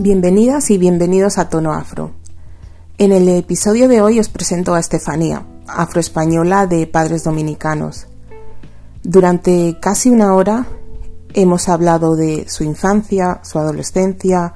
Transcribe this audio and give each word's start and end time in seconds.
Bienvenidas 0.00 0.70
y 0.70 0.78
bienvenidos 0.78 1.38
a 1.38 1.48
Tono 1.48 1.72
Afro. 1.72 2.12
En 2.98 3.10
el 3.10 3.28
episodio 3.28 3.88
de 3.88 4.00
hoy 4.00 4.20
os 4.20 4.28
presento 4.28 4.74
a 4.74 4.78
Estefanía, 4.78 5.44
afroespañola 5.66 6.68
de 6.68 6.86
padres 6.86 7.24
dominicanos. 7.24 8.06
Durante 9.02 9.76
casi 9.80 10.08
una 10.08 10.36
hora 10.36 10.68
hemos 11.34 11.68
hablado 11.68 12.14
de 12.14 12.48
su 12.48 12.62
infancia, 12.62 13.40
su 13.42 13.58
adolescencia, 13.58 14.54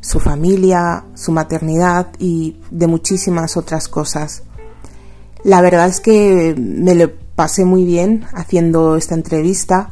su 0.00 0.18
familia, 0.18 1.04
su 1.14 1.30
maternidad 1.30 2.08
y 2.18 2.56
de 2.72 2.88
muchísimas 2.88 3.56
otras 3.56 3.86
cosas. 3.86 4.42
La 5.44 5.60
verdad 5.60 5.86
es 5.86 6.00
que 6.00 6.56
me 6.58 6.96
lo 6.96 7.12
pasé 7.36 7.64
muy 7.64 7.84
bien 7.84 8.24
haciendo 8.34 8.96
esta 8.96 9.14
entrevista 9.14 9.90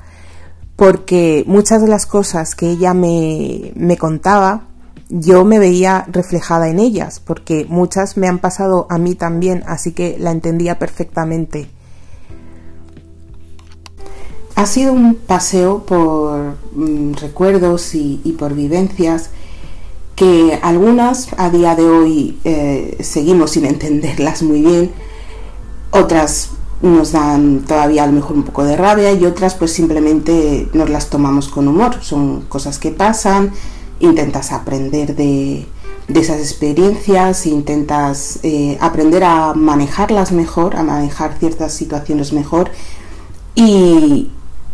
porque 0.79 1.43
muchas 1.49 1.83
de 1.83 1.89
las 1.89 2.07
cosas 2.07 2.55
que 2.55 2.71
ella 2.71 2.95
me, 2.95 3.97
contaba 3.99 4.68
yo 5.09 5.45
me 5.45 5.59
veía 5.59 6.05
reflejada 6.11 6.69
en 6.69 6.79
ellas, 6.79 7.21
porque 7.25 7.67
muchas 7.69 8.17
me 8.17 8.29
han 8.29 8.39
pasado 8.39 8.87
a 8.91 8.99
mí 8.99 9.15
también, 9.15 9.65
así 9.67 9.93
que 9.93 10.17
la 10.19 10.31
entendía 10.31 10.79
perfectamente. 10.79 11.69
Ha 14.55 14.67
sido 14.67 14.93
un 14.93 15.15
paseo 15.15 15.85
por 15.87 16.57
mm, 16.73 17.15
recuerdos 17.15 17.95
y, 17.95 18.37
por 18.39 18.55
vivencias 18.55 19.31
que 20.15 20.59
algunas 20.63 21.29
a 21.39 21.49
día 21.49 21.77
de 21.77 21.89
hoy 21.89 22.39
eh, 22.45 22.99
seguimos 23.01 23.53
sin 23.53 23.67
entenderlas 23.67 24.43
muy 24.43 24.63
bien, 24.63 24.91
otras 25.91 26.51
nos 26.83 27.13
dan 27.13 27.65
todavía 27.67 28.05
a 28.05 28.07
lo 28.07 28.13
mejor 28.13 28.37
un 28.37 28.43
poco 28.43 28.65
de 28.65 28.77
rabia 28.77 29.13
y 29.13 29.25
otras 29.25 29.55
pues 29.55 29.73
simplemente 29.73 30.69
nos 30.73 30.91
las 30.91 31.09
tomamos 31.09 31.49
con 31.49 31.69
humor, 31.69 31.97
son 32.03 32.43
cosas 32.43 32.79
que 32.79 32.91
pasan, 32.91 33.53
intentas 34.01 34.53
aprender 34.53 35.15
de, 35.17 35.67
esas 36.09 36.39
experiencias, 36.39 37.47
intentas 37.47 38.39
eh, 38.43 38.79
aprender 38.81 39.25
a 39.25 39.53
manejarlas 39.55 40.33
mejor, 40.33 40.77
a 40.77 40.83
manejar 40.83 41.37
ciertas 41.39 41.73
situaciones 41.75 42.33
mejor. 42.33 42.71
Y, 43.55 44.31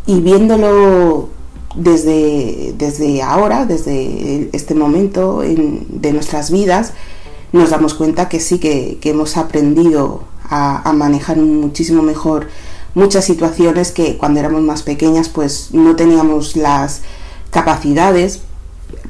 viéndolo 0.06 1.30
desde, 1.74 2.74
desde 2.76 3.22
ahora, 3.22 3.64
desde 3.64 4.50
este 4.52 4.74
momento 4.74 5.40
de 5.40 6.12
nuestras 6.12 6.50
vidas, 6.50 6.92
nos 7.52 7.70
damos 7.70 7.94
cuenta 7.94 8.28
que 8.28 8.40
sí 8.40 8.58
que, 8.58 8.98
hemos 9.02 9.36
aprendido 9.36 10.24
a, 10.48 10.88
a, 10.88 10.92
manejar 10.92 11.38
muchísimo 11.38 12.02
mejor 12.02 12.48
muchas 12.94 13.24
situaciones 13.24 13.90
que 13.90 14.16
cuando 14.16 14.40
éramos 14.40 14.62
más 14.62 14.82
pequeñas 14.82 15.28
pues 15.28 15.70
no 15.72 15.96
teníamos 15.96 16.54
las 16.54 17.02
capacidades 17.50 18.42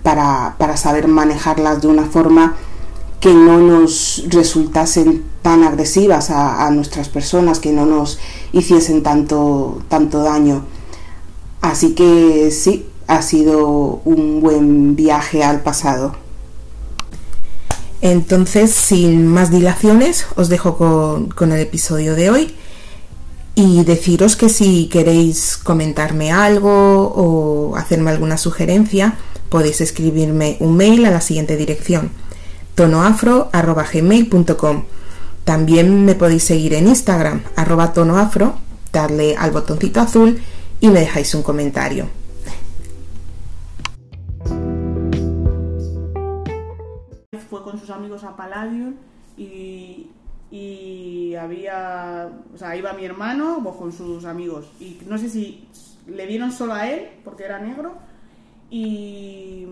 para, 0.04 0.76
saber 0.76 1.08
manejarlas 1.08 1.80
de 1.80 1.88
una 1.88 2.04
forma 2.04 2.54
que 3.20 3.32
no 3.32 3.58
nos 3.58 4.22
resultasen 4.28 5.24
tan 5.40 5.64
agresivas 5.64 6.28
a, 6.30 6.70
nuestras 6.70 7.08
personas, 7.08 7.58
que 7.58 7.72
no 7.72 7.86
nos 7.86 8.18
hiciesen 8.52 9.02
tanto, 9.02 9.82
tanto 9.88 10.22
daño. 10.22 10.66
Así 11.62 11.94
que 11.94 12.50
sí, 12.50 12.86
ha 13.06 13.22
sido 13.22 14.02
un 14.04 14.40
buen 14.42 14.94
viaje 14.94 15.42
al 15.42 15.62
pasado. 15.62 16.14
Entonces, 18.02 18.72
sin 18.72 19.26
más 19.26 19.50
dilaciones, 19.50 20.26
os 20.36 20.50
dejo 20.50 20.76
con, 20.76 21.30
con, 21.30 21.52
el 21.52 21.60
episodio 21.60 22.14
de 22.14 22.28
hoy 22.28 22.54
y 23.54 23.84
deciros 23.84 24.36
que 24.36 24.50
si 24.50 24.88
queréis 24.88 25.56
comentarme 25.56 26.30
algo 26.30 26.70
o 27.16 27.76
hacerme 27.76 28.10
alguna 28.10 28.36
sugerencia, 28.36 29.16
podéis 29.48 29.80
escribirme 29.80 30.56
un 30.60 30.76
mail 30.76 31.04
a 31.06 31.10
la 31.10 31.20
siguiente 31.20 31.56
dirección 31.56 32.10
tonoafro.gmail.com 32.74 34.84
También 35.44 36.04
me 36.04 36.14
podéis 36.14 36.44
seguir 36.44 36.74
en 36.74 36.88
Instagram, 36.88 37.42
arroba 37.56 37.92
tonoafro, 37.92 38.54
darle 38.92 39.36
al 39.36 39.52
botoncito 39.52 40.00
azul 40.00 40.40
y 40.80 40.88
me 40.88 41.00
dejáis 41.00 41.34
un 41.34 41.42
comentario. 41.42 42.08
Fue 47.48 47.62
con 47.62 47.78
sus 47.78 47.90
amigos 47.90 48.24
a 48.24 48.36
Palladium 48.36 48.94
y, 49.36 50.10
había, 51.38 52.30
o 52.54 52.58
sea, 52.58 52.76
iba 52.76 52.92
mi 52.92 53.04
hermano 53.04 53.62
con 53.76 53.92
sus 53.92 54.24
amigos 54.24 54.66
y 54.80 54.98
no 55.06 55.18
sé 55.18 55.28
si 55.28 55.68
le 56.06 56.26
vieron 56.26 56.52
solo 56.52 56.74
a 56.74 56.88
él 56.88 57.08
porque 57.24 57.44
era 57.44 57.58
negro 57.58 57.94
y 58.74 59.66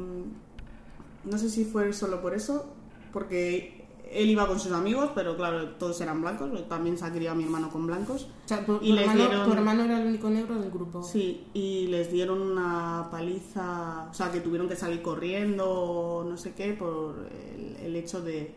no 1.25 1.37
sé 1.37 1.51
si 1.51 1.65
fue 1.65 1.93
solo 1.93 2.23
por 2.23 2.35
eso, 2.35 2.67
porque 3.13 3.85
él 4.13 4.31
iba 4.31 4.47
con 4.47 4.61
sus 4.61 4.71
amigos, 4.71 5.11
pero 5.13 5.37
claro, 5.37 5.71
todos 5.71 6.01
eran 6.01 6.21
blancos, 6.21 6.69
también 6.69 6.97
se 6.97 7.05
ha 7.05 7.13
criado 7.13 7.35
mi 7.35 7.43
hermano 7.43 7.69
con 7.69 7.85
blancos. 7.85 8.29
O 8.45 8.49
sea, 8.49 8.65
tu, 8.65 8.79
y 8.81 8.97
hermano, 8.97 9.45
tu, 9.45 9.53
hermano, 9.55 9.83
era 9.83 10.01
el 10.01 10.07
único 10.07 10.31
negro 10.31 10.55
del 10.55 10.71
grupo. 10.71 11.03
Sí, 11.03 11.49
y 11.53 11.89
les 11.89 12.13
dieron 12.13 12.41
una 12.41 13.09
paliza, 13.11 14.07
o 14.09 14.15
sea, 14.15 14.31
que 14.31 14.41
tuvieron 14.41 14.69
que 14.69 14.77
salir 14.77 15.03
corriendo, 15.03 16.25
no 16.29 16.37
sé 16.37 16.55
qué, 16.55 16.73
por 16.73 17.29
el, 17.83 17.97
hecho 17.97 18.21
de, 18.21 18.55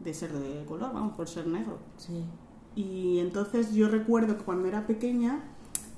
de, 0.00 0.14
ser 0.14 0.32
de 0.32 0.64
color, 0.64 0.94
vamos, 0.94 1.14
por 1.14 1.28
ser 1.28 1.48
negro. 1.48 1.80
Sí. 1.98 2.24
Y 2.76 3.18
entonces 3.18 3.74
yo 3.74 3.88
recuerdo 3.88 4.38
que 4.38 4.44
cuando 4.44 4.68
era 4.68 4.86
pequeña, 4.86 5.44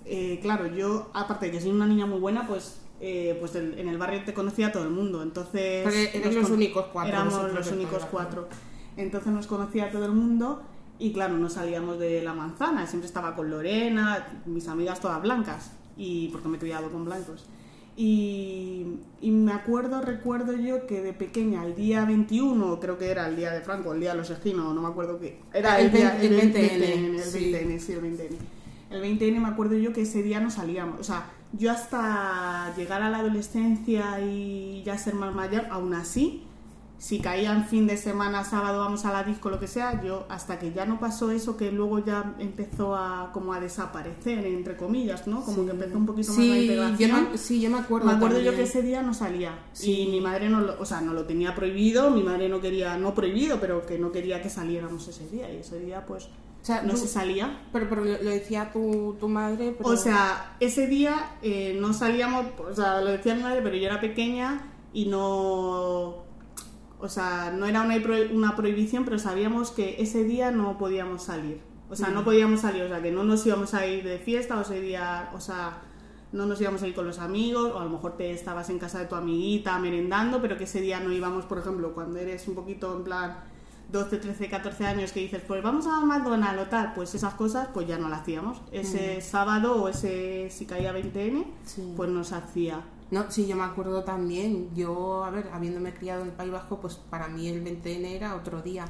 eh, 0.04 0.40
claro, 0.42 0.66
yo, 0.66 1.10
aparte 1.14 1.46
de 1.46 1.52
que 1.52 1.60
soy 1.60 1.70
una 1.70 1.86
niña 1.86 2.06
muy 2.06 2.18
buena, 2.18 2.44
pues 2.48 2.80
eh, 3.00 3.36
pues 3.38 3.54
en 3.54 3.88
el 3.88 3.98
barrio 3.98 4.22
te 4.24 4.34
conocía 4.34 4.72
todo 4.72 4.84
el 4.84 4.90
mundo. 4.90 5.22
Entonces. 5.22 6.14
éramos 6.14 6.34
los 6.34 6.50
únicos 6.50 6.86
cuatro. 6.92 7.12
Éramos 7.12 7.52
los 7.52 7.72
únicos 7.72 8.04
cuatro. 8.10 8.48
Entonces 8.96 9.32
nos 9.32 9.46
conocía 9.46 9.90
todo 9.90 10.06
el 10.06 10.12
mundo 10.12 10.62
y 10.98 11.12
claro, 11.12 11.38
no 11.38 11.48
salíamos 11.48 11.98
de 11.98 12.22
la 12.22 12.34
manzana. 12.34 12.86
Siempre 12.86 13.06
estaba 13.06 13.36
con 13.36 13.50
Lorena, 13.50 14.40
mis 14.46 14.66
amigas 14.68 15.00
todas 15.00 15.22
blancas, 15.22 15.72
y 15.96 16.28
porque 16.28 16.48
me 16.48 16.56
he 16.56 16.60
criado 16.60 16.90
con 16.90 17.04
blancos. 17.04 17.46
Y, 17.96 18.86
me 19.22 19.52
acuerdo, 19.52 20.00
recuerdo 20.00 20.52
yo 20.52 20.86
que 20.86 21.02
de 21.02 21.12
pequeña, 21.12 21.64
el 21.64 21.74
día 21.74 22.04
21, 22.04 22.78
creo 22.78 22.96
que 22.96 23.10
era 23.10 23.28
el 23.28 23.34
día 23.34 23.50
de 23.50 23.60
Franco, 23.60 23.92
el 23.92 24.00
día 24.00 24.12
de 24.12 24.18
los 24.18 24.30
esquinos, 24.30 24.72
no 24.72 24.82
me 24.82 24.88
acuerdo 24.88 25.18
qué. 25.18 25.40
Era 25.52 25.80
el, 25.80 25.90
día, 25.90 26.16
el 26.20 26.32
20N. 26.32 26.54
El 26.54 27.16
20N, 27.16 27.78
sí, 27.80 27.92
el 27.92 28.02
20N. 28.02 28.36
El 28.90 29.02
20N 29.02 29.40
me 29.40 29.48
acuerdo 29.48 29.76
yo 29.76 29.92
que 29.92 30.02
ese 30.02 30.22
día 30.22 30.38
no 30.38 30.50
salíamos. 30.50 31.00
O 31.00 31.04
sea, 31.04 31.28
yo 31.52 31.70
hasta 31.70 32.74
llegar 32.76 33.02
a 33.02 33.10
la 33.10 33.18
adolescencia 33.18 34.20
y 34.20 34.82
ya 34.84 34.98
ser 34.98 35.14
más 35.14 35.34
mayor, 35.34 35.66
aún 35.70 35.94
así, 35.94 36.44
si 36.98 37.20
caía 37.20 37.52
en 37.52 37.64
fin 37.64 37.86
de 37.86 37.96
semana, 37.96 38.44
sábado, 38.44 38.80
vamos 38.80 39.04
a 39.04 39.12
la 39.12 39.22
disco, 39.22 39.50
lo 39.50 39.60
que 39.60 39.68
sea, 39.68 40.02
yo 40.02 40.26
hasta 40.28 40.58
que 40.58 40.72
ya 40.72 40.84
no 40.84 40.98
pasó 40.98 41.30
eso, 41.30 41.56
que 41.56 41.70
luego 41.70 42.04
ya 42.04 42.34
empezó 42.40 42.96
a 42.96 43.30
como 43.32 43.52
a 43.52 43.60
desaparecer, 43.60 44.44
entre 44.44 44.76
comillas, 44.76 45.28
¿no? 45.28 45.42
Como 45.42 45.64
que 45.64 45.70
empezó 45.70 45.96
un 45.96 46.06
poquito 46.06 46.32
más 46.32 46.44
la 46.44 46.58
integración. 46.58 47.28
Yo 47.30 47.38
sí, 47.38 47.60
yo 47.60 47.70
me 47.70 47.78
acuerdo. 47.78 48.08
Me 48.08 48.14
acuerdo 48.14 48.40
yo 48.40 48.52
que 48.52 48.62
ese 48.62 48.82
día 48.82 49.00
no 49.02 49.14
salía. 49.14 49.56
Y 49.80 50.08
mi 50.08 50.20
madre 50.20 50.48
no 50.48 50.60
lo, 50.60 50.80
o 50.80 50.84
sea, 50.84 51.00
no 51.00 51.14
lo 51.14 51.24
tenía 51.24 51.54
prohibido, 51.54 52.10
mi 52.10 52.24
madre 52.24 52.48
no 52.48 52.60
quería, 52.60 52.98
no 52.98 53.14
prohibido, 53.14 53.60
pero 53.60 53.86
que 53.86 53.96
no 53.96 54.10
quería 54.10 54.42
que 54.42 54.50
saliéramos 54.50 55.06
ese 55.06 55.28
día. 55.28 55.52
Y 55.52 55.58
ese 55.58 55.78
día, 55.78 56.04
pues, 56.04 56.28
no 56.84 56.96
se 56.96 57.08
salía. 57.08 57.60
Pero, 57.72 57.88
pero 57.88 58.04
lo, 58.04 58.16
decía 58.18 58.72
tu, 58.72 59.16
tu 59.18 59.28
madre. 59.28 59.76
O 59.82 59.96
sea, 59.96 60.56
ese 60.60 60.86
día 60.86 61.36
eh, 61.42 61.76
no 61.80 61.92
salíamos, 61.92 62.46
o 62.58 62.74
sea, 62.74 63.00
lo 63.00 63.10
decía 63.10 63.34
mi 63.34 63.42
madre, 63.42 63.62
pero 63.62 63.76
yo 63.76 63.86
era 63.86 64.00
pequeña 64.00 64.72
y 64.92 65.06
no. 65.06 66.26
O 67.00 67.08
sea, 67.08 67.52
no 67.56 67.66
era 67.66 67.82
una, 67.82 67.96
una 68.32 68.56
prohibición, 68.56 69.04
pero 69.04 69.18
sabíamos 69.18 69.70
que 69.70 69.96
ese 70.02 70.24
día 70.24 70.50
no 70.50 70.78
podíamos 70.78 71.22
salir. 71.22 71.60
O 71.90 71.96
sea, 71.96 72.08
no 72.08 72.22
podíamos 72.22 72.60
salir, 72.60 72.82
o 72.82 72.88
sea, 72.88 73.00
que 73.00 73.10
no 73.10 73.24
nos 73.24 73.46
íbamos 73.46 73.72
a 73.72 73.86
ir 73.86 74.04
de 74.04 74.18
fiesta, 74.18 74.58
o 74.58 74.60
ese 74.60 74.80
día, 74.80 75.30
o 75.34 75.40
sea, 75.40 75.80
no 76.32 76.44
nos 76.44 76.60
íbamos 76.60 76.82
a 76.82 76.88
ir 76.88 76.94
con 76.94 77.06
los 77.06 77.18
amigos, 77.18 77.72
o 77.72 77.78
a 77.78 77.84
lo 77.84 77.90
mejor 77.90 78.18
te 78.18 78.30
estabas 78.30 78.68
en 78.68 78.78
casa 78.78 78.98
de 78.98 79.06
tu 79.06 79.14
amiguita 79.14 79.78
merendando, 79.78 80.42
pero 80.42 80.58
que 80.58 80.64
ese 80.64 80.82
día 80.82 81.00
no 81.00 81.10
íbamos, 81.12 81.46
por 81.46 81.58
ejemplo, 81.58 81.94
cuando 81.94 82.18
eres 82.18 82.46
un 82.46 82.54
poquito 82.54 82.94
en 82.94 83.04
plan 83.04 83.38
12, 83.90 84.18
13, 84.18 84.48
14 84.48 84.86
años 84.86 85.12
que 85.12 85.20
dices, 85.20 85.42
pues 85.46 85.62
vamos 85.62 85.86
a 85.86 86.00
McDonald's 86.00 86.62
o 86.62 86.66
tal, 86.66 86.92
pues 86.94 87.14
esas 87.14 87.34
cosas 87.34 87.68
pues 87.72 87.86
ya 87.86 87.98
no 87.98 88.08
las 88.08 88.20
hacíamos. 88.20 88.60
Ese 88.70 89.18
mm. 89.18 89.22
sábado 89.22 89.82
o 89.82 89.88
ese 89.88 90.50
si 90.50 90.66
caía 90.66 90.92
20N, 90.92 91.44
pues 91.96 92.10
nos 92.10 92.32
hacía. 92.32 92.82
No, 93.10 93.30
sí, 93.30 93.46
yo 93.46 93.56
me 93.56 93.64
acuerdo 93.64 94.04
también. 94.04 94.68
Yo, 94.74 95.24
a 95.24 95.30
ver, 95.30 95.48
habiéndome 95.52 95.94
criado 95.94 96.22
en 96.22 96.28
el 96.28 96.34
País 96.34 96.52
Vasco, 96.52 96.78
pues 96.80 96.96
para 96.96 97.28
mí 97.28 97.48
el 97.48 97.64
20N 97.64 98.04
era 98.04 98.34
otro 98.34 98.60
día. 98.60 98.84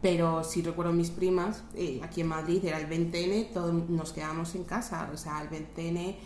Pero 0.00 0.44
si 0.44 0.62
recuerdo 0.62 0.92
mis 0.92 1.10
primas, 1.10 1.64
eh, 1.74 2.00
aquí 2.02 2.20
en 2.22 2.28
Madrid 2.28 2.64
era 2.64 2.78
el 2.78 2.88
20N, 2.88 3.52
todos 3.52 3.74
nos 3.90 4.12
quedamos 4.12 4.54
en 4.54 4.64
casa. 4.64 5.10
O 5.12 5.16
sea, 5.16 5.42
el 5.42 5.50
20N 5.50 6.16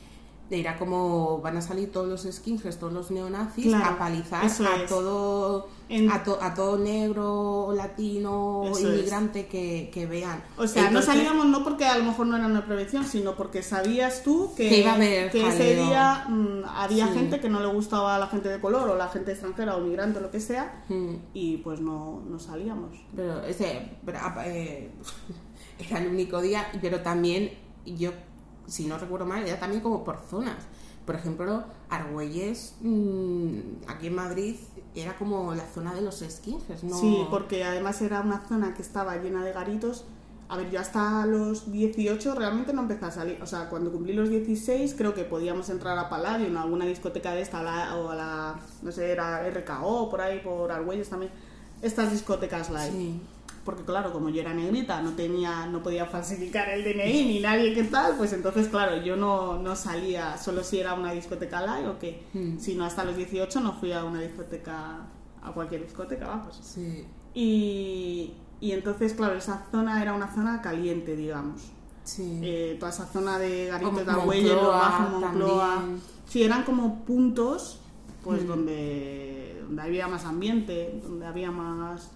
era 0.51 0.77
como 0.79 1.41
van 1.41 1.57
a 1.57 1.63
salir 1.63 1.91
todos 1.91 2.09
los 2.09 2.35
skinheads, 2.35 2.79
todos 2.79 2.93
los 2.93 3.11
neonazis 3.11 3.67
Claro, 3.69 3.95
a 3.95 3.99
palizar 3.99 4.45
a 4.45 4.87
todo 4.87 5.69
En- 5.89 6.11
a, 6.11 6.23
to- 6.23 6.39
a 6.43 6.53
todo 6.55 6.77
negro, 6.79 7.73
latino, 7.75 8.63
Eso 8.67 8.79
es. 8.79 8.85
inmigrante 8.85 9.47
que, 9.47 9.91
que 9.93 10.07
vean. 10.07 10.43
O 10.59 10.67
sea, 10.67 10.89
Entonces, 10.89 10.93
no 11.09 11.15
salíamos 11.15 11.47
no 11.47 11.65
porque 11.65 11.85
a 11.87 11.97
lo 11.99 12.05
mejor 12.05 12.27
no 12.27 12.37
era 12.37 12.47
una 12.47 12.65
prevención, 12.67 13.05
sino 13.05 13.35
porque 13.35 13.63
sabías 13.63 14.23
tú 14.23 14.53
que, 14.55 14.69
Que 14.69 14.81
iba 14.81 14.93
a 14.93 14.95
haber 14.97 15.31
que 15.31 15.47
ese 15.47 15.75
día 15.77 16.27
mm, 16.29 16.65
había 16.67 17.07
Sí. 17.09 17.15
gente 17.15 17.41
que 17.41 17.49
no 17.49 17.61
le 17.61 17.67
gustaba 17.69 18.17
a 18.17 18.19
la 18.19 18.27
gente 18.27 18.49
de 18.51 18.61
color 18.61 18.89
o 18.91 18.97
la 18.97 19.09
gente 19.09 19.33
extranjera 19.33 19.77
o 19.77 19.81
migrante 19.81 20.19
o 20.19 20.23
lo 20.23 20.31
que 20.31 20.41
sea 20.41 20.85
mm, 20.89 21.15
y 21.35 21.59
pues 21.59 21.81
no, 21.81 22.23
no 22.29 22.39
salíamos. 22.39 22.91
Pero 23.17 23.43
ese 23.45 23.91
eh, 24.47 24.91
era 25.79 25.99
el 25.99 26.09
único 26.09 26.41
día, 26.43 26.67
pero 26.81 27.01
también 27.01 27.53
yo, 27.87 28.13
si 28.67 28.87
no 28.87 28.99
recuerdo 28.99 29.27
mal, 29.27 29.47
era 29.47 29.59
también 29.61 29.81
como 29.83 30.05
por 30.05 30.19
zonas. 30.29 30.57
Por 31.07 31.17
ejemplo, 31.17 31.65
Argüelles, 31.91 32.75
mm, 32.81 33.59
aquí 33.89 34.07
en 34.07 34.15
Madrid, 34.15 34.57
era 34.95 35.17
como 35.19 35.55
la 35.55 35.65
zona 35.67 35.95
de 35.95 36.01
los 36.03 36.21
skinheads, 36.29 36.85
¿no? 36.85 36.99
Sí, 36.99 37.27
porque 37.31 37.65
además 37.65 38.01
era 38.03 38.21
una 38.21 38.47
zona 38.47 38.75
que 38.75 38.83
estaba 38.83 39.17
llena 39.17 39.45
de 39.45 39.53
garitos. 39.53 40.05
A 40.49 40.57
ver, 40.59 40.71
yo 40.71 40.81
hasta 40.81 41.25
los 41.25 41.73
18 41.73 42.35
realmente 42.35 42.73
no 42.75 42.83
empecé 42.83 43.07
a 43.07 43.11
salir. 43.11 43.39
O 43.43 43.47
sea, 43.47 43.71
cuando 43.71 43.91
cumplí 43.91 44.13
los 44.13 44.29
16 44.29 44.95
creo 44.97 45.15
que 45.15 45.25
podíamos 45.25 45.71
entrar 45.71 45.99
a 45.99 46.11
Palladium, 46.11 46.51
en 46.51 46.57
alguna 46.59 46.85
discoteca 46.85 47.33
de 47.33 47.41
esta 47.41 47.61
a 47.61 47.63
la- 47.63 47.97
o 47.97 48.11
a 48.11 48.15
la, 48.15 48.61
no 48.83 48.93
sé, 48.93 49.11
era 49.11 49.47
RKO, 49.47 50.11
por 50.11 50.21
ahí, 50.21 50.41
por 50.41 50.71
Argüelles 50.71 51.09
también. 51.09 51.33
Estas 51.81 52.13
discotecas 52.13 52.69
live. 52.71 52.91
Sí. 52.93 53.21
Porque 53.65 53.85
claro, 53.85 54.13
como 54.13 54.29
yo 54.29 54.41
era 54.41 54.53
negrita, 54.55 55.01
no 55.03 55.11
tenía, 55.13 55.67
no 55.67 55.83
podía 55.85 56.07
falsificar 56.07 56.69
el 56.71 56.83
DNI 56.83 57.25
ni 57.27 57.39
nadie 57.41 57.73
que 57.75 57.85
tal, 57.85 58.17
pues 58.17 58.33
entonces 58.33 58.67
claro, 58.69 58.97
yo 59.03 59.17
no, 59.17 59.59
no 59.63 59.77
salía, 59.77 60.37
solo 60.37 60.65
si 60.65 60.81
era 60.81 60.95
una 60.95 61.13
discoteca 61.13 61.61
live 61.79 61.89
o 61.89 61.99
qué. 61.99 62.25
Mm. 62.33 62.59
Si 62.59 62.75
no 62.75 62.85
hasta 62.85 63.05
los 63.05 63.17
18 63.17 63.61
no 63.61 63.75
fui 63.75 63.93
a 63.93 64.03
una 64.05 64.21
discoteca, 64.21 65.07
a 65.43 65.53
cualquier 65.53 65.83
discoteca, 65.85 66.27
vamos. 66.27 66.59
Sí, 66.63 67.05
Y, 67.35 68.35
y 68.61 68.73
entonces, 68.73 69.15
claro, 69.15 69.35
esa 69.37 69.65
zona 69.71 70.03
era 70.03 70.13
una 70.13 70.33
zona 70.35 70.61
caliente, 70.61 71.15
digamos. 71.17 71.63
sí. 72.05 72.41
Eh, 72.43 72.77
toda 72.81 72.91
esa 72.91 73.07
zona 73.07 73.39
de 73.39 73.69
Como 73.73 73.93
Garitos 73.93 74.07
de 74.07 74.13
Argüelles, 74.21 74.53
lo 74.55 74.69
bajo, 74.71 75.19
Moncloa. 75.21 75.75
también. 75.77 76.01
Sí, 76.29 76.43
eran 76.43 76.65
como 76.65 77.05
puntos 77.05 77.79
pues 78.25 78.43
Mm. 78.43 78.47
donde, 78.49 79.61
donde 79.67 79.83
había 79.83 80.09
más 80.09 80.25
ambiente, 80.25 81.01
donde 81.05 81.27
había 81.27 81.51
más 81.51 82.11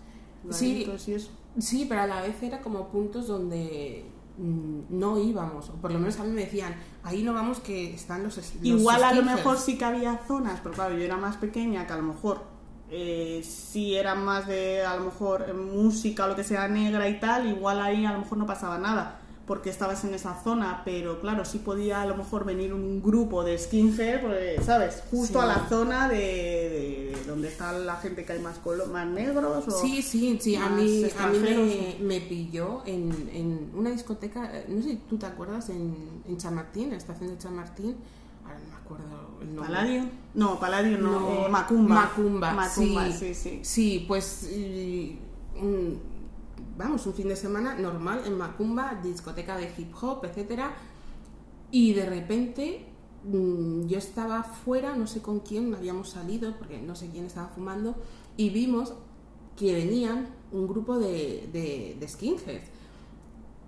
Sí. 0.52 0.84
garitos 0.84 1.08
y 1.08 1.14
eso. 1.14 1.31
Sí, 1.58 1.87
pero 1.88 2.02
a 2.02 2.06
la 2.06 2.20
vez 2.22 2.43
era 2.43 2.60
como 2.60 2.88
puntos 2.88 3.26
donde 3.26 4.04
mm, 4.38 4.81
no 4.90 5.19
íbamos, 5.19 5.70
o 5.70 5.75
por 5.75 5.93
lo 5.93 5.98
menos 5.98 6.19
a 6.20 6.25
mí 6.25 6.31
me 6.31 6.43
decían, 6.43 6.75
ahí 7.02 7.22
no 7.22 7.32
vamos 7.32 7.60
que 7.60 7.94
están 7.94 8.22
los, 8.22 8.37
los 8.37 8.52
Igual 8.62 9.02
a 9.02 9.12
lo 9.12 9.20
skinheads". 9.22 9.37
mejor 9.37 9.58
sí 9.58 9.78
que 9.78 9.84
había 9.84 10.20
zonas, 10.26 10.60
pero 10.62 10.75
claro, 10.75 10.96
yo 10.96 11.04
era 11.04 11.16
más 11.16 11.37
pequeña 11.37 11.87
que 11.87 11.93
a 11.93 11.96
lo 11.96 12.02
mejor 12.02 12.43
eh, 12.90 13.43
sí 13.44 13.96
eran 13.96 14.25
más 14.25 14.46
de 14.46 14.84
a 14.84 14.96
lo 14.96 15.04
mejor 15.06 15.54
música 15.54 16.25
o 16.25 16.28
lo 16.28 16.37
que 16.37 16.44
sea 16.44 16.69
negra 16.69 17.08
y 17.08 17.19
tal, 17.19 17.46
igual 17.48 17.81
ahí 17.81 18.04
a 18.04 18.12
lo 18.12 18.20
mejor 18.20 18.38
no 18.38 18.46
pasaba 18.46 18.78
nada 18.78 19.20
porque 19.46 19.70
estabas 19.70 20.02
en 20.04 20.12
esa 20.12 20.43
zona, 20.43 20.82
pero 20.84 21.20
claro, 21.20 21.44
sí 21.44 21.58
podía 21.58 22.02
a 22.02 22.06
lo 22.06 22.16
mejor 22.16 22.44
venir 22.44 22.72
un 22.72 23.00
grupo 23.00 23.44
de 23.44 23.56
skinhead, 23.56 24.20
pues, 24.20 24.64
¿sabes? 24.64 25.04
Justo 25.10 25.38
Sí. 25.38 25.44
a 25.44 25.46
la 25.46 25.69
zona 25.69 26.08
de, 26.08 26.16
de- 26.16 27.12
de 27.16 27.25
donde 27.26 27.46
está 27.48 27.70
la 27.72 27.96
gente 27.96 28.25
que 28.25 28.32
hay 28.32 28.40
más, 28.40 28.58
colo- 28.58 28.87
más 28.87 29.06
negros 29.06 29.69
o... 29.69 29.70
Sí, 29.70 30.02
sí, 30.02 30.37
sí, 30.40 30.56
a 30.56 30.69
mí, 30.69 31.04
a 31.19 31.26
mí 31.28 31.38
me, 31.38 31.96
me 32.04 32.20
pilló 32.22 32.82
en, 32.87 33.31
en 33.32 33.70
una 33.75 33.90
discoteca, 33.90 34.50
eh, 34.52 34.66
no 34.69 34.82
sé 34.82 34.88
si 34.90 34.96
tú 35.08 35.16
te 35.16 35.26
acuerdas, 35.26 35.69
en, 35.70 35.94
en 36.26 36.37
Chamartín, 36.38 36.84
en 36.84 36.90
la 36.90 36.96
estación 36.96 37.31
de 37.31 37.38
Chamartín, 37.38 37.94
ahora 38.44 38.58
no 38.58 38.69
me 38.69 38.76
acuerdo 38.76 39.38
el 39.43 39.54
nombre. 39.54 39.75
¿Paladio? 39.75 40.04
No, 40.34 40.58
Paladio 40.58 40.98
no, 40.98 41.20
No, 41.20 41.46
eh, 41.46 41.48
Macumba. 41.50 41.94
Macumba, 41.94 42.52
Macumba, 42.52 43.06
sí. 43.12 43.16
sí, 43.16 43.34
sí. 43.34 43.60
Sí, 43.62 44.04
pues 44.08 44.50
y, 44.50 45.20
un- 45.60 46.15
vamos, 46.76 47.06
un 47.06 47.14
fin 47.14 47.28
de 47.28 47.37
semana 47.37 47.75
normal 47.75 48.23
en 48.26 48.37
Macumba, 48.37 48.99
discoteca 49.02 49.56
de 49.56 49.73
hip 49.76 49.93
hop, 50.00 50.25
etcétera, 50.25 50.75
y 51.70 51.94
de 51.94 52.06
repente 52.06 52.87
mm, 53.25 53.87
yo 53.87 53.99
estaba 53.99 54.43
fuera, 54.43 54.94
no 54.96 55.06
sé 55.06 55.20
con 55.23 55.40
quién 55.40 55.75
habíamos 55.75 56.11
salido, 56.11 56.56
porque 56.58 56.81
no 56.81 56.94
sé 56.94 57.08
quién 57.11 57.25
estaba 57.26 57.49
fumando, 57.49 57.96
y 58.37 58.50
vimos 58.50 58.94
que 59.56 59.73
venían 59.75 60.28
un 60.52 60.67
grupo 60.69 60.99
de, 60.99 61.49
de, 61.52 61.96
de 61.99 62.08
skinheads. 62.08 62.70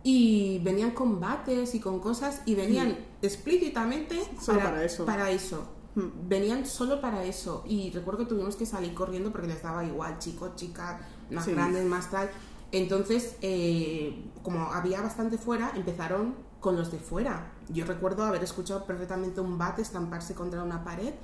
Y 0.05 0.61
venían 0.61 0.93
con 0.93 1.19
bates 1.19 1.75
y 1.75 1.81
con 1.81 1.99
cosas, 1.99 2.43
y 2.47 2.55
venían 2.55 2.97
explícitamente 3.21 4.21
Solo 4.41 4.61
para 4.61 4.85
eso. 4.85 5.05
Para 5.05 5.31
eso 5.31 5.79
Hmm. 5.95 6.29
venían 6.29 6.65
solo 6.65 7.01
para 7.01 7.25
eso 7.25 7.65
y 7.67 7.91
recuerdo 7.91 8.21
que 8.21 8.27
tuvimos 8.27 8.55
que 8.55 8.67
salir 8.67 8.95
corriendo 8.95 9.33
porque 9.33 9.49
les 9.49 9.63
daba 9.63 9.85
igual 9.85 10.19
chicos, 10.19 10.55
chicas, 10.55 11.01
más 11.31 11.45
Sí. 11.45 11.53
grandes, 11.53 11.85
más 11.87 12.09
tal. 12.11 12.31
Entonces, 12.73 13.37
eh, 13.41 14.31
como 14.43 14.73
había 14.73 15.01
bastante 15.01 15.39
fuera, 15.39 15.73
empezaron 15.75 16.35
con 16.61 16.77
los 16.77 16.91
de 16.91 16.99
fuera. 16.99 17.53
Yo 17.69 17.85
recuerdo 17.85 18.25
haber 18.25 18.43
escuchado 18.43 18.85
perfectamente 18.85 19.41
un 19.41 19.59
bate 19.59 19.83
estamparse 19.83 20.35
contra 20.35 20.63
una 20.63 20.85
pared 20.85 21.15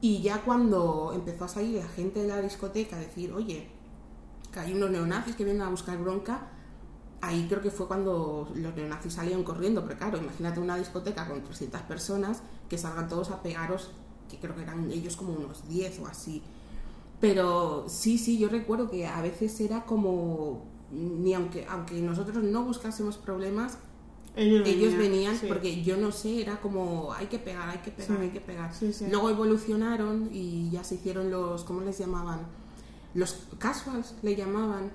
y 0.00 0.20
ya 0.20 0.42
cuando 0.42 1.12
empezó 1.14 1.44
a 1.44 1.48
salir 1.48 1.82
la 1.82 1.88
gente 1.88 2.22
de 2.22 2.28
la 2.28 2.40
discoteca 2.40 2.96
a 2.96 3.00
decir, 3.00 3.32
oye, 3.32 3.68
que 4.52 4.60
hay 4.60 4.72
unos 4.72 4.90
neonazis 4.90 5.36
que 5.36 5.44
vienen 5.44 5.62
a 5.62 5.68
buscar 5.68 5.98
bronca, 5.98 6.48
ahí 7.20 7.46
creo 7.48 7.62
que 7.62 7.70
fue 7.70 7.86
cuando 7.86 8.50
los 8.54 8.74
neonazis 8.76 9.14
salieron 9.14 9.44
corriendo, 9.44 9.82
pero 9.84 9.98
claro, 9.98 10.18
imagínate 10.18 10.60
una 10.60 10.76
discoteca 10.76 11.26
con 11.26 11.42
300 11.42 11.82
personas 11.82 12.42
que 12.68 12.78
salgan 12.78 13.08
todos 13.08 13.30
a 13.30 13.42
pegaros, 13.42 13.92
que 14.28 14.38
creo 14.38 14.54
que 14.54 14.62
eran 14.62 14.90
ellos 14.90 15.16
como 15.16 15.32
unos 15.32 15.66
10 15.68 16.00
o 16.00 16.06
así. 16.06 16.42
Pero 17.28 17.84
sí, 17.88 18.18
sí, 18.18 18.38
yo 18.38 18.48
recuerdo 18.48 18.90
que 18.90 19.06
a 19.06 19.20
veces 19.22 19.58
era 19.60 19.84
como, 19.84 20.64
ni 20.90 21.34
aunque, 21.34 21.66
aunque 21.68 21.94
nosotros 22.00 22.42
no 22.44 22.62
buscásemos 22.64 23.16
problemas, 23.16 23.78
Ellos, 24.36 24.66
ellos 24.66 24.96
venían 24.96 25.36
sí. 25.36 25.46
porque 25.48 25.82
yo 25.82 25.96
no 25.96 26.10
sé, 26.12 26.40
era 26.42 26.60
como 26.60 27.12
hay 27.12 27.26
que 27.26 27.38
pegar, 27.38 27.68
hay 27.68 27.78
que 27.78 27.90
pegar, 27.92 28.16
Sí. 28.18 28.22
hay 28.22 28.30
que 28.30 28.40
pegar. 28.40 28.74
Sí. 28.74 28.90
Luego 29.10 29.30
evolucionaron 29.30 30.28
y 30.32 30.70
ya 30.70 30.82
se 30.84 30.96
hicieron 30.96 31.30
los, 31.30 31.64
¿cómo 31.64 31.80
les 31.82 31.98
llamaban? 31.98 32.40
Los 33.14 33.44
casuals 33.58 34.14
le 34.22 34.34
llamaban, 34.34 34.90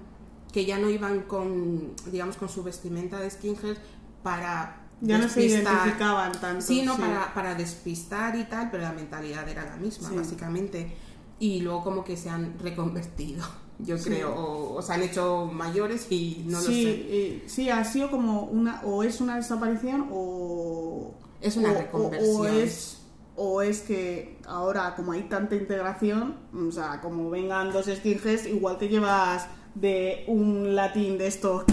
que 0.52 0.66
ya 0.66 0.78
no 0.78 0.90
iban 0.90 1.22
con, 1.22 1.94
digamos, 2.12 2.36
con 2.36 2.50
su 2.50 2.64
vestimenta 2.64 3.20
de 3.20 3.30
skinhead 3.30 3.78
para 4.24 4.88
Ya 5.02 5.18
no 5.18 5.30
se 5.30 5.46
identificaban 5.46 6.34
tanto. 6.34 6.62
Sí, 6.62 6.82
no, 6.82 6.98
Para, 6.98 7.34
para 7.34 7.56
despistar 7.56 8.36
y 8.36 8.44
tal, 8.46 8.70
pero 8.70 8.84
la 8.84 8.92
mentalidad 8.92 9.48
era 9.48 9.64
la 9.64 9.78
misma, 9.78 10.10
básicamente. 10.12 10.92
Y 11.40 11.62
luego 11.62 11.84
como 11.84 12.04
que 12.04 12.18
se 12.18 12.30
han 12.30 12.58
reconvertido, 12.60 13.46
yo 13.80 13.98
Sí. 13.98 14.10
creo, 14.10 14.34
o, 14.36 14.76
o 14.76 14.82
se 14.82 14.94
han 14.94 15.04
hecho 15.04 15.50
mayores 15.52 16.08
y 16.12 16.44
no 16.46 16.60
sí, 16.60 16.66
lo 16.68 16.74
sé. 16.74 16.92
eh, 17.10 17.44
sí, 17.48 17.70
ha 17.70 17.84
sido 17.86 18.12
como 18.12 18.44
una, 18.44 18.82
o 18.84 19.04
es 19.04 19.22
una 19.22 19.38
desaparición 19.38 20.08
o... 20.12 21.14
Es 21.42 21.56
una 21.56 21.72
o- 21.72 21.76
reconversión. 21.78 22.36
O, 22.42 22.46
es, 22.46 22.98
o 23.38 23.62
es 23.62 23.80
que 23.80 24.38
ahora 24.46 24.96
como 24.96 25.14
hay 25.14 25.24
tanta 25.24 25.56
integración, 25.56 26.36
o 26.54 26.72
sea, 26.74 27.00
como 27.00 27.30
vengan 27.30 27.72
dos 27.72 27.86
skinheads, 27.86 28.48
igual 28.48 28.78
te 28.78 28.90
llevas 28.90 29.48
de 29.76 30.26
un 30.28 30.76
latín 30.76 31.18
de 31.18 31.28
estos 31.28 31.64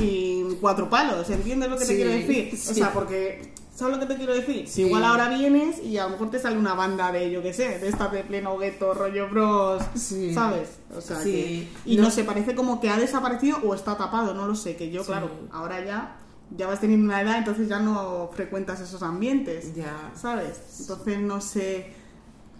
cuatro 0.61 0.88
palos, 0.88 1.28
¿entiendes 1.30 1.68
lo 1.70 1.76
que 1.76 1.87
te 1.87 1.96
quiero 1.96 2.11
decir? 2.12 2.50
O 2.70 2.75
sea, 2.75 2.92
porque... 2.92 3.52
¿Sabes 3.76 3.95
lo 3.99 4.00
que 4.00 4.06
te 4.06 4.16
quiero 4.16 4.33
decir? 4.35 4.66
Sí. 4.66 4.85
Igual 4.87 5.04
ahora 5.04 5.28
vienes 5.28 5.83
y 5.83 5.99
a 5.99 6.04
lo 6.04 6.11
mejor 6.11 6.30
te 6.30 6.38
sale 6.38 6.56
una 6.59 6.73
banda 6.75 7.12
de, 7.12 7.30
yo 7.30 7.42
qué 7.42 7.52
sé, 7.52 7.78
de 7.78 7.88
esta 7.88 8.09
de 8.09 8.25
pleno 8.25 8.56
gueto, 8.56 8.95
rollo 8.95 9.28
bros, 9.28 9.83
Sí. 9.95 10.33
¿sabes? 10.33 10.78
O 10.97 11.00
sea, 11.02 11.21
Sí. 11.21 11.68
que... 11.85 11.90
Y 11.92 11.97
No- 11.99 12.04
no. 12.04 12.11
se 12.11 12.25
parece 12.25 12.54
como 12.54 12.80
que 12.80 12.88
ha 12.88 12.97
desaparecido 12.97 13.59
o 13.62 13.75
está 13.75 13.95
tapado, 13.99 14.33
no 14.33 14.47
lo 14.47 14.54
sé, 14.54 14.76
que 14.76 14.90
yo, 14.90 15.04
claro, 15.04 15.28
ahora 15.52 15.85
ya, 15.85 16.16
ya 16.56 16.66
vas 16.66 16.80
teniendo 16.80 17.04
una 17.04 17.21
edad, 17.21 17.37
entonces 17.37 17.68
ya 17.68 17.78
no 17.78 18.30
frecuentas 18.33 18.80
esos 18.80 19.02
ambientes, 19.02 19.75
Ya. 19.75 20.11
¿sabes? 20.14 20.59
Entonces 20.80 21.21
no 21.21 21.42
sé 21.42 21.92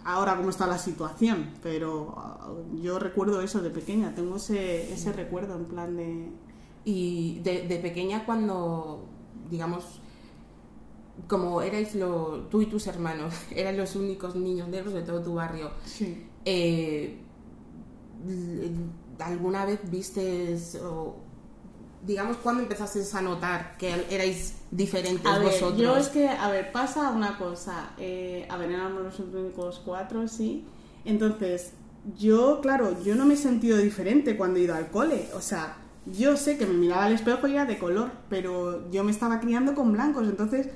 ahora 0.05 0.37
cómo 0.37 0.51
está 0.51 0.67
la 0.67 0.77
situación, 0.77 1.49
pero 1.63 2.13
ah, 2.15 2.47
yo 2.79 2.99
recuerdo 2.99 3.41
eso 3.41 3.61
de 3.63 3.71
pequeña, 3.71 4.13
tengo 4.13 4.35
ese, 4.35 4.93
ese 4.93 5.11
recuerdo 5.13 5.55
en 5.55 5.65
plan 5.65 5.97
de... 5.97 6.29
Y 6.85 7.39
de, 7.39 7.67
de 7.67 7.79
pequeña 7.79 8.23
cuando, 8.25 9.03
digamos, 9.49 9.99
como 11.27 11.61
erais 11.61 11.95
lo, 11.95 12.47
tú 12.51 12.61
y 12.61 12.67
tus 12.67 12.87
hermanos, 12.87 13.33
eran 13.55 13.77
los 13.77 13.95
únicos 13.95 14.35
niños 14.35 14.67
negros 14.69 14.93
de 14.93 15.01
todo 15.01 15.21
tu 15.21 15.33
barrio, 15.35 15.71
Sí. 15.85 16.25
eh, 16.45 17.17
¿alguna 19.19 19.65
vez 19.65 19.79
vistes 19.89 20.75
o, 20.83 21.15
digamos, 22.05 22.37
cuándo 22.37 22.61
empezaste 22.63 23.01
a 23.13 23.21
notar 23.21 23.77
que 23.77 23.93
erais 24.09 24.55
diferentes 24.71 25.25
A 25.25 25.39
ver, 25.39 25.47
vosotros? 25.49 25.77
yo 25.79 25.97
es 25.97 26.09
que, 26.09 26.29
a 26.29 26.49
ver, 26.49 26.71
pasa 26.71 27.11
una 27.11 27.37
cosa. 27.37 27.91
eh, 27.97 28.45
a 28.49 28.57
ver, 28.57 28.71
éramos 28.71 29.03
los 29.03 29.19
únicos 29.19 29.81
cuatro, 29.83 30.27
sí. 30.27 30.65
Entonces, 31.05 31.71
yo, 32.17 32.59
claro, 32.61 33.01
yo 33.03 33.15
no 33.15 33.25
me 33.25 33.33
he 33.33 33.37
sentido 33.37 33.77
diferente 33.77 34.37
cuando 34.37 34.59
he 34.59 34.63
ido 34.63 34.75
al 34.75 34.89
cole. 34.89 35.27
O 35.33 35.41
sea, 35.41 35.77
yo 36.05 36.37
sé 36.37 36.57
que 36.57 36.65
me 36.65 36.73
miraba 36.73 37.05
al 37.05 37.13
espejo 37.13 37.47
y 37.47 37.53
era 37.53 37.65
de 37.65 37.77
color, 37.77 38.11
pero 38.29 38.89
yo 38.91 39.03
me 39.03 39.11
estaba 39.11 39.39
criando 39.39 39.73
con 39.75 39.91
blancos. 39.91 40.27
Entonces, 40.27 40.67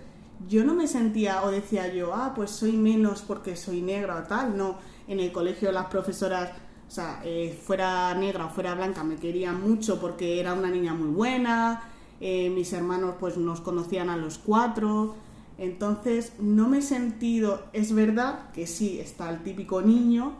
yo 0.47 0.63
no 0.63 0.73
me 0.73 0.87
sentía 0.87 1.43
o 1.43 1.51
decía 1.51 1.93
yo, 1.93 2.13
ah, 2.13 2.33
pues 2.35 2.51
soy 2.51 2.73
menos 2.73 3.21
porque 3.21 3.55
soy 3.55 3.81
negra 3.81 4.17
o 4.17 4.23
tal. 4.23 4.57
No, 4.57 4.77
en 5.07 5.19
el 5.19 5.31
colegio 5.31 5.71
las 5.71 5.87
profesoras, 5.87 6.51
o 6.87 6.91
sea, 6.91 7.21
eh, 7.23 7.57
fuera 7.63 8.13
negra 8.15 8.45
o 8.45 8.49
fuera 8.49 8.75
blanca, 8.75 9.03
me 9.03 9.15
querían 9.15 9.61
mucho 9.61 9.99
porque 9.99 10.39
era 10.39 10.53
una 10.53 10.69
niña 10.69 10.93
muy 10.93 11.09
buena. 11.09 11.83
Eh, 12.19 12.49
mis 12.49 12.71
hermanos 12.73 13.15
pues 13.19 13.37
nos 13.37 13.61
conocían 13.61 14.09
a 14.09 14.17
los 14.17 14.37
cuatro. 14.37 15.15
Entonces 15.57 16.33
no 16.39 16.67
me 16.69 16.79
he 16.79 16.81
sentido, 16.81 17.65
es 17.73 17.93
verdad 17.93 18.51
que 18.51 18.65
sí, 18.65 18.99
está 18.99 19.29
el 19.29 19.43
típico 19.43 19.81
niño 19.81 20.33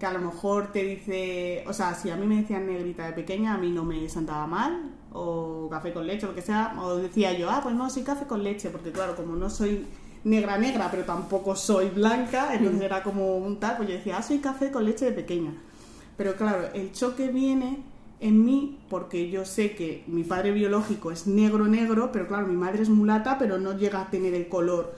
que 0.00 0.06
a 0.06 0.12
lo 0.12 0.18
mejor 0.18 0.72
te 0.72 0.82
dice, 0.82 1.62
o 1.66 1.74
sea, 1.74 1.94
si 1.94 2.08
a 2.08 2.16
mí 2.16 2.26
me 2.26 2.40
decían 2.40 2.66
negrita 2.66 3.04
de 3.04 3.12
pequeña, 3.12 3.54
a 3.54 3.58
mí 3.58 3.70
no 3.70 3.84
me 3.84 4.08
sentaba 4.08 4.46
mal, 4.46 4.90
o 5.12 5.68
café 5.70 5.92
con 5.92 6.06
leche, 6.06 6.26
o 6.26 6.30
lo 6.30 6.34
que 6.34 6.42
sea, 6.42 6.76
o 6.80 6.96
decía 6.96 7.32
yo, 7.36 7.50
ah, 7.50 7.60
pues 7.62 7.74
no, 7.74 7.90
sí 7.90 8.02
café 8.02 8.26
con 8.26 8.42
leche, 8.42 8.70
porque 8.70 8.92
claro, 8.92 9.16
como 9.16 9.36
no 9.36 9.50
soy 9.50 9.86
negra 10.24 10.58
negra, 10.58 10.88
pero 10.90 11.04
tampoco 11.04 11.56
soy 11.56 11.88
blanca, 11.88 12.54
entonces 12.54 12.82
era 12.82 13.02
como 13.02 13.38
un 13.38 13.58
tal, 13.58 13.76
pues 13.76 13.88
yo 13.88 13.94
decía, 13.94 14.18
ah, 14.18 14.22
soy 14.22 14.38
café 14.38 14.70
con 14.70 14.84
leche 14.84 15.06
de 15.06 15.12
pequeña. 15.12 15.52
Pero 16.16 16.34
claro, 16.34 16.68
el 16.74 16.92
choque 16.92 17.28
viene 17.28 17.82
en 18.20 18.44
mí 18.44 18.78
porque 18.90 19.30
yo 19.30 19.44
sé 19.46 19.74
que 19.74 20.04
mi 20.06 20.24
padre 20.24 20.52
biológico 20.52 21.10
es 21.10 21.26
negro 21.26 21.66
negro, 21.66 22.10
pero 22.12 22.28
claro, 22.28 22.46
mi 22.46 22.56
madre 22.56 22.82
es 22.82 22.90
mulata, 22.90 23.38
pero 23.38 23.58
no 23.58 23.76
llega 23.76 24.02
a 24.02 24.10
tener 24.10 24.34
el 24.34 24.48
color 24.48 24.94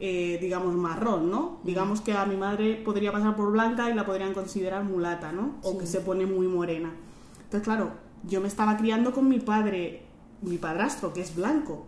eh, 0.00 0.38
digamos, 0.40 0.74
marrón, 0.74 1.30
¿no? 1.30 1.60
Digamos 1.62 2.00
que 2.00 2.12
a 2.12 2.26
mi 2.26 2.36
madre 2.36 2.74
podría 2.84 3.12
pasar 3.12 3.36
por 3.36 3.52
blanca 3.52 3.88
y 3.88 3.94
la 3.94 4.04
podrían 4.04 4.34
considerar 4.34 4.82
mulata, 4.82 5.32
¿no? 5.32 5.54
O 5.62 5.78
que 5.78 5.86
se 5.86 6.00
pone 6.00 6.26
muy 6.26 6.48
morena. 6.48 6.92
Entonces, 7.44 7.62
claro, 7.62 7.92
yo 8.26 8.40
me 8.40 8.48
estaba 8.48 8.76
criando 8.76 9.12
con 9.12 9.28
mi 9.28 9.40
padre, 9.40 10.02
mi 10.42 10.58
padrastro, 10.58 11.12
que 11.12 11.20
es 11.20 11.34
blanco. 11.34 11.86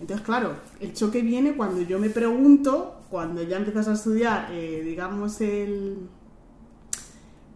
Entonces, 0.00 0.24
claro, 0.24 0.56
el 0.80 0.92
choque 0.92 1.22
viene 1.22 1.56
cuando 1.56 1.80
yo 1.82 1.98
me 1.98 2.10
pregunto, 2.10 3.00
cuando 3.10 3.42
ya 3.42 3.56
empiezas 3.56 3.88
a 3.88 3.92
estudiar, 3.94 4.48
eh, 4.52 4.82
digamos, 4.84 5.40
el, 5.40 6.08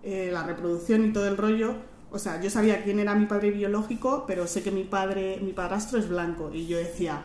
eh, 0.02 0.30
la 0.32 0.44
reproducción 0.44 1.04
y 1.04 1.12
todo 1.12 1.28
el 1.28 1.36
rollo, 1.36 1.76
o 2.10 2.18
sea, 2.18 2.40
yo 2.40 2.50
sabía 2.50 2.82
quién 2.82 2.98
era 2.98 3.14
mi 3.14 3.26
padre 3.26 3.50
biológico, 3.52 4.24
pero 4.26 4.46
sé 4.46 4.62
que 4.62 4.70
mi 4.70 4.84
padre, 4.84 5.38
mi 5.42 5.52
padrastro 5.52 5.98
es 5.98 6.08
blanco. 6.08 6.50
Y 6.52 6.66
yo 6.66 6.76
decía, 6.76 7.24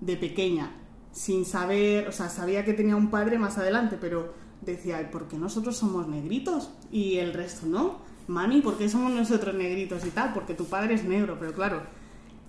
de 0.00 0.16
pequeña, 0.16 0.72
sin 1.12 1.44
saber, 1.44 2.08
o 2.08 2.12
sea, 2.12 2.28
sabía 2.28 2.64
que 2.64 2.72
tenía 2.72 2.96
un 2.96 3.10
padre 3.10 3.38
más 3.38 3.58
adelante, 3.58 3.96
pero 4.00 4.32
decía, 4.62 5.10
¿por 5.10 5.28
qué 5.28 5.38
nosotros 5.38 5.76
somos 5.76 6.08
negritos? 6.08 6.70
Y 6.90 7.18
el 7.18 7.32
resto 7.32 7.66
no. 7.66 7.98
Mami, 8.26 8.60
¿por 8.62 8.78
qué 8.78 8.88
somos 8.88 9.12
nosotros 9.12 9.54
negritos 9.54 10.04
y 10.06 10.10
tal? 10.10 10.32
Porque 10.32 10.54
tu 10.54 10.64
padre 10.66 10.94
es 10.94 11.04
negro, 11.04 11.36
pero 11.38 11.52
claro, 11.52 11.82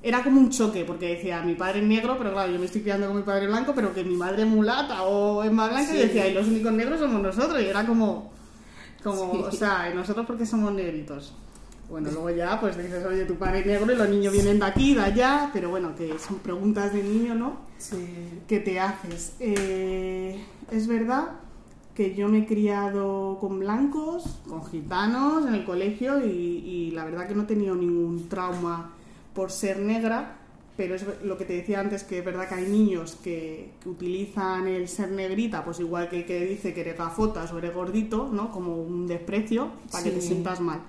era 0.01 0.23
como 0.23 0.39
un 0.39 0.49
choque, 0.49 0.85
porque 0.85 1.15
decía, 1.15 1.41
mi 1.41 1.55
padre 1.55 1.79
es 1.79 1.85
negro, 1.85 2.15
pero 2.17 2.31
claro, 2.31 2.51
yo 2.51 2.59
me 2.59 2.65
estoy 2.65 2.81
criando 2.81 3.07
con 3.07 3.17
mi 3.17 3.23
padre 3.23 3.47
blanco, 3.47 3.73
pero 3.75 3.93
que 3.93 4.03
mi 4.03 4.15
madre 4.15 4.43
es 4.43 4.47
mulata 4.47 5.03
o 5.03 5.43
es 5.43 5.51
más 5.51 5.69
blanca, 5.69 5.95
y 5.95 5.97
decía, 5.97 6.27
y 6.27 6.33
los 6.33 6.47
únicos 6.47 6.71
negros 6.71 6.99
somos 6.99 7.21
nosotros, 7.21 7.61
y 7.61 7.65
era 7.65 7.85
como, 7.85 8.31
como, 9.03 9.31
o 9.31 9.51
sea, 9.51 9.89
¿y 9.91 9.95
nosotros 9.95 10.25
porque 10.25 10.45
somos 10.45 10.71
negritos? 10.73 11.33
Bueno, 11.89 12.09
luego 12.11 12.29
ya 12.31 12.59
pues 12.59 12.77
dices, 12.77 13.05
oye, 13.05 13.25
tu 13.25 13.35
padre 13.35 13.59
es 13.59 13.65
negro 13.65 13.91
y 13.91 13.95
los 13.95 14.09
niños 14.09 14.33
vienen 14.33 14.59
de 14.59 14.65
aquí, 14.65 14.95
de 14.95 15.01
allá, 15.01 15.49
pero 15.53 15.69
bueno, 15.69 15.95
que 15.95 16.17
son 16.17 16.39
preguntas 16.39 16.93
de 16.93 17.03
niño, 17.03 17.35
¿no? 17.35 17.57
Sí. 17.77 18.41
¿Qué 18.47 18.59
te 18.59 18.79
haces? 18.79 19.33
Eh, 19.39 20.43
es 20.71 20.87
verdad 20.87 21.44
que 21.95 22.13
yo 22.13 22.27
me 22.27 22.39
he 22.39 22.45
criado 22.45 23.37
con 23.39 23.59
blancos, 23.59 24.39
con 24.47 24.65
gitanos 24.65 25.47
en 25.47 25.55
el 25.55 25.63
colegio 25.63 26.25
y, 26.25 26.91
la 26.91 27.05
verdad 27.05 27.27
que 27.27 27.33
no 27.33 27.43
he 27.43 27.45
tenido 27.45 27.73
ningún 27.73 28.27
trauma 28.27 28.91
por 29.33 29.49
ser 29.49 29.79
negra, 29.79 30.37
pero 30.75 30.95
es 30.95 31.05
lo 31.23 31.37
que 31.37 31.45
te 31.45 31.53
decía 31.53 31.79
antes, 31.79 32.03
que 32.03 32.19
es 32.19 32.25
verdad 32.25 32.49
que 32.49 32.55
hay 32.55 32.67
niños 32.67 33.17
que, 33.23 33.71
utilizan 33.85 34.67
el 34.67 34.89
ser 34.89 35.11
negrita, 35.11 35.63
pues 35.63 35.79
igual 35.79 36.09
que 36.09 36.19
el 36.19 36.25
que 36.25 36.45
dice 36.45 36.73
que 36.73 36.81
eres 36.81 36.97
gafotas 36.97 37.53
o 37.53 37.57
eres 37.59 37.73
gordito, 37.73 38.29
¿no? 38.29 38.51
Como 38.51 38.75
un 38.75 39.07
desprecio 39.07 39.71
para 39.89 40.03
que 40.03 40.11
te 40.11 40.21
sientas 40.21 40.59
mal. 40.59 40.81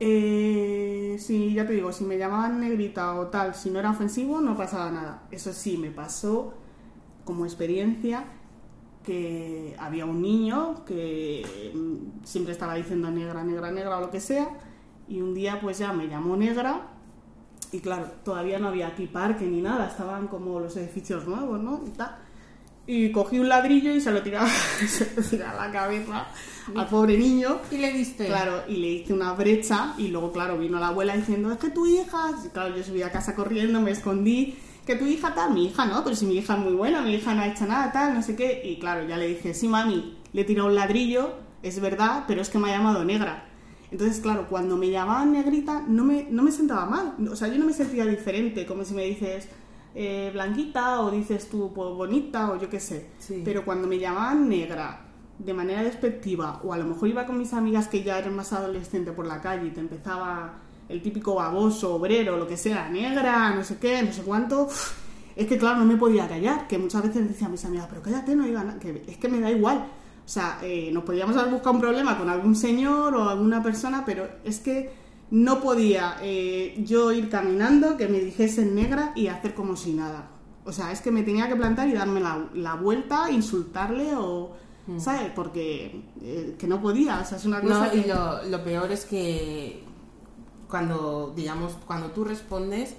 Eh, 0.00 1.16
sí, 1.20 1.52
ya 1.52 1.66
te 1.66 1.74
digo, 1.74 1.92
si 1.92 2.04
me 2.04 2.16
llamaban 2.16 2.58
negrita 2.58 3.14
o 3.14 3.26
tal, 3.26 3.54
si 3.54 3.70
no 3.70 3.78
era 3.78 3.90
ofensivo, 3.90 4.40
no 4.40 4.56
pasaba 4.56 4.90
nada. 4.90 5.22
Eso 5.30 5.52
sí, 5.52 5.76
me 5.76 5.90
pasó 5.90 6.54
como 7.24 7.44
experiencia 7.44 8.24
que 9.04 9.76
había 9.78 10.06
un 10.06 10.20
niño 10.22 10.84
que 10.84 11.72
mm, 11.74 12.24
siempre 12.24 12.52
estaba 12.52 12.74
diciendo 12.74 13.10
negra, 13.10 13.44
negra, 13.44 13.70
negra 13.70 13.98
o 13.98 14.00
lo 14.00 14.10
que 14.10 14.20
sea, 14.20 14.48
y 15.06 15.20
un 15.20 15.34
día 15.34 15.60
pues 15.60 15.78
ya 15.78 15.92
me 15.92 16.08
llamó 16.08 16.36
negra 16.36 16.88
y 17.70 17.80
claro, 17.80 18.10
todavía 18.24 18.58
no 18.58 18.68
había 18.68 18.88
aquí 18.88 19.06
parque 19.06 19.46
ni 19.46 19.60
nada, 19.60 19.88
estaban 19.88 20.28
como 20.28 20.58
los 20.58 20.76
edificios 20.76 21.26
nuevos, 21.26 21.60
¿no? 21.60 21.82
Y 21.86 21.90
tal 21.90 22.24
y 22.86 23.10
cogí 23.12 23.38
un 23.38 23.48
ladrillo 23.48 23.94
y 23.94 24.00
se 24.00 24.10
lo 24.10 24.22
tiraba, 24.22 24.48
a 25.46 25.54
la 25.54 25.72
cabeza 25.72 26.26
al 26.74 26.86
pobre 26.86 27.16
niño. 27.16 27.60
¿Y 27.70 27.78
le 27.78 27.92
diste? 27.92 28.26
Claro, 28.26 28.64
y 28.68 28.76
le 28.76 28.88
hice 28.88 29.12
una 29.12 29.32
brecha 29.32 29.94
y 29.96 30.08
luego, 30.08 30.32
claro, 30.32 30.58
vino 30.58 30.78
la 30.78 30.88
abuela 30.88 31.16
diciendo, 31.16 31.50
es 31.50 31.58
que 31.58 31.70
tu 31.70 31.86
hija... 31.86 32.30
Y 32.44 32.48
claro, 32.48 32.76
yo 32.76 32.82
subí 32.82 33.02
a 33.02 33.10
casa 33.10 33.34
corriendo, 33.34 33.80
me 33.80 33.90
escondí, 33.90 34.56
que 34.84 34.96
tu 34.96 35.06
hija 35.06 35.34
tal, 35.34 35.54
mi 35.54 35.66
hija 35.66 35.86
no, 35.86 36.04
pero 36.04 36.14
si 36.14 36.26
mi 36.26 36.34
hija 36.34 36.54
es 36.54 36.60
muy 36.60 36.74
buena, 36.74 37.00
mi 37.00 37.14
hija 37.14 37.34
no 37.34 37.42
ha 37.42 37.48
hecho 37.48 37.66
nada 37.66 37.92
tal, 37.92 38.14
no 38.14 38.22
sé 38.22 38.36
qué. 38.36 38.62
Y 38.64 38.78
claro, 38.78 39.06
ya 39.06 39.16
le 39.16 39.28
dije, 39.28 39.54
sí, 39.54 39.68
mami, 39.68 40.18
le 40.32 40.42
he 40.42 40.44
tirado 40.44 40.68
un 40.68 40.74
ladrillo, 40.74 41.34
es 41.62 41.80
verdad, 41.80 42.24
pero 42.26 42.42
es 42.42 42.50
que 42.50 42.58
me 42.58 42.70
ha 42.70 42.76
llamado 42.76 43.04
negra. 43.04 43.48
Entonces, 43.90 44.20
claro, 44.20 44.46
cuando 44.48 44.76
me 44.76 44.90
llamaban 44.90 45.32
negrita 45.32 45.84
no 45.86 46.04
me, 46.04 46.26
no 46.30 46.42
me 46.42 46.50
sentaba 46.50 46.84
mal, 46.86 47.14
o 47.30 47.36
sea, 47.36 47.48
yo 47.48 47.58
no 47.58 47.66
me 47.66 47.72
sentía 47.72 48.04
diferente, 48.04 48.66
como 48.66 48.84
si 48.84 48.92
me 48.92 49.04
dices 49.04 49.48
eh, 49.94 50.30
blanquita 50.32 51.00
o 51.02 51.10
dices 51.10 51.48
tú 51.48 51.72
pues, 51.72 51.90
bonita 51.90 52.50
o 52.50 52.58
yo 52.58 52.68
qué 52.68 52.80
sé. 52.80 53.06
Pero 53.44 53.64
cuando 53.64 53.86
me 53.86 53.98
llamaban 53.98 54.48
negra 54.48 55.06
de 55.38 55.54
manera 55.54 55.82
despectiva 55.82 56.60
o 56.64 56.72
a 56.72 56.76
lo 56.76 56.84
mejor 56.84 57.08
iba 57.08 57.26
con 57.26 57.38
mis 57.38 57.52
amigas 57.52 57.88
que 57.88 58.02
ya 58.02 58.18
eran 58.18 58.34
más 58.34 58.52
adolescentes 58.52 59.14
por 59.14 59.26
la 59.26 59.40
calle 59.40 59.68
y 59.68 59.70
te 59.70 59.80
empezaba 59.80 60.63
el 60.94 61.02
típico 61.02 61.34
baboso, 61.34 61.96
obrero, 61.96 62.38
lo 62.38 62.46
que 62.46 62.56
sea, 62.56 62.88
negra, 62.88 63.54
no 63.54 63.64
sé 63.64 63.78
qué, 63.78 64.02
no 64.02 64.12
sé 64.12 64.22
cuánto, 64.22 64.68
es 65.36 65.46
que 65.46 65.58
claro, 65.58 65.80
no 65.80 65.84
me 65.84 65.96
podía 65.96 66.28
callar, 66.28 66.68
que 66.68 66.78
muchas 66.78 67.02
veces 67.02 67.28
decía 67.28 67.48
a 67.48 67.50
mis 67.50 67.64
amigas, 67.64 67.86
pero 67.88 68.02
cállate, 68.02 68.36
no 68.36 68.46
iban, 68.46 68.78
que 68.78 69.02
es 69.06 69.16
que 69.16 69.28
me 69.28 69.40
da 69.40 69.50
igual. 69.50 69.86
O 70.24 70.28
sea, 70.28 70.58
eh, 70.62 70.90
nos 70.92 71.04
podíamos 71.04 71.36
haber 71.36 71.52
buscado 71.52 71.72
un 71.72 71.80
problema 71.80 72.16
con 72.16 72.30
algún 72.30 72.54
señor 72.54 73.14
o 73.14 73.28
alguna 73.28 73.62
persona, 73.62 74.04
pero 74.06 74.26
es 74.44 74.60
que 74.60 74.90
no 75.30 75.60
podía 75.60 76.16
eh, 76.22 76.80
yo 76.86 77.12
ir 77.12 77.28
caminando, 77.28 77.96
que 77.96 78.08
me 78.08 78.20
dijesen 78.20 78.74
negra 78.74 79.12
y 79.16 79.26
hacer 79.26 79.54
como 79.54 79.76
si 79.76 79.92
nada. 79.92 80.30
O 80.64 80.72
sea, 80.72 80.92
es 80.92 81.02
que 81.02 81.10
me 81.10 81.24
tenía 81.24 81.48
que 81.48 81.56
plantar 81.56 81.88
y 81.88 81.92
darme 81.92 82.20
la, 82.20 82.74
vuelta, 82.74 83.30
insultarle 83.30 84.14
o... 84.14 84.52
Mm. 84.86 85.00
¿Sabes? 85.00 85.32
Porque 85.34 86.02
eh, 86.22 86.56
que 86.58 86.66
no 86.66 86.80
podía, 86.80 87.20
o 87.20 87.24
sea, 87.24 87.38
es 87.38 87.44
una 87.46 87.60
cosa... 87.60 87.86
No, 87.86 87.94
y 87.94 88.04
lo, 88.04 88.44
lo 88.44 88.62
peor 88.62 88.92
es 88.92 89.06
que 89.06 89.82
cuando, 90.68 91.32
digamos, 91.34 91.74
cuando 91.86 92.10
tú 92.10 92.24
respondes, 92.24 92.94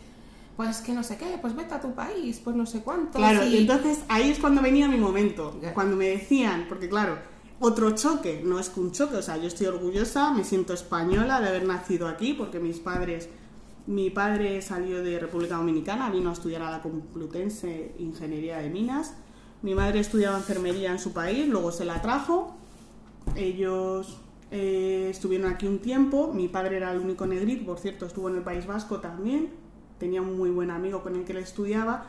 pues 0.56 0.78
que 0.78 0.94
no 0.94 1.04
sé 1.04 1.18
qué, 1.18 1.38
pues 1.42 1.56
vete 1.56 1.74
a 1.74 1.82
tu 1.82 1.94
país, 1.94 2.40
pues 2.44 2.56
no 2.56 2.66
sé 2.66 2.82
cuánto. 2.82 3.18
Claro, 3.18 3.46
y 3.46 3.58
entonces 3.58 4.00
ahí 4.08 4.30
es 4.30 4.40
cuando 4.40 4.62
venía 4.62 4.88
mi 4.88 4.98
momento, 4.98 5.60
cuando 5.74 5.96
me 5.96 6.08
decían, 6.08 6.66
porque 6.70 6.88
claro, 6.88 7.18
otro 7.60 7.92
choque, 7.92 8.42
no 8.44 8.60
es 8.60 8.70
que 8.70 8.80
un 8.80 8.92
choque, 8.92 9.18
o 9.18 9.22
sea, 9.22 9.38
yo 9.38 9.48
estoy 9.48 9.68
orgullosa, 9.68 10.32
me 10.32 10.44
siento 10.44 10.74
española 10.74 11.42
de 11.42 11.50
haber 11.50 11.66
nacido 11.66 12.08
aquí, 12.08 12.34
porque 12.34 12.60
mis 12.60 12.80
padres, 12.80 13.30
mi 13.86 14.10
padre 14.10 14.62
salió 14.62 15.04
de 15.04 15.20
República 15.20 15.56
Dominicana, 15.58 16.10
vino 16.10 16.30
a 16.30 16.34
estudiar 16.34 16.62
a 16.62 16.72
la 16.72 16.82
Complutense 16.82 17.94
Ingeniería 18.00 18.58
de 18.58 18.70
Minas, 18.70 19.14
mi 19.62 19.76
madre 19.76 20.00
estudiaba 20.00 20.38
enfermería 20.38 20.92
en 20.92 21.00
su 21.00 21.12
país, 21.12 21.48
luego 21.48 21.72
se 21.72 21.86
la 21.86 22.02
trajo, 22.02 22.56
ellos 23.36 24.20
eh, 24.52 25.08
estuvieron 25.10 25.52
aquí 25.52 25.68
un 25.68 25.80
tiempo, 25.80 26.32
mi 26.34 26.48
padre 26.48 26.78
era 26.78 26.92
el 26.92 27.00
único 27.00 27.26
negrito, 27.26 27.66
por 27.66 27.80
cierto, 27.80 28.06
estuvo 28.06 28.30
en 28.30 28.36
el 28.36 28.44
País 28.44 28.66
Vasco 28.66 29.00
también, 29.00 29.50
tenía 29.98 30.22
un 30.22 30.38
muy 30.38 30.50
buen 30.50 30.72
amigo 30.72 31.04
con 31.04 31.16
el 31.16 31.24
que 31.24 31.34
le 31.34 31.42
estudiaba, 31.42 32.06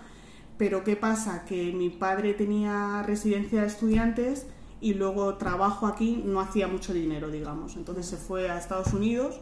pero 0.58 0.84
¿qué 0.84 0.96
pasa? 0.96 1.44
Que 1.44 1.72
mi 1.72 1.90
padre 1.90 2.34
tenía 2.34 3.02
residencia 3.02 3.60
de 3.62 3.66
estudiantes, 3.66 4.46
y 4.80 4.94
luego 4.94 5.34
trabajo 5.36 5.86
aquí, 5.86 6.22
no 6.24 6.40
hacía 6.40 6.68
mucho 6.68 6.92
dinero, 6.92 7.30
digamos. 7.30 7.76
Entonces 7.76 8.06
se 8.06 8.16
fue 8.16 8.50
a 8.50 8.58
Estados 8.58 8.92
Unidos, 8.92 9.40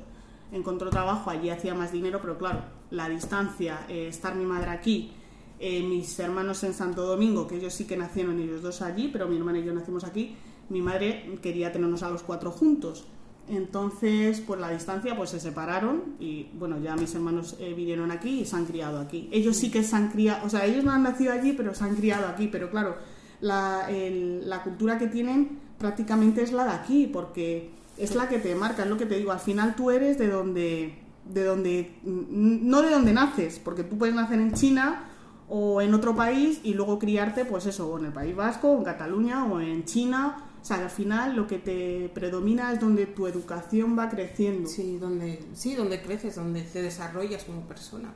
encontró 0.52 0.90
trabajo, 0.90 1.30
allí 1.30 1.50
hacía 1.50 1.74
más 1.74 1.92
dinero, 1.92 2.20
pero 2.20 2.38
claro, 2.38 2.62
la 2.90 3.08
distancia, 3.08 3.84
eh, 3.88 4.08
estar 4.08 4.34
mi 4.34 4.44
madre 4.44 4.70
aquí, 4.70 5.12
eh, 5.58 5.82
mis 5.82 6.18
hermanos 6.18 6.62
en 6.64 6.74
Santo 6.74 7.04
Domingo, 7.04 7.46
que 7.46 7.56
ellos 7.56 7.74
sí 7.74 7.86
que 7.86 7.96
nacieron 7.96 8.38
ellos 8.38 8.62
dos 8.62 8.82
allí, 8.82 9.08
pero 9.12 9.28
mi 9.28 9.36
hermana 9.36 9.58
y 9.58 9.64
yo 9.64 9.74
nacimos 9.74 10.04
aquí, 10.04 10.36
mi 10.68 10.82
madre 10.82 11.38
quería 11.42 11.72
tenernos 11.72 12.02
a 12.02 12.10
los 12.10 12.22
cuatro 12.22 12.50
juntos. 12.50 13.06
Entonces, 13.48 14.40
por 14.40 14.58
la 14.58 14.70
distancia, 14.70 15.14
pues 15.16 15.30
se 15.30 15.40
separaron 15.40 16.16
y 16.18 16.48
bueno, 16.54 16.78
ya 16.78 16.96
mis 16.96 17.14
hermanos 17.14 17.56
eh, 17.60 17.74
vinieron 17.74 18.10
aquí 18.10 18.40
y 18.40 18.44
se 18.46 18.56
han 18.56 18.64
criado 18.64 18.98
aquí. 18.98 19.28
Ellos 19.32 19.56
sí 19.56 19.70
que 19.70 19.82
se 19.82 19.94
han 19.96 20.08
criado, 20.08 20.46
o 20.46 20.48
sea, 20.48 20.64
ellos 20.64 20.82
no 20.82 20.92
han 20.92 21.02
nacido 21.02 21.32
allí, 21.32 21.52
pero 21.52 21.74
se 21.74 21.84
han 21.84 21.94
criado 21.94 22.26
aquí, 22.26 22.48
pero 22.48 22.70
claro, 22.70 22.96
la, 23.40 24.60
cultura 24.64 24.98
que 24.98 25.08
tienen 25.08 25.58
prácticamente 25.78 26.42
es 26.42 26.52
la 26.52 26.64
de 26.64 26.70
aquí, 26.70 27.10
porque 27.12 27.70
es 27.98 28.14
la 28.14 28.28
que 28.28 28.38
te 28.38 28.54
marca, 28.54 28.84
es 28.84 28.88
lo 28.88 28.96
que 28.96 29.04
te 29.04 29.16
digo, 29.16 29.30
al 29.30 29.40
final 29.40 29.74
tú 29.76 29.90
eres 29.90 30.16
de 30.16 30.28
donde, 30.28 30.98
de 31.30 31.44
donde, 31.44 31.98
no 32.02 32.80
de 32.80 32.90
donde 32.90 33.12
naces, 33.12 33.58
porque 33.58 33.84
tú 33.84 33.98
puedes 33.98 34.14
nacer 34.14 34.40
en 34.40 34.54
China 34.54 35.10
o 35.50 35.82
en 35.82 35.92
otro 35.92 36.16
país 36.16 36.60
y 36.64 36.72
luego 36.72 36.98
criarte, 36.98 37.44
pues 37.44 37.66
eso, 37.66 37.88
o 37.88 37.98
en 37.98 38.06
el 38.06 38.12
País 38.12 38.34
Vasco, 38.34 38.70
o 38.70 38.78
en 38.78 38.84
Cataluña, 38.84 39.44
o 39.44 39.60
en 39.60 39.84
China. 39.84 40.36
O 40.64 40.66
sea, 40.66 40.78
al 40.78 40.88
final 40.88 41.36
lo 41.36 41.46
que 41.46 41.58
te 41.58 42.10
predomina 42.14 42.72
es 42.72 42.80
donde 42.80 43.04
tu 43.04 43.26
educación 43.26 43.98
va 43.98 44.08
creciendo. 44.08 44.66
Sí, 44.66 44.96
donde, 44.96 45.44
sí, 45.52 45.74
donde 45.74 46.00
creces, 46.00 46.36
donde 46.36 46.62
te 46.62 46.80
desarrollas 46.80 47.44
como 47.44 47.68
persona. 47.68 48.14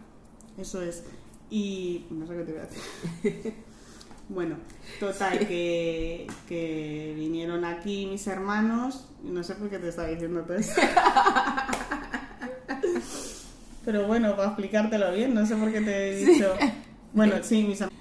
Eso 0.56 0.80
es. 0.80 1.04
Y 1.50 2.06
no 2.08 2.26
sé 2.26 2.36
qué 2.36 2.44
te 2.44 2.52
voy 2.52 2.62
a 2.62 2.64
decir. 2.64 3.52
bueno, 4.30 4.56
total, 4.98 5.40
que, 5.40 6.26
que 6.48 7.12
vinieron 7.18 7.66
aquí 7.66 8.06
mis 8.06 8.26
hermanos. 8.26 9.10
y 9.22 9.28
No 9.28 9.44
sé 9.44 9.54
por 9.54 9.68
qué 9.68 9.78
te 9.78 9.90
estaba 9.90 10.08
diciendo 10.08 10.40
todo 10.40 10.56
esto. 10.56 10.80
Pero 13.84 14.06
bueno, 14.06 14.34
para 14.36 14.48
explicártelo 14.48 15.12
bien, 15.12 15.34
no 15.34 15.44
sé 15.44 15.54
por 15.54 15.70
qué 15.70 15.82
te 15.82 16.12
he 16.12 16.16
dicho. 16.24 16.54
Bueno, 17.12 17.34
sí, 17.42 17.64
mis 17.64 17.82
hermanos. 17.82 17.97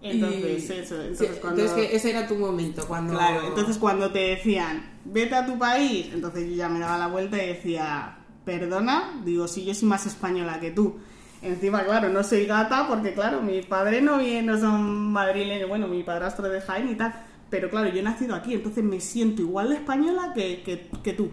Entonces, 0.00 0.68
Y- 0.70 0.72
eso. 0.72 0.94
sí, 0.94 1.00
Entonces, 1.08 1.38
cuando... 1.40 1.62
entonces 1.62 1.88
que 1.90 1.96
ese 1.96 2.10
era 2.10 2.26
tu 2.28 2.36
momento, 2.36 2.86
cuando... 2.86 3.14
Claro, 3.14 3.48
entonces 3.48 3.78
cuando 3.78 4.10
te 4.10 4.20
decían, 4.20 4.84
vete 5.04 5.34
a 5.34 5.44
tu 5.44 5.58
país, 5.58 6.10
entonces 6.12 6.48
yo 6.48 6.54
ya 6.54 6.68
me 6.68 6.78
daba 6.78 6.98
la 6.98 7.08
vuelta 7.08 7.42
y 7.42 7.48
decía, 7.48 8.18
perdona, 8.44 9.20
digo, 9.24 9.48
sí, 9.48 9.64
yo 9.64 9.74
soy 9.74 9.88
más 9.88 10.06
española 10.06 10.60
que 10.60 10.70
tú. 10.70 10.98
Encima, 11.42 11.84
claro, 11.84 12.08
no 12.08 12.22
soy 12.24 12.46
gata 12.46 12.86
porque, 12.88 13.12
claro, 13.12 13.42
mi 13.42 13.62
padre 13.62 14.00
no 14.00 14.18
no 14.42 14.58
son 14.58 15.12
madrileños, 15.12 15.68
bueno, 15.68 15.86
mi 15.86 16.02
padrastro 16.02 16.48
de 16.48 16.60
Jaén 16.60 16.88
y 16.88 16.94
tal, 16.94 17.14
pero 17.50 17.70
claro, 17.70 17.88
yo 17.88 18.00
he 18.00 18.02
nacido 18.02 18.34
aquí, 18.34 18.54
entonces 18.54 18.82
me 18.84 19.00
siento 19.00 19.42
igual 19.42 19.68
de 19.68 19.76
española 19.76 20.32
que, 20.34 20.62
que, 20.62 20.88
que 21.02 21.12
tú. 21.12 21.30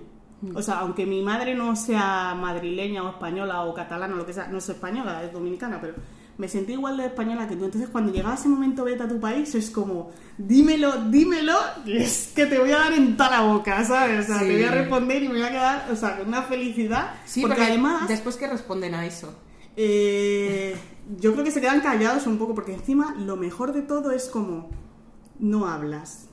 O 0.54 0.62
sea, 0.62 0.80
aunque 0.80 1.06
mi 1.08 1.22
madre 1.24 1.56
no 1.56 1.76
sea 1.76 2.36
madrileña 2.40 3.04
o 3.04 3.10
española 3.10 3.64
o 3.64 3.74
catalana 3.74 4.14
o 4.14 4.18
lo 4.18 4.26
que 4.28 4.34
sea, 4.34 4.48
no 4.48 4.60
es 4.60 4.70
española, 4.70 5.24
es 5.24 5.34
dominicana, 5.34 5.80
pero 5.82 5.96
me 6.38 6.48
sentí 6.50 6.74
igual 6.74 6.98
de 6.98 7.06
española 7.06 7.48
que 7.48 7.56
tú. 7.56 7.66
Entonces, 7.66 7.90
cuando 7.90 8.12
llegaba 8.12 8.36
ese 8.36 8.50
momento, 8.50 8.84
vete 8.84 9.04
a 9.04 9.08
tu 9.08 9.20
país, 9.20 9.56
es 9.56 9.70
como, 9.70 10.12
dímelo, 10.38 10.92
dímelo, 11.10 11.54
y 11.86 11.98
es 11.98 12.34
que 12.36 12.46
te 12.46 12.60
voy 12.60 12.72
a 12.72 12.80
dar 12.80 12.94
en 12.94 13.16
toda 13.16 13.30
la 13.32 13.42
boca, 13.42 13.84
¿sabes? 13.86 14.26
O 14.26 14.28
sea, 14.28 14.40
Sí. 14.40 14.48
te 14.48 14.56
voy 14.56 14.64
a 14.66 14.72
responder 14.72 15.24
y 15.24 15.28
me 15.30 15.36
voy 15.36 15.44
a 15.44 15.50
quedar, 15.52 15.88
o 15.92 15.96
sea, 15.96 16.18
con 16.18 16.28
una 16.28 16.42
felicidad. 16.44 17.14
Sí, 17.26 17.42
porque 17.42 17.56
porque 17.56 17.72
además, 17.72 18.08
Después 18.08 18.36
que 18.36 18.48
responden 18.48 18.94
a 18.96 19.06
eso. 19.06 19.34
eh, 19.78 20.76
yo 21.20 21.34
creo 21.34 21.44
que 21.44 21.52
se 21.52 21.62
quedan 21.62 21.82
callados 21.82 22.26
un 22.28 22.38
poco, 22.38 22.56
porque 22.56 22.74
encima 22.74 23.16
lo 23.18 23.36
mejor 23.38 23.74
de 23.74 23.82
todo 23.82 24.12
es 24.12 24.28
como, 24.28 24.70
no 25.40 25.68
hablas. 25.68 26.30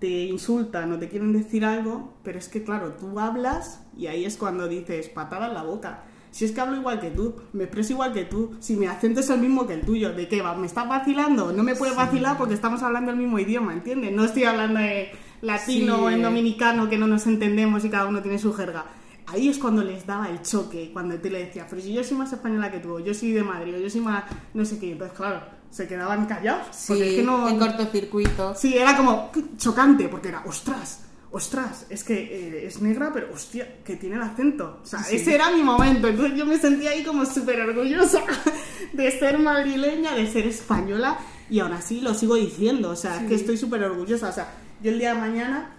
Te 0.00 0.08
insultan 0.24 0.92
o 0.92 0.98
te 0.98 1.08
quieren 1.08 1.32
decir 1.32 1.64
algo, 1.64 2.14
pero 2.24 2.38
es 2.38 2.48
que 2.48 2.64
claro, 2.64 2.94
tú 2.98 3.20
hablas 3.20 3.80
y 3.96 4.06
ahí 4.06 4.24
es 4.24 4.36
cuando 4.38 4.66
dices 4.66 5.08
patada 5.10 5.48
en 5.48 5.54
la 5.54 5.62
boca. 5.62 6.04
Si 6.30 6.44
es 6.44 6.52
que 6.52 6.60
hablo 6.60 6.76
igual 6.76 7.00
que 7.00 7.10
tú, 7.10 7.34
me 7.52 7.64
expreso 7.64 7.92
igual 7.94 8.12
que 8.12 8.24
tú, 8.24 8.52
si 8.60 8.76
mi 8.76 8.86
acento 8.86 9.20
es 9.20 9.30
el 9.30 9.40
mismo 9.40 9.66
que 9.66 9.74
el 9.74 9.80
tuyo, 9.82 10.12
¿de 10.12 10.28
qué 10.28 10.42
va? 10.42 10.54
¿Me 10.54 10.66
estás 10.66 10.88
vacilando? 10.88 11.52
No 11.52 11.62
me 11.64 11.74
puedes 11.74 11.96
vacilar 11.96 12.38
porque 12.38 12.54
estamos 12.54 12.82
hablando 12.82 13.10
el 13.10 13.16
mismo 13.16 13.38
idioma, 13.38 13.72
¿entiendes? 13.72 14.12
No 14.12 14.24
estoy 14.24 14.44
hablando 14.44 14.78
de 14.80 15.10
latino 15.42 15.96
Sí. 15.96 16.02
o 16.02 16.10
en 16.10 16.22
dominicano 16.22 16.88
que 16.88 16.98
no 16.98 17.06
nos 17.06 17.26
entendemos 17.26 17.84
y 17.84 17.90
cada 17.90 18.06
uno 18.06 18.22
tiene 18.22 18.38
su 18.38 18.52
jerga. 18.52 18.84
Ahí 19.26 19.48
es 19.48 19.58
cuando 19.58 19.82
les 19.84 20.06
daba 20.06 20.28
el 20.28 20.42
choque, 20.42 20.90
cuando 20.92 21.14
te 21.16 21.30
le 21.30 21.46
decía, 21.46 21.66
pero 21.68 21.80
si 21.82 21.92
yo 21.92 22.02
soy 22.04 22.16
más 22.16 22.32
española 22.32 22.70
que 22.70 22.78
tú, 22.80 22.98
yo 23.00 23.14
soy 23.14 23.32
de 23.32 23.42
Madrid, 23.44 23.74
o 23.76 23.78
yo 23.78 23.88
soy 23.90 24.00
más 24.00 24.24
no 24.54 24.64
sé 24.64 24.78
qué, 24.78 24.92
entonces 24.92 25.16
claro, 25.16 25.40
se 25.70 25.86
quedaban 25.86 26.26
callados. 26.26 26.66
porque 26.88 27.02
Sí, 27.04 27.08
es 27.10 27.14
que 27.16 27.22
no, 27.22 27.48
en 27.48 27.58
cortocircuito. 27.58 28.54
Sí, 28.56 28.76
era 28.76 28.96
como 28.96 29.30
chocante, 29.56 30.08
porque 30.08 30.28
era, 30.28 30.42
ostras, 30.46 31.04
ostras, 31.32 31.86
es 31.90 32.02
que 32.04 32.14
eh, 32.14 32.66
es 32.66 32.80
negra, 32.82 33.12
pero 33.12 33.32
hostia, 33.32 33.76
que 33.84 33.96
tiene 33.96 34.16
el 34.16 34.22
acento. 34.22 34.80
O 34.82 34.86
sea, 34.86 35.02
Sí. 35.02 35.16
ese 35.16 35.34
era 35.34 35.50
mi 35.50 35.62
momento. 35.62 36.08
Entonces 36.08 36.36
yo 36.36 36.44
me 36.46 36.58
sentía 36.58 36.90
ahí 36.90 37.04
como 37.04 37.24
súper 37.24 37.60
orgullosa 37.60 38.20
de 38.92 39.10
ser 39.12 39.38
madrileña, 39.38 40.14
de 40.14 40.26
ser 40.30 40.46
española, 40.46 41.18
y 41.48 41.60
aún 41.60 41.72
así 41.72 42.00
lo 42.00 42.14
sigo 42.14 42.34
diciendo. 42.34 42.90
O 42.90 42.96
sea, 42.96 43.20
es 43.22 43.28
que 43.28 43.34
estoy 43.36 43.56
súper 43.56 43.82
orgullosa. 43.84 44.28
O 44.28 44.32
sea, 44.32 44.52
yo 44.82 44.90
el 44.90 44.98
día 44.98 45.14
de 45.14 45.20
mañana 45.20 45.74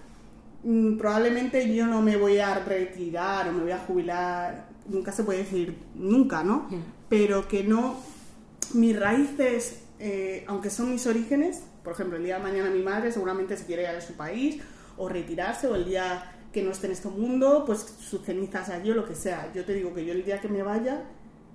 mm, 0.63 0.97
probablemente 0.97 1.73
yo 1.73 1.85
no 1.87 2.01
me 2.01 2.15
voy 2.17 2.37
a 2.39 2.55
retirar 2.55 3.49
o 3.49 3.53
me 3.53 3.63
voy 3.63 3.71
a 3.71 3.79
jubilar, 3.79 4.69
nunca 4.87 5.11
se 5.11 5.23
puede 5.23 5.39
decir 5.39 5.75
nunca, 5.95 6.43
¿no? 6.43 6.69
Pero 7.09 7.47
que 7.47 7.63
no, 7.63 7.99
mis 8.73 8.97
raíces, 8.97 9.81
eh, 9.99 10.45
aunque 10.47 10.69
son 10.69 10.91
mis 10.91 11.05
orígenes, 11.07 11.63
por 11.83 11.93
ejemplo, 11.93 12.17
el 12.17 12.23
día 12.23 12.37
de 12.37 12.43
mañana 12.43 12.69
mi 12.69 12.81
madre 12.81 13.11
seguramente 13.11 13.57
se 13.57 13.65
quiere 13.65 13.83
ir 13.83 13.89
a 13.89 14.01
su 14.01 14.13
país 14.13 14.61
o 14.97 15.09
retirarse, 15.09 15.67
o 15.67 15.75
el 15.75 15.85
día 15.85 16.35
que 16.51 16.63
no 16.63 16.71
esté 16.71 16.87
en 16.87 16.93
este 16.93 17.09
mundo, 17.09 17.63
pues 17.65 17.79
sus 17.99 18.21
cenizas 18.21 18.69
allí 18.69 18.91
o 18.91 18.95
lo 18.95 19.05
que 19.05 19.15
sea. 19.15 19.51
Yo 19.53 19.65
te 19.65 19.73
digo 19.73 19.93
que 19.93 20.05
yo 20.05 20.13
el 20.13 20.25
día 20.25 20.41
que 20.41 20.49
me 20.49 20.63
vaya, 20.63 21.05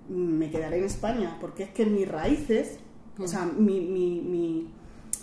mm, 0.08 0.14
me 0.14 0.50
quedaré 0.50 0.78
en 0.78 0.84
España, 0.84 1.36
porque 1.40 1.64
es 1.64 1.70
que 1.70 1.84
mis 1.86 2.08
raíces, 2.08 2.78
o 3.18 3.28
sea, 3.28 3.44
mi, 3.44 3.80
mi, 3.80 4.20
mi, 4.20 4.70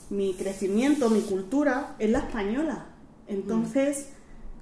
mi 0.09 0.33
crecimiento, 0.35 1.09
mi 1.09 1.21
cultura 1.21 1.95
es 1.99 2.09
la 2.09 2.19
española. 2.19 2.87
Entonces, 3.27 4.09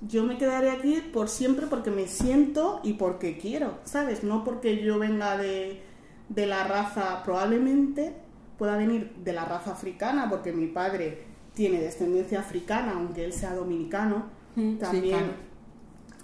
yo 0.07 0.23
me 0.23 0.37
quedaré 0.37 0.71
aquí 0.71 1.01
por 1.13 1.29
siempre 1.29 1.67
porque 1.67 1.91
me 1.91 2.07
siento 2.07 2.79
y 2.83 2.93
porque 2.93 3.37
quiero, 3.37 3.79
¿sabes? 3.83 4.23
No 4.23 4.43
porque 4.43 4.83
yo 4.83 4.97
venga 4.97 5.37
de, 5.37 5.81
de 6.29 6.45
la 6.45 6.63
raza, 6.63 7.21
probablemente 7.23 8.15
pueda 8.57 8.77
venir 8.77 9.11
de 9.23 9.33
la 9.33 9.45
raza 9.45 9.71
africana, 9.71 10.27
porque 10.29 10.51
mi 10.51 10.67
padre 10.67 11.30
tiene 11.53 11.79
descendencia 11.81 12.39
africana, 12.39 12.93
aunque 12.95 13.25
él 13.25 13.33
sea 13.33 13.53
dominicano. 13.55 14.25
Mm, 14.55 14.71
sí, 14.73 14.77
También 14.79 15.31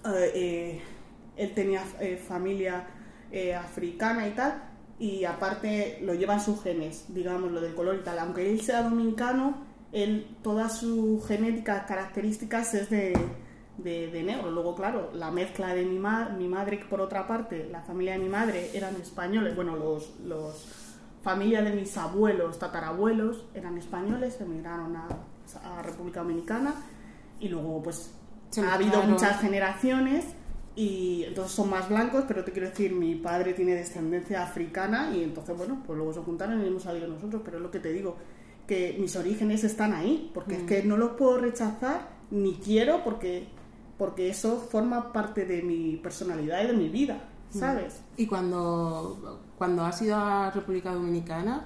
claro. 0.03 0.17
eh, 0.17 0.31
eh, 0.35 0.81
él 1.37 1.53
tenía 1.53 1.83
eh, 1.99 2.17
familia 2.17 2.87
africana 3.59 4.27
y 4.27 4.31
tal, 4.31 4.63
y 4.99 5.25
aparte 5.25 5.99
lo 6.01 6.13
llevan 6.13 6.39
sus 6.41 6.63
genes, 6.63 7.05
digamos, 7.09 7.51
lo 7.51 7.59
del 7.61 7.75
color 7.75 7.97
y 7.99 8.03
tal. 8.03 8.17
Aunque 8.19 8.49
él 8.49 8.61
sea 8.61 8.83
dominicano, 8.83 9.57
él, 9.91 10.27
toda 10.41 10.69
su 10.69 11.21
genética, 11.27 11.85
características 11.85 12.73
es 12.73 12.89
de, 12.89 13.13
de, 13.77 14.07
de 14.07 14.23
negro. 14.23 14.49
Luego, 14.49 14.75
claro, 14.75 15.11
la 15.13 15.29
mezcla 15.29 15.73
de 15.75 15.85
mi, 15.85 15.99
ma- 15.99 16.29
mi 16.29 16.47
madre, 16.47 16.79
por 16.89 17.01
otra 17.01 17.27
parte, 17.27 17.67
la 17.69 17.81
familia 17.81 18.13
de 18.13 18.19
mi 18.19 18.29
madre 18.29 18.71
eran 18.73 18.95
españoles, 18.95 19.55
bueno, 19.55 19.75
los, 19.75 20.19
los 20.25 20.86
familia 21.27 21.61
de 21.61 21.73
mis 21.73 21.97
abuelos, 21.97 22.57
tatarabuelos, 22.57 23.43
eran 23.53 23.77
españoles, 23.77 24.39
emigraron 24.39 24.95
a, 24.95 25.09
a 25.61 25.81
República 25.81 26.21
Dominicana 26.21 26.73
y 27.41 27.49
luego 27.49 27.83
pues 27.83 28.13
Se 28.49 28.61
ha 28.61 28.75
habido 28.75 29.03
muchas 29.03 29.41
generaciones 29.41 30.23
y 30.73 31.25
entonces 31.25 31.51
son 31.51 31.69
más 31.69 31.89
blancos, 31.89 32.23
pero 32.29 32.45
te 32.45 32.53
quiero 32.53 32.69
decir, 32.69 32.93
mi 32.93 33.15
padre 33.15 33.53
tiene 33.53 33.75
descendencia 33.75 34.41
africana 34.41 35.11
y 35.13 35.21
entonces, 35.21 35.57
bueno, 35.57 35.83
pues 35.85 35.97
luego 35.97 36.13
se 36.13 36.21
juntaron 36.21 36.63
y 36.63 36.67
hemos 36.67 36.83
salido 36.83 37.09
nosotros, 37.09 37.41
pero 37.43 37.57
es 37.57 37.63
lo 37.63 37.71
que 37.71 37.81
te 37.81 37.91
digo, 37.91 38.15
que 38.65 38.95
mis 38.97 39.13
orígenes 39.17 39.65
están 39.65 39.93
ahí, 39.93 40.31
porque 40.33 40.55
es 40.55 40.63
que 40.63 40.83
no 40.83 40.95
los 40.95 41.11
puedo 41.17 41.39
rechazar 41.39 42.07
ni 42.31 42.53
quiero 42.53 43.03
porque, 43.03 43.49
porque 43.97 44.29
eso 44.29 44.65
forma 44.71 45.11
parte 45.11 45.43
de 45.43 45.61
mi 45.61 45.97
personalidad 45.97 46.63
y 46.63 46.67
de 46.67 46.73
mi 46.73 46.87
vida, 46.87 47.19
¿sabes? 47.49 48.01
Y 48.15 48.27
cuando, 48.27 49.41
cuando 49.57 49.85
has 49.85 50.01
ido 50.01 50.15
a 50.15 50.51
República 50.51 50.91
Dominicana, 50.93 51.65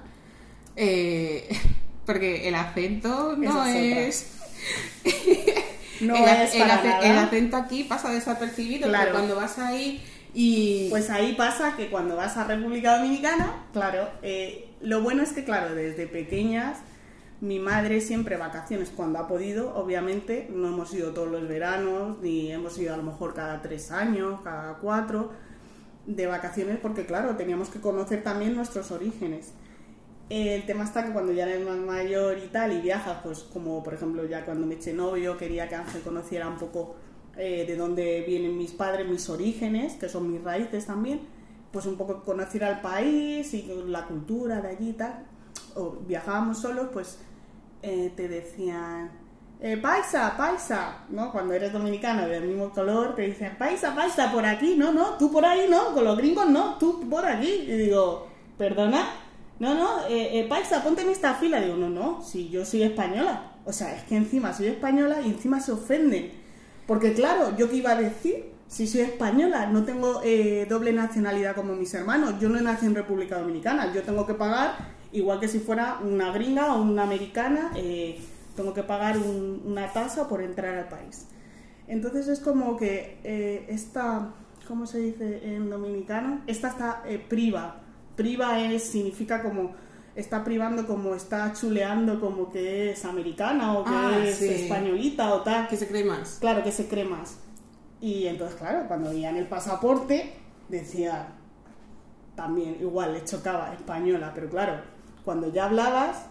eh, 0.76 1.48
porque 2.06 2.48
el 2.48 2.54
acento 2.54 3.36
no 3.36 3.64
Esa 3.64 3.78
es... 3.78 4.38
No 6.00 6.16
el, 6.16 6.24
es 6.24 6.54
el 6.54 6.62
para 6.62 6.74
ace- 6.80 6.88
nada. 6.88 7.10
el 7.12 7.18
acento 7.18 7.56
aquí 7.56 7.84
pasa 7.84 8.10
desapercibido, 8.10 8.88
Claro. 8.88 9.04
pero 9.04 9.14
cuando 9.18 9.36
vas 9.36 9.58
ahí 9.60 10.02
y... 10.34 10.88
Pues 10.90 11.10
ahí 11.10 11.34
pasa 11.34 11.76
que 11.76 11.90
cuando 11.90 12.16
vas 12.16 12.36
a 12.36 12.44
República 12.44 12.96
Dominicana, 12.98 13.66
claro, 13.72 14.08
eh, 14.22 14.68
lo 14.80 15.00
bueno 15.02 15.22
es 15.22 15.32
que, 15.32 15.44
claro, 15.44 15.74
desde 15.76 16.08
pequeñas, 16.08 16.78
mi 17.40 17.60
madre 17.60 18.00
siempre 18.00 18.36
vacaciones 18.36 18.90
cuando 18.90 19.20
ha 19.20 19.28
podido, 19.28 19.76
obviamente, 19.76 20.48
no 20.52 20.68
hemos 20.68 20.92
ido 20.92 21.12
todos 21.12 21.28
los 21.30 21.46
veranos, 21.46 22.18
ni 22.20 22.50
hemos 22.50 22.76
ido 22.78 22.94
a 22.94 22.96
lo 22.96 23.04
mejor 23.04 23.34
cada 23.34 23.62
tres 23.62 23.92
años, 23.92 24.40
cada 24.42 24.74
cuatro, 24.78 25.30
de 26.06 26.26
vacaciones, 26.26 26.78
porque, 26.80 27.06
claro, 27.06 27.36
teníamos 27.36 27.68
que 27.68 27.80
conocer 27.80 28.22
también 28.22 28.54
nuestros 28.54 28.90
orígenes. 28.90 29.52
El 30.28 30.64
tema 30.64 30.84
está 30.84 31.04
que 31.04 31.12
cuando 31.12 31.32
ya 31.32 31.44
eres 31.44 31.64
más 31.66 31.76
mayor 31.76 32.38
y 32.38 32.48
tal 32.48 32.72
y 32.72 32.80
viajas, 32.80 33.18
pues 33.22 33.40
como 33.40 33.82
por 33.82 33.92
ejemplo 33.92 34.24
ya 34.24 34.46
cuando 34.46 34.66
me 34.66 34.76
eché 34.76 34.94
novio 34.94 35.36
quería 35.36 35.68
que 35.68 35.74
Ángel 35.74 36.00
conociera 36.00 36.48
un 36.48 36.56
poco 36.56 36.94
eh, 37.36 37.64
de 37.66 37.76
dónde 37.76 38.24
vienen 38.26 38.56
mis 38.56 38.72
padres, 38.72 39.06
mis 39.06 39.28
orígenes, 39.28 39.94
que 39.94 40.08
son 40.08 40.32
mis 40.32 40.42
raíces 40.42 40.86
también, 40.86 41.20
pues 41.70 41.86
un 41.86 41.96
poco 41.96 42.24
conocer 42.24 42.64
al 42.64 42.80
país 42.80 43.52
y 43.52 43.70
la 43.86 44.06
cultura 44.06 44.60
de 44.60 44.68
allí 44.68 44.90
y 44.90 44.92
tal. 44.94 45.26
O 45.74 45.96
viajábamos 46.06 46.60
solos, 46.60 46.88
pues 46.92 47.18
eh, 47.82 48.12
te 48.16 48.28
decían, 48.28 49.10
eh, 49.64 49.76
paisa, 49.76 50.36
paisa, 50.36 51.04
¿no? 51.08 51.30
Cuando 51.30 51.54
eres 51.54 51.72
dominicano 51.72 52.26
del 52.26 52.42
mismo 52.44 52.70
color, 52.70 53.14
te 53.14 53.22
dicen, 53.22 53.56
paisa, 53.56 53.94
paisa, 53.94 54.32
por 54.32 54.44
aquí, 54.44 54.74
no, 54.76 54.92
no, 54.92 55.16
tú 55.18 55.30
por 55.30 55.44
ahí 55.44 55.68
no, 55.70 55.94
con 55.94 56.04
los 56.04 56.18
gringos 56.18 56.50
no, 56.50 56.76
tú 56.78 57.08
por 57.08 57.24
aquí. 57.24 57.64
Y 57.68 57.76
digo, 57.76 58.26
perdona, 58.58 59.06
no, 59.60 59.74
no, 59.74 60.06
eh, 60.08 60.40
eh, 60.40 60.46
paisa, 60.48 60.82
ponte 60.82 61.02
en 61.02 61.10
esta 61.10 61.34
fila. 61.34 61.60
Digo, 61.60 61.76
no, 61.76 61.88
no, 61.88 62.22
si 62.22 62.48
yo 62.50 62.64
soy 62.64 62.82
española. 62.82 63.52
O 63.64 63.72
sea, 63.72 63.94
es 63.94 64.02
que 64.02 64.16
encima 64.16 64.52
soy 64.52 64.66
española 64.66 65.20
y 65.24 65.30
encima 65.30 65.60
se 65.60 65.72
ofenden. 65.72 66.32
Porque 66.86 67.14
claro, 67.14 67.56
¿yo 67.56 67.70
qué 67.70 67.76
iba 67.76 67.92
a 67.92 67.96
decir? 67.96 68.52
si 68.72 68.86
soy 68.86 69.02
española, 69.02 69.66
no 69.66 69.84
tengo 69.84 70.22
eh, 70.24 70.66
doble 70.66 70.94
nacionalidad 70.94 71.54
como 71.54 71.74
mis 71.74 71.92
hermanos. 71.92 72.36
Yo 72.40 72.48
no 72.48 72.58
nací 72.58 72.86
en 72.86 72.94
República 72.94 73.38
Dominicana. 73.38 73.92
Yo 73.92 74.02
tengo 74.02 74.26
que 74.26 74.32
pagar, 74.32 74.76
igual 75.12 75.38
que 75.40 75.46
si 75.46 75.58
fuera 75.58 75.98
una 76.02 76.32
gringa 76.32 76.74
o 76.74 76.80
una 76.80 77.02
americana, 77.02 77.70
eh, 77.76 78.18
tengo 78.54 78.74
que 78.74 78.82
pagar 78.82 79.16
una 79.18 79.92
tasa 79.92 80.28
por 80.28 80.42
entrar 80.42 80.74
al 80.78 80.88
país. 80.88 81.26
Entonces 81.88 82.28
es 82.28 82.40
como 82.40 82.76
que 82.76 83.18
eh, 83.24 83.66
esta, 83.68 84.30
¿cómo 84.68 84.86
se 84.86 84.98
dice 84.98 85.54
en 85.54 85.68
dominicano? 85.70 86.40
Esta 86.46 86.68
está 86.68 87.02
priva. 87.28 87.80
Priva 88.16 88.60
es, 88.60 88.84
significa 88.84 89.42
como 89.42 89.72
está 90.14 90.44
privando 90.44 90.86
como 90.86 91.14
está 91.14 91.52
chuleando 91.54 92.20
como 92.20 92.52
que 92.52 92.90
es 92.92 93.04
americana 93.06 93.78
o 93.78 93.84
que 93.84 93.90
Ah, 93.92 94.18
es 94.24 94.36
sí. 94.36 94.48
españolita 94.48 95.32
o 95.34 95.40
tal. 95.42 95.68
Que 95.68 95.76
se 95.76 95.88
cree 95.88 96.04
más. 96.04 96.36
Claro 96.40 96.62
que 96.62 96.70
se 96.72 96.86
cree 96.86 97.04
más. 97.04 97.38
Y 98.00 98.26
entonces, 98.26 98.56
claro, 98.58 98.86
cuando 98.88 99.10
veían 99.10 99.36
el 99.36 99.46
pasaporte, 99.46 100.34
decía 100.68 101.28
también, 102.34 102.76
igual 102.80 103.12
le 103.12 103.24
chocaba 103.24 103.72
española, 103.74 104.32
pero 104.34 104.48
claro, 104.48 104.80
cuando 105.24 105.52
ya 105.52 105.66
hablabas, 105.66 106.26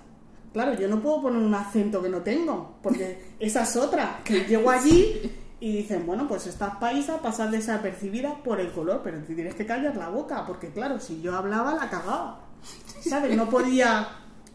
claro, 0.53 0.73
yo 0.73 0.87
no 0.87 1.01
puedo 1.01 1.21
poner 1.21 1.41
un 1.41 1.53
acento 1.53 2.01
que 2.01 2.09
no 2.09 2.21
tengo, 2.21 2.77
porque 2.81 3.35
esa 3.39 3.63
es 3.63 3.75
otra, 3.75 4.21
que 4.23 4.45
llego 4.45 4.69
allí 4.69 5.31
y 5.59 5.77
dicen, 5.77 6.05
bueno, 6.05 6.27
pues 6.27 6.47
estás 6.47 6.75
paisa, 6.77 7.21
pasas 7.21 7.51
desapercibida 7.51 8.41
por 8.43 8.59
el 8.59 8.71
color, 8.71 9.01
pero 9.03 9.19
te 9.23 9.35
tienes 9.35 9.55
que 9.55 9.65
callar 9.65 9.95
la 9.95 10.09
boca, 10.09 10.45
porque 10.47 10.71
claro, 10.71 10.99
si 10.99 11.21
yo 11.21 11.35
hablaba, 11.35 11.75
la 11.75 11.89
cagaba. 11.89 12.45
¿Sabes? 13.01 13.35
No 13.35 13.49
podía. 13.49 14.07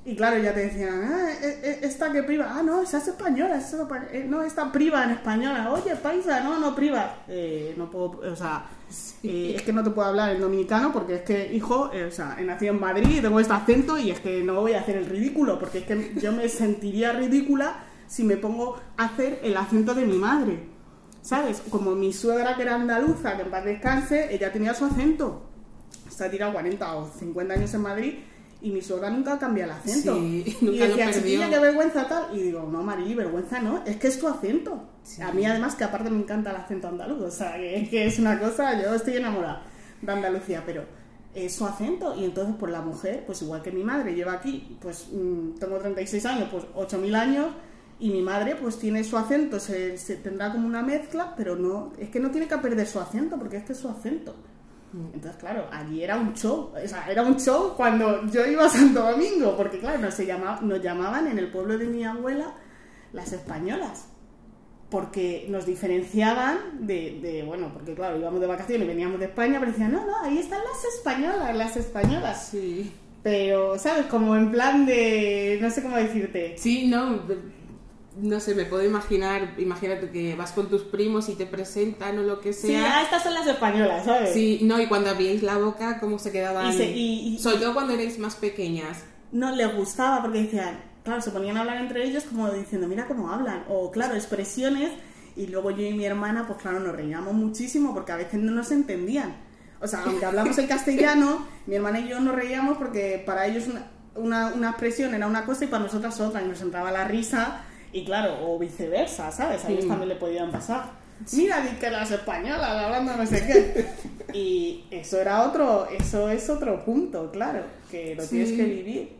Y 0.06 0.14
claro, 0.14 0.38
ya 0.38 0.54
te 0.54 0.60
decían, 0.60 1.02
ah, 1.02 1.32
eh, 1.42 1.60
eh, 1.64 1.78
esta 1.82 2.12
que 2.12 2.22
priva, 2.22 2.46
ah, 2.48 2.62
no, 2.62 2.80
esa 2.80 2.98
es 2.98 3.08
española, 3.08 3.56
esa 3.56 3.82
es 3.82 4.12
eh, 4.12 4.24
no, 4.28 4.40
esta 4.40 4.70
priva 4.70 5.02
en 5.02 5.10
española, 5.10 5.68
oye, 5.72 5.96
paisa, 5.96 6.42
no, 6.42 6.60
no 6.60 6.76
priva. 6.76 7.24
Eh, 7.26 7.74
no 7.76 7.90
puedo, 7.90 8.20
o 8.20 8.36
sea, 8.36 8.66
eh, 9.24 9.54
es 9.56 9.62
que 9.62 9.72
no 9.72 9.82
te 9.82 9.90
puedo 9.90 10.06
hablar 10.06 10.30
en 10.30 10.40
dominicano 10.40 10.92
porque 10.92 11.16
es 11.16 11.22
que, 11.22 11.52
hijo, 11.52 11.90
eh, 11.92 12.04
o 12.04 12.12
sea, 12.12 12.36
he 12.38 12.44
nacido 12.44 12.74
en 12.74 12.80
Madrid 12.80 13.16
y 13.16 13.20
tengo 13.20 13.40
este 13.40 13.52
acento 13.52 13.98
y 13.98 14.12
es 14.12 14.20
que 14.20 14.44
no 14.44 14.60
voy 14.60 14.74
a 14.74 14.80
hacer 14.80 14.96
el 14.96 15.06
ridículo, 15.06 15.58
porque 15.58 15.78
es 15.78 15.84
que 15.86 16.12
yo 16.20 16.30
me 16.30 16.48
sentiría 16.48 17.10
ridícula 17.10 17.74
si 18.06 18.22
me 18.22 18.36
pongo 18.36 18.78
a 18.96 19.06
hacer 19.06 19.40
el 19.42 19.56
acento 19.56 19.92
de 19.92 20.04
mi 20.04 20.18
madre. 20.18 20.68
¿Sabes? 21.20 21.64
Como 21.68 21.96
mi 21.96 22.12
suegra 22.12 22.54
que 22.54 22.62
era 22.62 22.76
andaluza, 22.76 23.34
que 23.34 23.42
en 23.42 23.50
paz 23.50 23.64
descanse, 23.64 24.32
ella 24.32 24.52
tenía 24.52 24.72
su 24.72 24.84
acento 24.84 25.46
se 26.16 26.24
ha 26.24 26.30
tirado 26.30 26.52
40 26.52 26.96
o 26.96 27.10
50 27.10 27.54
años 27.54 27.74
en 27.74 27.82
Madrid 27.82 28.14
y 28.62 28.70
mi 28.70 28.80
suegra 28.80 29.10
nunca 29.10 29.38
cambia 29.38 29.64
el 29.64 29.70
acento. 29.70 30.14
Sí, 30.16 30.56
y 30.60 30.64
nunca 30.64 30.86
lo 30.86 30.96
decía, 30.96 31.12
chiquilla, 31.12 31.50
qué 31.50 31.58
vergüenza 31.58 32.08
tal. 32.08 32.36
Y 32.36 32.42
digo, 32.42 32.68
no, 32.70 32.82
Marili, 32.82 33.14
vergüenza 33.14 33.60
no, 33.60 33.82
es 33.84 33.96
que 33.96 34.08
es 34.08 34.18
tu 34.18 34.26
acento. 34.28 34.82
Sí. 35.02 35.22
A 35.22 35.32
mí 35.32 35.44
además 35.44 35.74
que 35.74 35.84
aparte 35.84 36.10
me 36.10 36.18
encanta 36.18 36.50
el 36.50 36.56
acento 36.56 36.88
andaluz, 36.88 37.22
o 37.22 37.30
sea, 37.30 37.56
que 37.56 37.76
es 37.76 37.88
que 37.88 38.06
es 38.06 38.18
una 38.18 38.38
cosa, 38.38 38.80
yo 38.82 38.94
estoy 38.94 39.16
enamorada 39.16 39.62
de 40.02 40.12
Andalucía, 40.12 40.62
pero 40.64 40.84
es 41.34 41.54
su 41.54 41.66
acento 41.66 42.14
y 42.18 42.24
entonces 42.24 42.54
pues 42.58 42.72
la 42.72 42.80
mujer, 42.80 43.24
pues 43.26 43.42
igual 43.42 43.62
que 43.62 43.70
mi 43.70 43.84
madre 43.84 44.14
lleva 44.14 44.32
aquí, 44.32 44.76
pues 44.80 45.08
mm, 45.12 45.58
tengo 45.58 45.78
36 45.78 46.26
años, 46.26 46.48
pues 46.50 46.64
8.000 46.74 47.14
años 47.14 47.46
y 48.00 48.10
mi 48.10 48.22
madre 48.22 48.56
pues 48.56 48.78
tiene 48.78 49.04
su 49.04 49.16
acento, 49.16 49.60
se, 49.60 49.98
se 49.98 50.16
tendrá 50.16 50.50
como 50.50 50.66
una 50.66 50.82
mezcla, 50.82 51.34
pero 51.36 51.56
no, 51.56 51.92
es 51.98 52.08
que 52.08 52.20
no 52.20 52.30
tiene 52.30 52.48
que 52.48 52.56
perder 52.56 52.86
su 52.86 52.98
acento 52.98 53.36
porque 53.36 53.58
es 53.58 53.64
que 53.64 53.72
es 53.72 53.78
su 53.78 53.88
acento. 53.88 54.34
Entonces, 54.92 55.36
claro, 55.38 55.66
allí 55.70 56.02
era 56.02 56.16
un 56.16 56.34
show. 56.34 56.72
O 56.72 56.88
sea, 56.88 57.06
era 57.10 57.22
un 57.22 57.36
show 57.36 57.74
cuando 57.76 58.26
yo 58.26 58.46
iba 58.46 58.66
a 58.66 58.68
Santo 58.68 59.02
Domingo, 59.02 59.56
porque 59.56 59.78
claro, 59.78 59.98
nos, 59.98 60.14
se 60.14 60.26
nos 60.26 60.82
llamaban 60.82 61.26
en 61.26 61.38
el 61.38 61.50
pueblo 61.50 61.76
de 61.76 61.86
mi 61.86 62.04
abuela 62.04 62.54
las 63.12 63.32
españolas. 63.32 64.08
Porque 64.90 65.46
nos 65.48 65.66
diferenciaban 65.66 66.86
de, 66.86 67.18
de, 67.20 67.42
bueno, 67.42 67.70
porque 67.72 67.94
claro, 67.94 68.18
íbamos 68.18 68.40
de 68.40 68.46
vacaciones, 68.46 68.86
veníamos 68.86 69.18
de 69.18 69.26
España, 69.26 69.58
pero 69.58 69.72
decían, 69.72 69.92
no, 69.92 70.06
no, 70.06 70.16
ahí 70.22 70.38
están 70.38 70.60
las 70.60 70.94
españolas, 70.94 71.56
las 71.56 71.76
españolas. 71.76 72.48
Sí. 72.50 72.92
Pero, 73.24 73.76
¿sabes? 73.78 74.06
Como 74.06 74.36
en 74.36 74.52
plan 74.52 74.86
de, 74.86 75.58
no 75.60 75.70
sé 75.70 75.82
cómo 75.82 75.96
decirte. 75.96 76.56
Sí, 76.56 76.86
no, 76.86 77.20
no 78.16 78.40
sé, 78.40 78.54
me 78.54 78.64
puedo 78.64 78.82
imaginar, 78.84 79.54
imagínate 79.58 80.10
que 80.10 80.34
vas 80.34 80.52
con 80.52 80.68
tus 80.68 80.82
primos 80.82 81.28
y 81.28 81.34
te 81.34 81.46
presentan 81.46 82.18
o 82.18 82.22
lo 82.22 82.40
que 82.40 82.52
Sí, 82.52 82.74
ah, 82.74 82.80
sea. 82.80 83.02
estas 83.02 83.22
son 83.22 83.34
las 83.34 83.46
españolas, 83.46 84.04
¿sabes? 84.04 84.32
Sí, 84.32 84.60
no, 84.62 84.80
y 84.80 84.86
cuando 84.86 85.10
abríais 85.10 85.42
la 85.42 85.58
boca, 85.58 85.98
¿cómo 86.00 86.18
se 86.18 86.32
quedaban? 86.32 86.72
Y 86.72 86.76
se- 86.76 86.90
y- 86.90 87.34
y- 87.34 87.38
Sobre 87.38 87.58
todo 87.58 87.74
cuando 87.74 87.92
erais 87.92 88.18
más 88.18 88.34
pequeñas. 88.36 89.04
no 89.32 89.54
les 89.54 89.74
gustaba 89.74 90.22
porque 90.22 90.42
decían, 90.42 90.80
claro, 91.04 91.20
se 91.20 91.30
ponían 91.30 91.56
a 91.56 91.60
hablar 91.60 91.76
entre 91.78 92.04
ellos 92.04 92.24
como 92.24 92.50
diciendo, 92.50 92.88
mira 92.88 93.06
cómo 93.06 93.30
hablan, 93.30 93.64
o 93.68 93.90
claro, 93.90 94.14
expresiones, 94.14 94.90
y 95.36 95.48
luego 95.48 95.70
yo 95.70 95.82
y 95.84 95.92
mi 95.92 96.04
hermana, 96.06 96.46
pues 96.46 96.58
claro, 96.60 96.80
nos 96.80 96.96
reíamos 96.96 97.34
muchísimo 97.34 97.92
porque 97.92 98.12
a 98.12 98.16
veces 98.16 98.40
no 98.40 98.52
nos 98.52 98.70
entendían. 98.70 99.36
O 99.82 99.86
sea, 99.86 100.00
aunque 100.06 100.24
hablamos 100.24 100.56
el 100.56 100.66
castellano, 100.68 101.44
mi 101.66 101.74
hermana 101.76 102.00
y 102.00 102.08
yo 102.08 102.18
nos 102.20 102.34
reíamos 102.34 102.78
porque 102.78 103.22
para 103.26 103.46
ellos 103.46 103.64
una, 103.68 103.90
una, 104.14 104.54
una 104.54 104.68
expresión 104.70 105.12
era 105.14 105.26
una 105.26 105.44
cosa 105.44 105.64
y 105.64 105.68
para 105.68 105.82
nosotras 105.84 106.18
otra, 106.20 106.40
y 106.42 106.48
nos 106.48 106.62
entraba 106.62 106.90
la 106.90 107.04
risa, 107.04 107.60
y 107.98 108.04
claro, 108.04 108.36
o 108.46 108.58
viceversa, 108.58 109.30
¿sabes? 109.30 109.64
A 109.64 109.70
ellos 109.70 109.84
Mm. 109.84 109.88
también 109.88 110.08
le 110.10 110.16
podían 110.16 110.50
pasar. 110.50 110.90
Mira, 111.32 111.60
di 111.62 111.76
que 111.78 111.90
las 111.90 112.10
españolas 112.10 112.60
hablando 112.84 113.16
no 113.16 113.26
sé 113.26 113.46
qué. 113.46 113.86
Y 114.34 114.84
eso 114.90 115.18
era 115.20 115.44
otro, 115.48 115.88
eso 115.88 116.28
es 116.28 116.50
otro 116.50 116.84
punto, 116.84 117.30
claro, 117.30 117.62
que 117.90 118.14
lo 118.14 118.22
Sí. 118.22 118.28
tienes 118.30 118.52
que 118.52 118.64
vivir. 118.64 119.12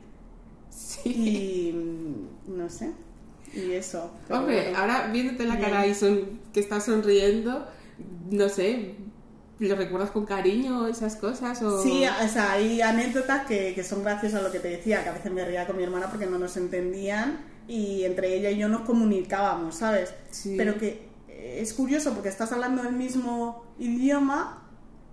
Sí. 0.68 1.08
Y 1.08 1.72
mm, 1.72 2.58
no 2.58 2.68
sé. 2.68 2.90
Y 3.54 3.72
eso. 3.72 4.10
Hombre, 4.28 4.62
bueno. 4.64 4.78
ahora 4.78 5.06
viéndote 5.10 5.44
la 5.46 5.56
Bien. 5.56 5.70
cara 5.70 5.86
y 5.86 5.94
son, 5.94 6.40
que 6.52 6.60
estás 6.60 6.84
sonriendo, 6.84 7.66
no 8.30 8.48
sé, 8.50 8.94
¿lo 9.58 9.74
recuerdas 9.76 10.10
con 10.10 10.26
cariño 10.26 10.86
esas 10.88 11.16
cosas? 11.16 11.62
O... 11.62 11.82
Sí, 11.82 12.04
o 12.04 12.28
sea, 12.28 12.52
hay 12.52 12.82
anécdotas 12.82 13.46
que, 13.46 13.72
que 13.74 13.82
son 13.82 14.02
graciosas 14.04 14.40
a 14.40 14.42
lo 14.42 14.52
que 14.52 14.58
te 14.60 14.68
decía, 14.68 15.02
que 15.02 15.08
a 15.08 15.12
veces 15.12 15.32
me 15.32 15.42
reía 15.46 15.66
con 15.66 15.78
mi 15.78 15.84
hermana 15.84 16.08
porque 16.10 16.26
no 16.26 16.38
nos 16.38 16.58
entendían 16.58 17.38
y 17.68 18.04
entre 18.04 18.34
ella 18.34 18.50
y 18.50 18.58
yo 18.58 18.68
nos 18.68 18.82
comunicábamos, 18.82 19.76
¿sabes? 19.76 20.14
Sí. 20.30 20.54
Pero 20.56 20.78
que 20.78 21.08
eh, 21.28 21.58
es 21.60 21.72
curioso 21.74 22.12
porque 22.12 22.28
estás 22.28 22.52
hablando 22.52 22.82
el 22.82 22.92
mismo 22.94 23.64
idioma 23.78 24.62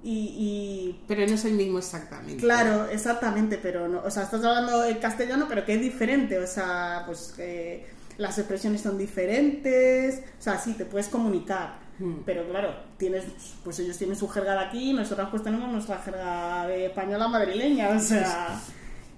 y, 0.06 1.00
Pero 1.08 1.26
no 1.26 1.34
es 1.34 1.46
el 1.46 1.54
mismo 1.54 1.78
exactamente. 1.78 2.34
y 2.34 2.38
claro, 2.38 2.88
exactamente, 2.89 3.58
pero 3.58 3.88
no, 3.88 4.02
o 4.04 4.12
sea, 4.12 4.24
estás 4.24 4.44
hablando 4.44 4.84
el 4.84 5.00
castellano, 5.00 5.46
pero 5.48 5.63
que 5.63 5.76
es 5.76 5.82
diferente, 5.82 6.38
o 6.39 6.46
sea, 6.46 7.04
pues 7.06 7.34
que 7.38 7.86
las 8.18 8.38
expresiones 8.38 8.82
son 8.82 8.98
diferentes, 8.98 10.22
o 10.39 10.42
sea, 10.42 10.60
sí, 10.60 10.74
te 10.74 10.84
puedes 10.84 11.08
comunicar. 11.08 11.82
Mm. 12.00 12.16
Pero 12.26 12.48
claro, 12.50 12.76
tienes, 12.98 13.24
pues 13.63 13.80
ellos 13.80 13.98
tienen 13.98 14.18
su 14.18 14.28
jerga 14.28 14.54
de 14.54 14.66
aquí, 14.66 14.94
nosotras 14.94 15.30
pues 15.32 15.42
tenemos 15.42 15.72
nuestra 15.72 16.00
jerga 16.00 16.68
de 16.68 16.88
española 16.88 17.30
madrileña, 17.30 17.89
o 17.89 18.00
sea, 18.00 18.60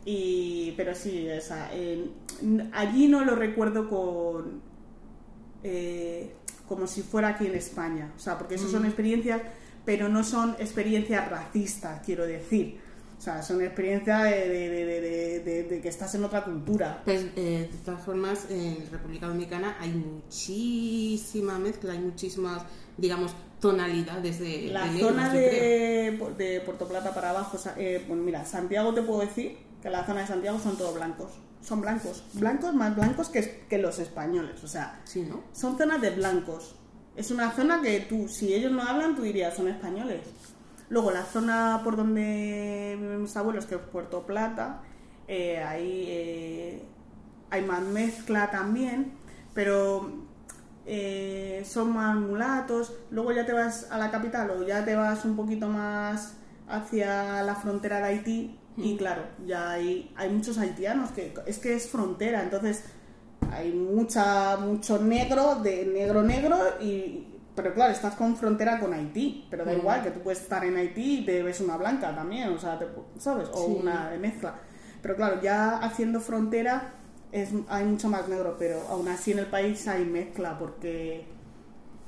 y, 0.05 0.73
pero 0.77 0.93
sí, 0.93 1.27
o 1.29 1.41
sea, 1.41 1.71
allí 2.73 3.07
no 3.07 3.25
lo 3.25 3.35
recuerdo 3.35 3.89
con, 3.89 4.61
eh, 5.63 6.31
como 6.67 6.85
si 6.85 7.01
fuera 7.01 7.29
aquí 7.29 7.47
en 7.47 7.55
España, 7.55 8.13
o 8.15 8.19
sea, 8.19 8.37
porque 8.37 8.55
eso 8.55 8.69
son 8.69 8.85
experiencias, 8.85 9.41
pero 9.83 10.07
no 10.07 10.23
son 10.23 10.55
experiencias 10.59 11.27
racistas, 11.27 12.01
quiero 12.05 12.27
decir, 12.27 12.77
o 13.17 13.21
sea, 13.21 13.41
son 13.41 13.63
experiencias 13.63 14.23
de, 14.25 15.79
que 15.81 15.89
estás 15.89 16.13
en 16.13 16.23
otra 16.23 16.43
cultura. 16.43 17.01
Pues, 17.03 17.25
eh, 17.35 17.67
de 17.71 17.77
todas 17.83 18.03
formas, 18.03 18.45
en 18.51 18.87
República 18.91 19.27
Dominicana 19.27 19.75
hay 19.79 19.91
muchísima 19.91 21.57
mezcla, 21.57 21.93
hay 21.93 21.99
muchísimas, 21.99 22.61
digamos, 22.95 23.33
tonalidades 23.59 24.39
de, 24.39 24.69
La 24.71 24.85
negros, 24.85 25.13
zona 25.13 25.31
creo. 25.31 26.29
de, 26.29 26.43
de 26.43 26.61
Puerto 26.61 26.87
Plata 26.87 27.11
para 27.15 27.31
abajo, 27.31 27.57
o 27.57 27.59
sea, 27.59 27.73
eh, 27.79 28.05
bueno, 28.07 28.21
mira, 28.21 28.45
Santiago 28.45 28.93
te 28.93 29.01
puedo 29.01 29.21
decir 29.21 29.64
que 29.85 29.91
la 29.91 30.03
zona 30.03 30.21
de 30.21 30.27
Santiago 30.27 30.57
son 30.57 30.75
todos 30.79 30.95
blancos. 30.95 31.31
Son 31.61 31.79
blancos. 31.79 32.23
Blancos 32.33 32.73
más 32.73 32.95
blancos 32.95 33.29
que, 33.29 33.67
que 33.69 33.77
los 33.77 33.99
españoles. 33.99 34.63
O 34.63 34.67
sea, 34.67 34.99
Sí, 35.03 35.21
¿no? 35.29 35.43
son 35.53 35.77
zonas 35.77 36.01
de 36.01 36.09
blancos. 36.09 36.75
Es 37.15 37.29
una 37.29 37.51
zona 37.51 37.83
que 37.83 37.99
tú, 37.99 38.27
si 38.27 38.51
ellos 38.51 38.71
no 38.71 38.81
hablan, 38.81 39.15
tú 39.15 39.21
dirías, 39.21 39.53
son 39.55 39.67
españoles. 39.67 40.21
Luego, 40.89 41.11
la 41.11 41.23
zona 41.23 41.81
por 41.83 41.97
donde 41.97 42.97
viven 42.99 43.21
mis 43.21 43.37
abuelos, 43.37 43.67
que 43.67 43.75
es 43.75 43.81
Puerto 43.81 44.25
Plata, 44.25 44.81
eh, 45.27 45.59
ahí 45.61 46.05
eh, 46.07 46.83
hay 47.51 47.61
más 47.63 47.83
mezcla 47.83 48.49
también, 48.49 49.13
pero 49.53 50.13
eh, 50.87 51.63
son 51.63 51.93
más 51.93 52.15
mulatos. 52.15 52.91
Luego 53.11 53.33
ya 53.33 53.45
te 53.45 53.53
vas 53.53 53.91
a 53.91 53.99
la 53.99 54.09
capital 54.09 54.49
o 54.49 54.65
ya 54.65 54.83
te 54.83 54.95
vas 54.95 55.25
un 55.25 55.35
poquito 55.35 55.67
más 55.69 56.33
hacia 56.67 57.43
la 57.43 57.53
frontera 57.53 57.99
de 57.99 58.05
Haití 58.05 58.59
y 58.77 58.97
claro, 58.97 59.23
ya 59.45 59.71
hay, 59.71 60.11
hay 60.15 60.29
muchos 60.29 60.57
haitianos, 60.57 61.11
que 61.11 61.33
es 61.45 61.57
que 61.59 61.73
es 61.75 61.87
frontera, 61.87 62.43
entonces 62.43 62.83
hay 63.51 63.71
mucha 63.71 64.57
mucho 64.57 64.97
negro 64.99 65.55
de 65.61 65.85
negro 65.85 66.23
negro 66.23 66.57
y 66.81 67.27
pero 67.55 67.73
claro 67.73 67.93
estás 67.93 68.15
con 68.15 68.35
frontera 68.35 68.79
con 68.79 68.91
Haití 68.93 69.47
pero 69.49 69.63
da 69.63 69.71
Mm. 69.73 69.77
igual 69.77 70.03
que 70.03 70.11
tú 70.11 70.19
puedes 70.21 70.41
estar 70.41 70.65
en 70.65 70.75
Haití 70.75 71.19
y 71.19 71.25
te 71.25 71.41
ves 71.43 71.61
una 71.61 71.77
blanca 71.77 72.13
también 72.15 72.49
o 72.49 72.57
sea 72.57 72.77
te- 72.79 72.87
sabes 73.19 73.47
o 73.53 73.65
Sí. 73.67 73.77
una 73.81 74.11
mezcla 74.19 74.55
pero 75.01 75.15
claro 75.15 75.39
ya 75.41 75.77
haciendo 75.77 76.19
frontera 76.19 76.93
es 77.31 77.49
hay 77.69 77.85
mucho 77.85 78.09
más 78.09 78.27
negro 78.27 78.55
pero 78.57 78.81
aún 78.89 79.07
así 79.07 79.31
en 79.31 79.39
el 79.39 79.45
país 79.45 79.87
hay 79.87 80.03
mezcla 80.05 80.57
porque 80.57 81.25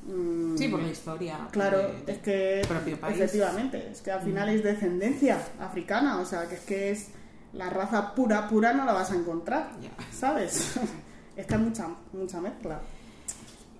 mm, 0.08 0.58
Sí, 0.58 0.68
por 0.70 0.82
la 0.82 0.90
historia. 0.90 1.48
Claro, 1.52 1.78
de- 1.80 2.12
es 2.12 2.18
que 2.20 2.62
propio 2.68 3.00
país. 3.00 3.18
Mm. 3.18 3.22
efectivamente, 3.22 3.90
es 3.92 4.02
que 4.02 4.12
al 4.12 4.22
final 4.22 4.50
es 4.50 4.64
descendencia 4.64 5.40
africana, 5.60 6.20
o 6.20 6.26
sea, 6.26 6.48
que 6.48 6.56
es 6.56 6.62
que 6.62 6.92
es 6.92 7.08
la 7.54 7.70
raza 7.70 8.14
pura, 8.16 8.48
pura 8.50 8.74
no 8.74 8.86
la 8.86 8.94
vas 8.94 9.12
a 9.12 9.16
encontrar, 9.16 9.72
Ya. 9.82 9.90
¿sabes? 10.12 10.78
es 11.36 11.46
que 11.46 11.54
hay 11.56 11.62
mucha, 11.62 11.88
mucha 12.14 12.42
mezcla. 12.42 12.82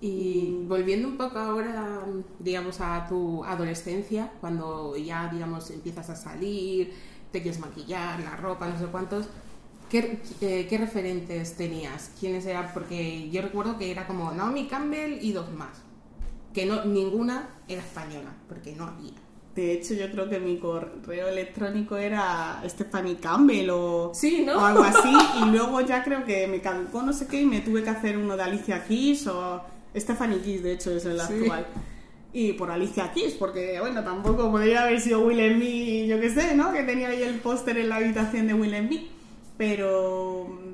Y 0.00 0.64
volviendo 0.68 1.08
un 1.08 1.16
poco 1.16 1.38
ahora, 1.40 2.00
digamos, 2.38 2.80
a 2.80 3.06
tu 3.08 3.44
adolescencia, 3.44 4.30
cuando 4.40 4.96
ya, 4.96 5.28
digamos, 5.32 5.70
empiezas 5.70 6.08
a 6.10 6.14
salir, 6.16 6.92
te 7.32 7.42
quieres 7.42 7.58
maquillar, 7.60 8.20
la 8.20 8.36
ropa, 8.36 8.68
no 8.68 8.78
sé 8.78 8.86
cuántos, 8.86 9.28
¿qué, 9.90 10.20
eh, 10.40 10.66
qué 10.70 10.78
referentes 10.78 11.56
tenías? 11.56 12.12
¿Quiénes 12.20 12.46
eran? 12.46 12.70
Porque 12.72 13.28
yo 13.30 13.42
recuerdo 13.42 13.76
que 13.76 13.90
era 13.90 14.06
como 14.06 14.30
Naomi 14.30 14.68
Campbell 14.68 15.18
y 15.20 15.32
dos 15.32 15.52
más, 15.52 15.82
que 16.58 16.66
no 16.66 16.84
ninguna 16.84 17.50
era 17.68 17.80
española, 17.82 18.32
porque 18.48 18.72
no 18.72 18.84
había. 18.84 19.12
De 19.54 19.72
hecho, 19.72 19.94
yo 19.94 20.10
creo 20.10 20.28
que 20.28 20.40
mi 20.40 20.58
correo 20.58 21.28
electrónico 21.28 21.96
era 21.96 22.60
Stephanie 22.68 23.16
Campbell 23.16 23.70
o, 23.70 24.10
Sí, 24.12 24.42
¿no? 24.44 24.56
o 24.56 24.60
algo 24.64 24.82
así, 24.82 25.12
y 25.40 25.44
luego 25.52 25.80
ya 25.82 26.02
creo 26.02 26.24
que 26.24 26.48
me 26.48 26.60
caducó 26.60 27.02
no 27.02 27.12
sé 27.12 27.28
qué 27.28 27.42
y 27.42 27.46
me 27.46 27.60
tuve 27.60 27.84
que 27.84 27.90
hacer 27.90 28.18
uno 28.18 28.36
de 28.36 28.42
Alicia 28.42 28.84
Keys 28.84 29.26
o 29.28 29.62
Stephanie 29.96 30.40
Keys, 30.40 30.62
de 30.64 30.72
hecho, 30.72 30.90
es 30.90 31.04
el 31.04 31.20
Sí. 31.20 31.32
actual. 31.34 31.66
Y 32.32 32.52
por 32.54 32.70
Alicia 32.72 33.12
Keys, 33.12 33.34
porque 33.34 33.78
bueno, 33.80 34.02
tampoco 34.02 34.50
podría 34.50 34.82
haber 34.82 35.00
sido 35.00 35.20
Will 35.20 35.54
Smith, 35.54 36.08
yo 36.10 36.20
qué 36.20 36.30
sé, 36.30 36.54
¿no? 36.56 36.72
Que 36.72 36.82
tenía 36.82 37.08
ahí 37.08 37.22
el 37.22 37.36
póster 37.36 37.78
en 37.78 37.88
la 37.88 37.96
habitación 37.96 38.48
de 38.48 38.54
Will 38.54 38.74
Smith. 38.76 39.08
Pero 39.56 40.46
mm, 40.48 40.67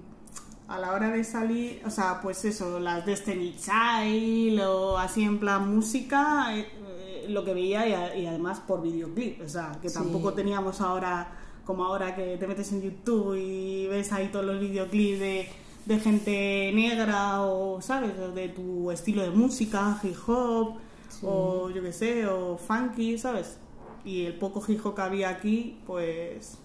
a 0.69 0.79
la 0.79 0.93
hora 0.93 1.11
de 1.11 1.25
salir, 1.25 1.83
o 1.85 1.91
sea, 1.91 2.21
pues 2.23 2.45
eso, 2.45 2.81
las 2.81 3.05
Destiny 3.05 3.55
Child 3.57 4.61
o 4.63 4.97
así 4.99 5.23
en 5.23 5.39
plan 5.39 5.75
música, 5.75 6.57
eh, 6.57 6.67
eh, 6.87 7.27
lo 7.29 7.45
que 7.45 7.53
veía 7.55 7.87
y, 7.87 7.93
a- 7.93 8.17
y 8.17 8.27
además 8.27 8.61
por 8.61 8.81
videoclip, 8.83 9.43
o 9.43 9.49
sea, 9.49 9.79
que 9.83 9.89
Sí. 9.91 9.95
tampoco 9.95 10.33
teníamos 10.33 10.81
ahora, 10.81 11.29
como 11.67 11.85
ahora 11.85 12.15
que 12.15 12.37
te 12.39 12.47
metes 12.47 12.73
en 12.73 12.81
YouTube 12.83 13.37
y 13.37 13.87
ves 13.89 14.13
ahí 14.13 14.29
todos 14.29 14.45
los 14.47 14.59
videoclips 14.61 15.19
de, 15.21 15.49
de 15.85 16.01
gente 16.01 16.71
negra 16.75 17.43
o, 17.43 17.83
¿sabes? 17.83 18.13
De 18.35 18.49
tu 18.49 18.91
estilo 18.91 19.23
de 19.23 19.31
música, 19.31 19.99
hip 20.03 20.17
hop 20.27 20.77
o 21.23 21.71
yo 21.71 21.83
qué 21.83 21.93
sé, 21.93 22.27
o 22.27 22.57
funky, 22.57 23.19
¿sabes? 23.19 23.59
Y 24.05 24.25
el 24.27 24.35
poco 24.39 24.63
hip 24.67 24.85
hop 24.85 24.95
que 24.95 25.03
había 25.03 25.29
aquí, 25.29 25.79
pues 25.87 26.59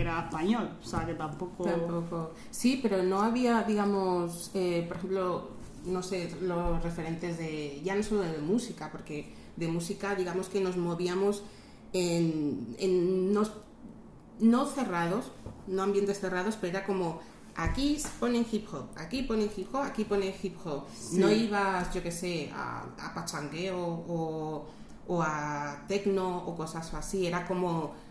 era 0.00 0.20
español, 0.20 0.70
o 0.82 0.86
sea 0.86 1.06
que 1.06 1.14
tampoco... 1.14 1.64
Tampoco. 1.64 2.32
Sí, 2.50 2.80
pero 2.82 3.02
no 3.02 3.20
había, 3.20 3.62
digamos, 3.62 4.50
eh, 4.54 4.84
por 4.86 4.96
ejemplo, 4.96 5.50
no 5.84 6.02
sé, 6.02 6.34
los 6.42 6.82
referentes 6.82 7.38
de, 7.38 7.80
ya 7.82 7.94
no 7.94 8.02
solo 8.02 8.22
de 8.22 8.38
música, 8.38 8.90
porque 8.90 9.32
de 9.56 9.68
música, 9.68 10.14
digamos 10.14 10.48
que 10.48 10.60
nos 10.60 10.76
movíamos 10.76 11.42
en, 11.92 12.76
en 12.78 13.32
no, 13.32 13.42
no 14.40 14.66
cerrados, 14.66 15.32
no 15.66 15.82
ambientes 15.82 16.20
cerrados, 16.20 16.56
pero 16.60 16.78
era 16.78 16.86
como, 16.86 17.20
aquí 17.56 17.98
ponen 18.20 18.46
hip 18.50 18.66
hop, 18.72 18.86
aquí 18.96 19.22
ponen 19.22 19.50
hip 19.56 19.74
hop, 19.74 19.82
aquí 19.82 20.04
ponen 20.04 20.34
hip 20.42 20.56
hop. 20.64 20.84
Sí. 20.94 21.18
No 21.18 21.30
ibas, 21.30 21.92
yo 21.94 22.02
qué 22.02 22.12
sé, 22.12 22.50
a, 22.54 22.82
a 23.00 23.14
pachangueo 23.14 23.78
o, 23.78 24.66
o 25.06 25.22
a 25.22 25.84
tecno 25.88 26.38
o 26.46 26.56
cosas 26.56 26.92
así, 26.94 27.26
era 27.26 27.46
como... 27.46 28.07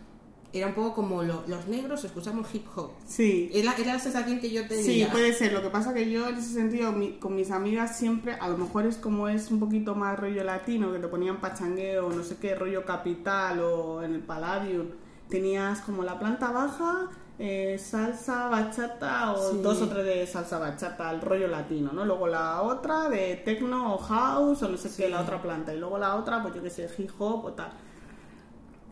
Era 0.54 0.68
un 0.68 0.74
poco 0.74 0.94
como 0.96 1.24
lo- 1.24 1.44
los 1.48 1.68
negros 1.68 2.04
escuchamos 2.06 2.48
hip 2.56 2.66
hop. 2.76 2.92
Sí, 3.06 3.50
Era, 3.54 3.74
era 3.78 3.94
la 3.94 4.00
sensación 4.00 4.40
que 4.40 4.50
yo 4.50 4.66
tenía. 4.68 4.84
Sí, 4.84 5.08
puede 5.12 5.34
ser. 5.34 5.52
Lo 5.54 5.62
que 5.62 5.70
pasa 5.70 5.94
que 5.94 6.10
yo 6.10 6.28
en 6.30 6.36
ese 6.38 6.54
sentido 6.54 6.92
mi- 6.94 7.18
con 7.20 7.36
mis 7.36 7.52
amigas 7.52 7.98
siempre, 7.98 8.34
a 8.34 8.48
lo 8.48 8.58
mejor 8.58 8.86
es 8.86 8.96
como 8.98 9.28
es 9.28 9.52
un 9.52 9.60
poquito 9.60 9.94
más 9.94 10.18
rollo 10.18 10.44
latino, 10.46 10.92
que 10.94 11.00
te 11.00 11.08
ponían 11.10 11.42
pachangueo, 11.42 12.10
no 12.10 12.24
sé 12.24 12.38
qué, 12.38 12.56
rollo 12.56 12.86
capital 12.86 13.60
o 13.60 14.02
en 14.04 14.14
el 14.16 14.22
Palladium. 14.22 14.88
Tenías 15.30 15.82
como 15.82 16.04
la 16.04 16.18
planta 16.18 16.52
baja, 16.52 17.10
eh, 17.40 17.78
salsa, 17.78 18.48
bachata 18.48 19.34
o 19.34 19.52
Sí. 19.52 19.60
dos 19.62 19.82
o 19.82 19.90
tres 19.90 20.06
de 20.06 20.26
salsa, 20.26 20.58
bachata, 20.60 21.12
el 21.12 21.20
rollo 21.22 21.48
latino, 21.50 21.92
¿no? 21.92 22.06
Luego 22.06 22.26
la 22.26 22.62
otra 22.62 23.10
de 23.10 23.36
techno 23.36 23.94
o 23.94 23.98
house 23.98 24.64
o 24.64 24.70
no 24.70 24.78
sé 24.78 24.90
qué, 24.96 25.10
la 25.10 25.20
otra 25.22 25.42
planta. 25.42 25.74
Y 25.74 25.78
luego 25.78 25.98
la 25.98 26.16
otra, 26.16 26.42
pues 26.42 26.56
yo 26.56 26.64
qué 26.64 26.70
sé, 26.70 26.90
hip 26.98 27.12
hop 27.20 27.46
o 27.46 27.52
tal. 27.52 27.72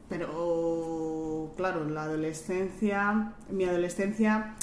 Pero 0.10 1.54
claro, 1.58 1.84
en 1.84 1.94
la 1.94 2.04
adolescencia, 2.04 3.34
en 3.50 3.58
mi 3.58 3.66
adolescencia 3.66 4.56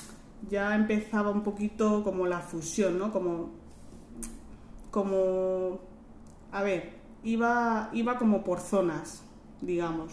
ya 0.50 0.74
empezaba 0.74 1.31
un 1.31 1.42
poquito 1.42 2.02
como 2.02 2.26
la 2.26 2.40
fusión, 2.40 2.98
¿no? 2.98 3.12
Como, 3.12 3.50
como, 4.90 5.81
a 6.50 6.62
ver, 6.62 6.98
iba, 7.22 7.90
iba 7.92 8.18
como 8.18 8.44
por 8.44 8.61
zonas, 8.61 9.22
digamos. 9.61 10.12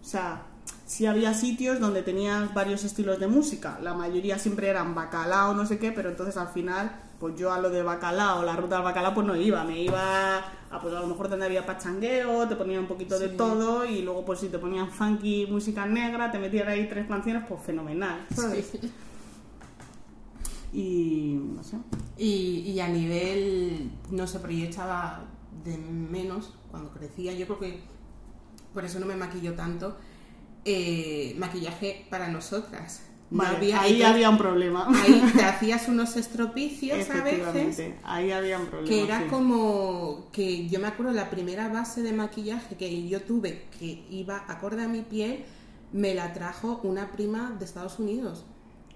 O 0.00 0.04
sea, 0.04 0.42
sí 0.86 1.06
había 1.06 1.34
sitios 1.34 1.78
donde 1.80 2.02
tenías 2.02 2.52
varios 2.54 2.84
estilos 2.84 3.20
de 3.20 3.28
música. 3.28 3.78
La 3.82 3.94
mayoría 3.94 4.38
siempre 4.38 4.68
eran 4.68 4.94
bacalao, 4.94 5.54
no 5.54 5.66
sé 5.66 5.78
qué, 5.78 5.92
pero 5.92 6.10
entonces 6.10 6.36
al 6.36 6.48
final, 6.48 7.00
pues 7.20 7.36
yo 7.36 7.52
a 7.52 7.60
lo 7.60 7.70
de 7.70 7.82
bacalao, 7.82 8.42
la 8.44 8.56
ruta 8.56 8.76
del 8.76 8.84
bacalao, 8.84 9.14
pues 9.14 9.26
no 9.26 9.36
iba. 9.36 9.62
Me 9.64 9.80
iba 9.82 10.38
a, 10.38 10.80
pues 10.82 10.94
a 10.94 11.00
lo 11.00 11.06
mejor 11.06 11.28
donde 11.28 11.46
había 11.46 11.66
pachangueo, 11.66 12.48
te 12.48 12.56
ponían 12.56 12.80
un 12.80 12.88
poquito 12.88 13.18
de 13.18 13.28
todo 13.30 13.84
y 13.84 14.02
luego 14.02 14.24
pues 14.24 14.40
si 14.40 14.48
te 14.48 14.58
ponían 14.58 14.90
funky, 14.90 15.46
música 15.48 15.86
negra, 15.86 16.32
te 16.32 16.38
metían 16.38 16.68
ahí 16.68 16.88
tres 16.88 17.06
canciones, 17.06 17.44
pues 17.48 17.60
fenomenal, 17.62 18.26
¿sabes? 18.34 18.70
Sí. 18.72 18.80
Y 20.72 21.34
no 21.54 21.62
sé. 21.64 21.78
Y, 22.16 22.60
y 22.72 22.80
a 22.80 22.88
nivel, 22.88 23.90
no 24.10 24.26
sé, 24.26 24.38
pero 24.40 24.52
yo 24.52 24.66
echaba 24.66 25.24
de 25.64 25.76
menos 25.78 26.54
cuando 26.70 26.90
crecía. 26.90 27.32
Yo 27.34 27.46
creo 27.46 27.58
que 27.58 27.82
por 28.72 28.84
eso 28.84 29.00
no 29.00 29.06
me 29.06 29.16
maquillo 29.16 29.54
tanto. 29.54 29.96
eh, 30.64 31.34
maquillaje 31.38 32.06
para 32.10 32.28
nosotras. 32.28 33.09
Vale, 33.30 33.56
había- 33.56 33.80
ahí 33.80 34.02
había 34.02 34.28
un 34.30 34.38
problema. 34.38 34.88
ahí 34.88 35.22
te 35.36 35.42
hacías 35.44 35.86
unos 35.88 36.16
estropicios 36.16 37.08
a 37.10 37.22
veces. 37.22 37.94
Ahí 38.02 38.32
había 38.32 38.58
un 38.58 38.66
problema. 38.66 38.88
Que 38.88 39.04
era 39.04 39.20
sí. 39.20 39.26
como 39.28 40.28
que 40.32 40.68
yo 40.68 40.80
me 40.80 40.88
acuerdo 40.88 41.12
la 41.12 41.30
primera 41.30 41.68
base 41.68 42.02
de 42.02 42.12
maquillaje 42.12 42.76
que 42.76 43.08
yo 43.08 43.22
tuve 43.22 43.64
que 43.78 44.04
iba 44.10 44.44
acorde 44.48 44.82
a 44.82 44.88
mi 44.88 45.02
piel, 45.02 45.44
me 45.92 46.14
la 46.14 46.32
trajo 46.32 46.80
una 46.82 47.12
prima 47.12 47.54
de 47.58 47.64
Estados 47.64 47.98
Unidos. 47.98 48.44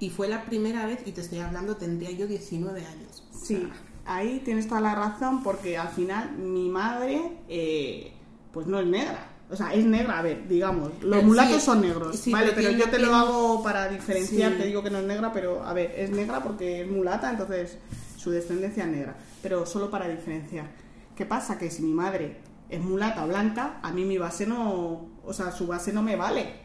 Y 0.01 0.11
fue 0.11 0.27
la 0.29 0.44
primera 0.44 0.85
vez, 0.87 0.99
y 1.07 1.12
te 1.12 1.20
estoy 1.20 1.38
hablando, 1.38 1.77
tendría 1.77 2.11
yo 2.11 2.27
19 2.27 2.85
años. 2.85 3.23
O 3.33 3.38
Sí, 3.44 3.57
sea, 3.57 3.70
ahí 4.05 4.42
tienes 4.44 4.66
toda 4.66 4.81
la 4.81 4.94
razón 4.97 5.42
porque 5.44 5.79
al 5.79 5.88
final 5.88 6.33
mi 6.37 6.68
madre 6.68 7.20
eh, 7.49 8.12
pues 8.53 8.66
no 8.66 8.81
es 8.81 8.87
negra. 8.87 9.29
O 9.50 9.57
sea, 9.57 9.74
es 9.74 9.85
negra, 9.85 10.18
a 10.18 10.22
ver, 10.22 10.48
digamos, 10.48 10.90
los 11.02 11.20
sí, 11.20 11.26
mulatos 11.26 11.62
son 11.62 11.83
negros, 11.83 12.16
sí, 12.18 12.33
¿vale? 12.33 12.52
pero 12.54 12.70
yo 12.70 12.88
te 12.88 12.98
lo 12.98 13.14
hago 13.14 13.62
para 13.62 13.88
diferenciar, 13.88 14.52
Sí. 14.52 14.59
te 14.59 14.66
digo 14.66 14.83
que 14.83 14.90
no 14.90 14.98
es 14.98 15.04
negra, 15.04 15.33
pero 15.33 15.62
a 15.62 15.72
ver, 15.74 15.92
es 15.96 16.11
negra 16.11 16.42
porque 16.42 16.80
es 16.80 16.90
mulata, 16.90 17.30
entonces 17.30 17.78
su 18.16 18.30
descendencia 18.30 18.85
es 18.85 18.90
negra, 18.90 19.16
pero 19.42 19.66
solo 19.66 19.90
para 19.90 20.09
diferenciar. 20.09 20.66
¿Qué 21.14 21.26
pasa? 21.26 21.59
Que 21.59 21.70
si 21.70 21.83
mi 21.83 21.92
madre 21.92 22.38
es 22.70 22.80
mulata 22.80 23.24
o 23.24 23.28
blanca, 23.28 23.78
a 23.83 23.92
mí 23.92 24.04
mi 24.04 24.16
base 24.18 24.46
no, 24.46 25.09
o 25.24 25.33
sea, 25.33 25.52
su 25.52 25.66
base 25.66 25.92
no 25.92 26.02
me 26.02 26.16
vale. 26.16 26.64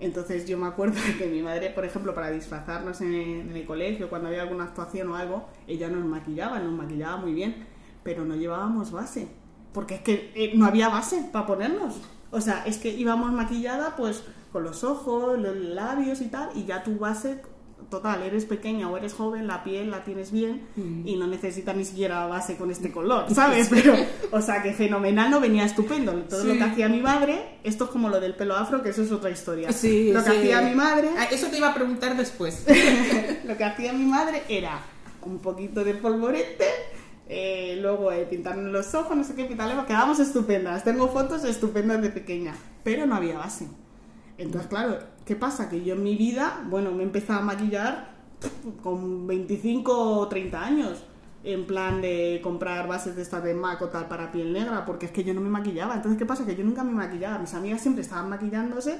Entonces 0.00 0.46
yo 0.46 0.58
me 0.58 0.66
acuerdo 0.66 0.96
que 1.18 1.26
mi 1.26 1.42
madre, 1.42 1.70
por 1.70 1.84
ejemplo, 1.84 2.14
para 2.14 2.30
disfrazarnos 2.30 3.00
en 3.02 3.14
el, 3.14 3.40
en 3.50 3.56
el 3.56 3.66
colegio, 3.66 4.08
cuando 4.08 4.28
había 4.28 4.42
alguna 4.42 4.64
actuación 4.64 5.10
o 5.10 5.16
algo, 5.16 5.46
ella 5.68 5.88
nos 5.88 6.04
maquillaba, 6.06 6.58
nos 6.58 6.72
maquillaba 6.72 7.18
muy 7.18 7.34
bien, 7.34 7.66
pero 8.02 8.24
no 8.24 8.34
llevábamos 8.34 8.90
base, 8.90 9.28
porque 9.74 9.96
es 9.96 10.00
que 10.00 10.32
eh, 10.34 10.52
no 10.54 10.64
había 10.64 10.88
base 10.88 11.28
para 11.30 11.46
ponernos. 11.46 11.96
O 12.30 12.40
sea, 12.40 12.62
es 12.66 12.78
que 12.78 12.88
íbamos 12.88 13.30
maquillada 13.32 13.94
pues 13.96 14.22
con 14.52 14.62
los 14.64 14.82
ojos, 14.84 15.38
los 15.38 15.54
labios 15.56 16.20
y 16.22 16.26
tal, 16.28 16.48
y 16.54 16.64
ya 16.64 16.82
tu 16.82 16.96
base, 16.98 17.42
total, 17.90 18.22
eres 18.22 18.44
pequeña 18.46 18.88
o 18.88 18.96
eres 18.96 19.12
joven, 19.12 19.46
la 19.46 19.62
piel 19.62 19.90
la 19.90 20.02
tienes 20.04 20.32
bien 20.32 20.62
Mm. 20.76 21.06
y 21.06 21.16
no 21.16 21.26
necesitas 21.26 21.76
ni 21.76 21.84
siquiera 21.84 22.26
base 22.26 22.56
con 22.56 22.70
este 22.70 22.90
color, 22.90 23.26
¿sabes? 23.34 23.68
Pero, 23.68 23.94
o 24.32 24.40
sea, 24.40 24.62
que 24.62 24.72
fenomenal 24.72 25.30
no 25.30 25.38
venía 25.40 25.64
estupendo. 25.64 26.12
Todo 26.22 26.44
lo 26.44 26.52
Sí. 26.52 26.58
que 26.58 26.64
hacía 26.64 26.88
mi 26.88 27.00
madre, 27.00 27.58
esto 27.62 27.84
es 27.84 27.90
como 27.90 28.08
lo 28.08 28.20
del 28.20 28.34
pelo 28.34 28.56
afro, 28.56 28.82
que 28.82 28.88
eso 28.90 29.02
es 29.02 29.12
otra 29.12 29.30
historia. 29.30 29.70
Sí, 29.72 30.12
lo 30.12 30.24
que 30.24 30.30
sí. 30.30 30.36
hacía 30.38 30.62
mi 30.62 30.74
madre, 30.74 31.10
Ah, 31.18 31.26
Eso 31.30 31.48
te 31.48 31.58
iba 31.58 31.68
a 31.70 31.74
preguntar 31.74 32.16
después. 32.16 32.64
lo 33.44 33.56
que 33.56 33.64
hacía 33.64 33.92
mi 33.92 34.04
madre 34.06 34.42
era 34.48 34.80
un 35.22 35.38
poquito 35.38 35.84
de 35.84 35.94
polvorete, 35.94 36.64
eh, 37.28 37.78
luego 37.80 38.12
eh, 38.12 38.26
pintarnos 38.28 38.70
los 38.70 38.94
ojos, 38.94 39.16
no 39.16 39.24
sé 39.24 39.34
qué, 39.34 39.44
pintarle, 39.44 39.74
quedábamos 39.86 40.20
estupendas. 40.20 40.84
Tengo 40.84 41.08
fotos 41.08 41.44
estupendas 41.44 42.02
de 42.02 42.10
pequeña, 42.10 42.54
pero 42.82 43.06
no 43.06 43.14
había 43.14 43.38
base. 43.38 43.68
Entonces, 44.36 44.68
claro, 44.68 44.98
¿qué 45.24 45.36
pasa? 45.36 45.68
Que 45.68 45.82
yo 45.82 45.94
en 45.94 46.02
mi 46.02 46.16
vida, 46.16 46.64
bueno, 46.68 46.92
me 46.92 47.02
empecé 47.02 47.32
a 47.32 47.40
maquillar 47.40 48.12
con 48.82 49.26
25 49.26 50.18
o 50.18 50.28
30 50.28 50.64
años. 50.64 51.04
En 51.44 51.66
plan 51.66 52.00
de 52.00 52.40
comprar 52.42 52.88
bases 52.88 53.16
de 53.16 53.22
estas 53.22 53.44
de 53.44 53.52
MAC 53.52 53.82
o 53.82 53.88
tal 53.88 54.08
para 54.08 54.32
piel 54.32 54.50
negra, 54.52 54.86
porque 54.86 55.06
es 55.06 55.12
que 55.12 55.24
yo 55.24 55.34
no 55.34 55.42
me 55.42 55.50
maquillaba. 55.50 55.94
Entonces, 55.94 56.18
¿qué 56.18 56.24
pasa? 56.24 56.46
Que 56.46 56.56
yo 56.56 56.64
nunca 56.64 56.82
me 56.84 56.92
maquillaba. 56.92 57.38
Mis 57.38 57.52
amigas 57.52 57.82
siempre 57.82 58.02
estaban 58.02 58.30
maquillándose 58.30 58.98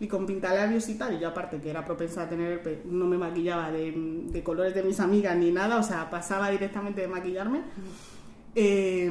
y 0.00 0.06
con 0.08 0.26
pintalabios 0.26 0.88
y 0.88 0.94
tal. 0.94 1.14
Y 1.14 1.20
yo, 1.20 1.28
aparte 1.28 1.60
que 1.60 1.70
era 1.70 1.84
propensa 1.84 2.22
a 2.22 2.28
tener, 2.28 2.82
no 2.86 3.06
me 3.06 3.18
maquillaba 3.18 3.70
de, 3.70 3.92
de 4.26 4.42
colores 4.42 4.74
de 4.74 4.82
mis 4.82 5.00
amigas 5.00 5.36
ni 5.36 5.50
nada, 5.50 5.78
o 5.78 5.82
sea, 5.82 6.10
pasaba 6.10 6.50
directamente 6.50 7.02
de 7.02 7.08
maquillarme. 7.08 7.60
Eh, 8.54 9.10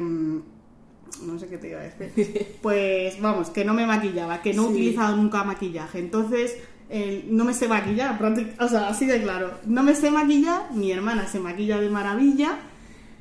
no 1.22 1.38
sé 1.38 1.48
qué 1.48 1.58
te 1.58 1.70
iba 1.70 1.80
a 1.80 1.84
decir. 1.84 2.56
Pues 2.62 3.20
vamos, 3.20 3.50
que 3.50 3.64
no 3.64 3.74
me 3.74 3.86
maquillaba, 3.86 4.42
que 4.42 4.54
no 4.54 4.64
he 4.64 4.68
utilizado 4.70 5.16
nunca 5.16 5.44
maquillaje. 5.44 5.98
Entonces, 5.98 6.56
eh, 6.90 7.24
no 7.28 7.44
me 7.44 7.54
sé 7.54 7.68
maquillar, 7.68 8.18
o 8.60 8.68
sea, 8.68 8.88
así 8.88 9.06
de 9.06 9.22
claro. 9.22 9.58
No 9.66 9.82
me 9.82 9.94
sé 9.94 10.10
maquillar, 10.10 10.72
mi 10.72 10.92
hermana 10.92 11.26
se 11.26 11.40
maquilla 11.40 11.78
de 11.80 11.88
maravilla, 11.88 12.58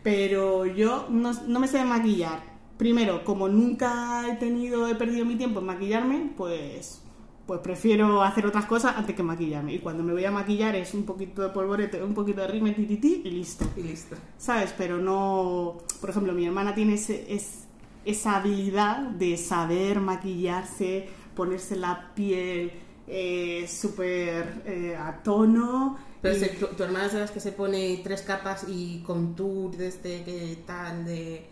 pero 0.01 0.65
yo 0.65 1.07
no, 1.09 1.33
no 1.47 1.59
me 1.59 1.67
sé 1.67 1.83
maquillar. 1.83 2.41
Primero, 2.77 3.23
como 3.23 3.47
nunca 3.47 4.25
he 4.27 4.35
tenido, 4.35 4.87
he 4.87 4.95
perdido 4.95 5.25
mi 5.25 5.35
tiempo 5.35 5.59
en 5.59 5.65
maquillarme, 5.67 6.31
pues 6.35 7.02
pues 7.45 7.59
prefiero 7.59 8.23
hacer 8.23 8.45
otras 8.45 8.65
cosas 8.65 8.95
antes 8.95 9.15
que 9.15 9.23
maquillarme. 9.23 9.73
Y 9.73 9.79
cuando 9.79 10.03
me 10.03 10.13
voy 10.13 10.23
a 10.25 10.31
maquillar 10.31 10.75
es 10.75 10.93
un 10.93 11.03
poquito 11.03 11.41
de 11.41 11.49
polvorete, 11.49 12.01
un 12.01 12.13
poquito 12.13 12.41
de 12.41 12.47
rímel, 12.47 12.73
tititi 12.75 13.21
y 13.25 13.29
listo. 13.31 13.65
Y 13.75 13.83
listo. 13.83 14.15
¿sabes? 14.37 14.73
Pero 14.77 14.97
no, 14.97 15.77
por 15.99 16.09
ejemplo, 16.09 16.33
mi 16.33 16.45
hermana 16.45 16.73
tiene 16.73 16.93
ese- 16.95 17.25
es- 17.33 17.65
esa 18.05 18.37
habilidad 18.37 18.97
de 18.99 19.37
saber 19.37 19.99
maquillarse, 19.99 21.07
ponerse 21.35 21.75
la 21.75 22.11
piel 22.15 22.71
eh, 23.07 23.65
súper 23.67 24.61
eh, 24.65 24.95
a 24.97 25.21
tono. 25.23 25.97
Pero 26.21 26.37
y- 26.37 26.39
se- 26.39 26.47
tu, 26.49 26.67
tu 26.67 26.83
hermana 26.83 27.07
es 27.07 27.13
de 27.13 27.19
las 27.19 27.31
que 27.31 27.41
se 27.41 27.51
pone 27.51 27.99
tres 28.03 28.21
capas 28.21 28.65
y 28.69 29.01
contour 29.05 29.75
de 29.75 29.87
este 29.89 30.23
que 30.23 30.59
tal 30.65 31.03
de... 31.03 31.45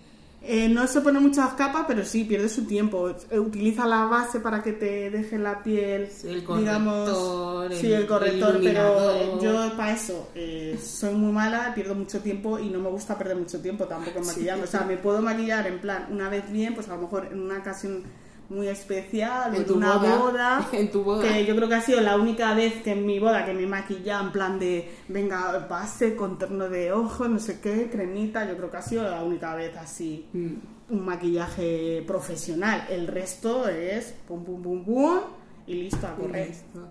eh, 0.43 0.67
no 0.69 0.87
se 0.87 1.01
pone 1.01 1.19
muchas 1.19 1.53
capas, 1.53 1.85
pero 1.87 2.03
sí 2.03 2.23
pierde 2.23 2.49
su 2.49 2.65
tiempo. 2.65 3.13
Utiliza 3.31 3.85
la 3.85 4.05
base 4.05 4.39
para 4.39 4.63
que 4.63 4.73
te 4.73 5.09
deje 5.11 5.37
la 5.37 5.61
piel, 5.61 6.07
Sí, 6.09 6.27
el 6.29 6.39
digamos, 6.45 7.09
corrector, 7.09 7.73
sí, 7.79 7.87
el 7.87 7.93
el 8.01 8.07
corrector, 8.07 8.59
pero 8.63 9.41
yo 9.41 9.77
para 9.77 9.93
eso 9.93 10.29
eh, 10.35 10.79
soy 10.83 11.13
muy 11.13 11.31
mala, 11.31 11.73
pierdo 11.75 11.93
mucho 11.95 12.19
tiempo 12.21 12.57
y 12.59 12.69
no 12.69 12.79
me 12.79 12.89
gusta 12.89 13.17
perder 13.17 13.37
mucho 13.37 13.59
tiempo 13.61 13.85
tampoco 13.85 14.17
en 14.17 14.25
Sí. 14.25 14.31
maquillarme. 14.31 14.63
O 14.63 14.67
sea, 14.67 14.81
me 14.81 14.97
puedo 14.97 15.21
maquillar 15.21 15.67
en 15.67 15.79
plan 15.79 16.07
una 16.11 16.27
vez 16.29 16.51
bien, 16.51 16.73
pues 16.73 16.89
a 16.89 16.95
lo 16.95 17.01
mejor 17.03 17.27
en 17.31 17.39
una 17.39 17.59
ocasión 17.59 18.03
muy 18.51 18.67
especial, 18.67 19.55
En 19.55 19.61
en 19.61 19.67
tu 19.67 19.75
una 19.75 19.95
boda, 19.97 20.17
boda, 20.17 20.69
en 20.73 20.91
tu 20.91 21.03
boda. 21.03 21.23
que 21.23 21.45
yo 21.45 21.55
creo 21.55 21.67
que 21.69 21.75
ha 21.75 21.81
sido 21.81 22.01
la 22.01 22.17
única 22.17 22.53
vez 22.53 22.81
que 22.83 22.91
en 22.91 23.05
mi 23.05 23.17
boda 23.19 23.45
que 23.45 23.53
me 23.53 23.63
he 23.63 23.67
maquillado 23.67 24.25
en 24.25 24.31
plan 24.31 24.59
de, 24.59 24.91
venga, 25.07 25.67
base, 25.69 26.15
contorno 26.15 26.67
de 26.69 26.91
ojos, 26.91 27.29
no 27.29 27.39
sé 27.39 27.59
qué, 27.61 27.89
cremita, 27.91 28.47
yo 28.47 28.57
creo 28.57 28.69
que 28.69 28.77
ha 28.77 28.81
sido 28.81 29.03
la 29.03 29.23
única 29.23 29.55
vez 29.55 29.75
así 29.77 30.27
Mm. 30.33 30.55
un 30.89 31.05
maquillaje 31.05 32.03
profesional. 32.05 32.85
El 32.89 33.07
resto 33.07 33.67
es 33.69 34.13
pum, 34.27 34.43
pum, 34.43 34.61
pum, 34.61 34.83
pum 34.85 35.19
y 35.67 35.75
listo 35.83 36.05
a 36.05 36.15
correr. 36.15 36.49
Listo. 36.49 36.87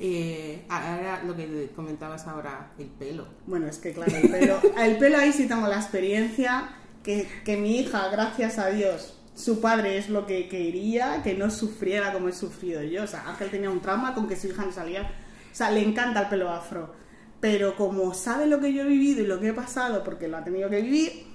Eh, 0.00 0.64
ahora 0.68 1.22
lo 1.24 1.36
que 1.36 1.70
comentabas 1.76 2.26
ahora, 2.26 2.70
el 2.78 2.86
pelo. 2.86 3.26
Bueno, 3.46 3.68
es 3.68 3.78
que 3.78 3.92
claro, 3.92 4.12
el 4.16 4.28
pelo, 4.28 4.58
el 4.78 4.96
pelo 4.98 5.18
ahí 5.18 5.32
sí 5.32 5.46
tengo 5.46 5.68
la 5.68 5.76
experiencia 5.76 6.70
que, 7.04 7.28
que 7.44 7.56
mi 7.56 7.78
hija, 7.78 8.08
gracias 8.08 8.58
a 8.58 8.66
Dios, 8.70 9.16
su 9.34 9.60
padre 9.60 9.98
es 9.98 10.08
lo 10.08 10.26
que 10.26 10.48
quería, 10.48 11.22
que 11.22 11.34
no 11.34 11.50
sufriera 11.50 12.12
como 12.12 12.28
he 12.28 12.32
sufrido 12.32 12.82
yo. 12.82 13.02
O 13.02 13.06
sea, 13.06 13.28
Ángel 13.28 13.50
tenía 13.50 13.70
un 13.70 13.80
trauma 13.80 14.14
con 14.14 14.28
que 14.28 14.36
su 14.36 14.46
hija 14.46 14.64
no 14.64 14.72
salía. 14.72 15.02
O 15.02 15.54
sea, 15.54 15.70
le 15.70 15.82
encanta 15.82 16.22
el 16.22 16.28
pelo 16.28 16.50
afro. 16.50 16.94
Pero 17.40 17.76
como 17.76 18.14
sabe 18.14 18.46
lo 18.46 18.60
que 18.60 18.72
yo 18.72 18.82
he 18.82 18.86
vivido 18.86 19.22
y 19.22 19.26
lo 19.26 19.40
que 19.40 19.48
he 19.48 19.52
pasado, 19.52 20.04
porque 20.04 20.28
lo 20.28 20.36
ha 20.36 20.44
tenido 20.44 20.70
que 20.70 20.80
vivir, 20.80 21.26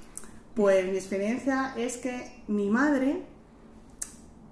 pues 0.55 0.85
mi 0.85 0.97
experiencia 0.97 1.73
es 1.77 1.97
que 1.97 2.41
mi 2.47 2.69
madre, 2.69 3.21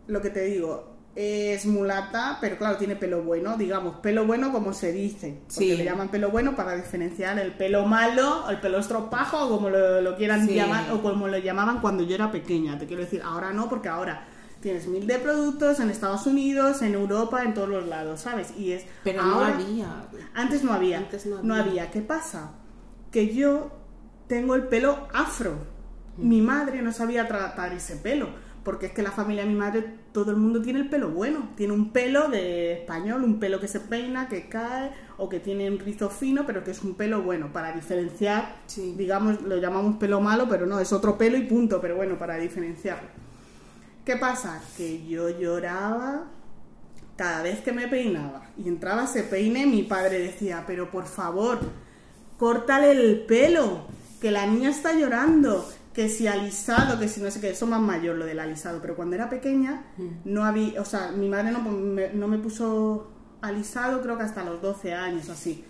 lo 0.07 0.21
que 0.21 0.29
te 0.29 0.41
digo, 0.41 0.96
es 1.19 1.65
mulata, 1.65 2.37
pero 2.39 2.57
claro, 2.59 2.77
tiene 2.77 2.95
pelo 2.95 3.23
bueno, 3.23 3.57
digamos, 3.57 3.95
pelo 4.01 4.27
bueno 4.27 4.51
como 4.51 4.71
se 4.71 4.91
dice. 4.91 5.39
Porque 5.47 5.53
Sí. 5.71 5.75
le 5.77 5.83
llaman 5.83 6.09
pelo 6.09 6.29
bueno 6.29 6.55
para 6.55 6.75
diferenciar 6.75 7.39
el 7.39 7.53
pelo 7.53 7.87
malo, 7.87 8.45
o 8.45 8.49
el 8.51 8.59
pelo 8.59 8.77
estropajo, 8.77 9.45
o 9.45 9.49
como 9.49 9.71
lo, 9.71 9.99
lo 10.01 10.15
quieran 10.15 10.45
Sí. 10.47 10.53
llamar, 10.53 10.91
o 10.91 11.01
como 11.01 11.27
lo 11.27 11.39
llamaban 11.39 11.81
cuando 11.81 12.03
yo 12.03 12.13
era 12.13 12.31
pequeña. 12.31 12.77
Te 12.77 12.85
quiero 12.85 13.01
decir, 13.01 13.21
ahora 13.25 13.51
no, 13.51 13.67
porque 13.67 13.89
ahora 13.89 14.27
tienes 14.61 14.85
mil 14.87 15.07
de 15.07 15.17
productos 15.17 15.79
en 15.79 15.89
Estados 15.89 16.27
Unidos, 16.27 16.83
en 16.83 16.93
Europa, 16.93 17.41
en 17.43 17.55
todos 17.55 17.69
los 17.69 17.87
lados, 17.87 18.21
¿sabes? 18.21 18.53
Y 18.55 18.73
es 18.73 18.85
Pero 19.03 19.21
ahora- 19.23 19.49
no 19.49 19.55
había. 19.55 19.87
antes 20.35 20.63
no 20.63 20.71
había. 20.73 20.99
Antes 20.99 21.25
no 21.25 21.41
no 21.41 21.55
había. 21.55 21.65
había. 21.83 21.91
¿Qué 21.91 22.01
pasa? 22.01 22.51
Que 23.11 23.33
yo 23.33 23.71
tengo 24.27 24.53
el 24.53 24.67
pelo 24.67 25.07
afro. 25.15 25.55
Mi 26.17 26.41
madre 26.41 26.81
no 26.83 26.91
sabía 26.91 27.27
tratar 27.27 27.73
ese 27.73 27.95
pelo. 27.95 28.27
Porque 28.67 28.87
es 28.87 28.91
que 28.91 29.01
la 29.01 29.11
familia 29.11 29.43
de 29.45 29.49
mi 29.49 29.55
madre, 29.55 29.85
todo 30.11 30.31
el 30.31 30.35
mundo 30.35 30.61
tiene 30.61 30.79
el 30.79 30.89
pelo 30.89 31.07
bueno. 31.07 31.51
Tiene 31.55 31.71
un 31.71 31.93
pelo 31.93 32.27
de 32.27 32.73
español, 32.73 33.23
un 33.23 33.39
pelo 33.39 33.61
que 33.61 33.67
se 33.69 33.79
peina, 33.79 34.27
que 34.27 34.49
cae, 34.49 34.91
o 35.15 35.29
que 35.29 35.39
tiene 35.39 35.71
un 35.71 35.79
rizo 35.79 36.09
fino, 36.09 36.45
pero 36.45 36.65
que 36.65 36.71
es 36.71 36.83
un 36.83 36.95
pelo 36.95 37.21
bueno. 37.21 37.53
Para 37.53 37.71
diferenciar, 37.71 38.57
Sí. 38.65 38.93
digamos, 38.97 39.41
lo 39.43 39.55
llamamos 39.55 39.95
pelo 39.95 40.19
malo, 40.19 40.49
pero 40.49 40.65
no, 40.65 40.81
es 40.81 40.91
otro 40.91 41.17
pelo 41.17 41.37
y 41.37 41.43
punto. 41.43 41.79
Pero 41.79 41.95
bueno, 41.95 42.19
para 42.19 42.35
diferenciarlo. 42.35 43.07
¿Qué 44.03 44.17
pasa? 44.17 44.61
Que 44.75 45.07
yo 45.07 45.29
lloraba 45.29 46.25
cada 47.15 47.43
vez 47.43 47.61
que 47.61 47.71
me 47.71 47.87
peinaba 47.87 48.49
y 48.57 48.67
entraba 48.67 49.05
ese 49.05 49.23
peine, 49.23 49.65
mi 49.65 49.83
padre 49.83 50.19
decía, 50.19 50.65
pero 50.67 50.91
por 50.91 51.05
favor, 51.05 51.59
córtale 52.37 52.91
el 52.91 53.21
pelo, 53.21 53.87
que 54.19 54.29
la 54.29 54.45
niña 54.45 54.71
está 54.71 54.91
llorando, 54.91 55.65
que 55.97 56.09
si 56.09 56.27
alisado, 56.27 56.99
que 56.99 57.07
si 57.07 57.19
no 57.19 57.31
sé 57.31 57.41
qué, 57.41 57.49
eso 57.49 57.65
más 57.65 57.81
mayor 57.81 58.17
lo 58.17 58.25
del 58.27 58.39
alisado, 58.39 58.79
pero 58.79 58.95
cuando 58.95 59.15
era 59.15 59.31
pequeña 59.31 59.81
no 60.25 60.45
había, 60.45 60.79
o 60.79 60.85
sea, 60.85 61.09
mi 61.09 61.27
madre 61.27 61.49
no 61.49 61.59
me, 61.59 62.13
no 62.13 62.27
me 62.27 62.37
puso 62.37 63.09
alisado 63.41 63.99
creo 64.03 64.15
que 64.15 64.21
hasta 64.21 64.43
los 64.43 64.61
12 64.61 64.93
años 64.93 65.27
así. 65.29 65.65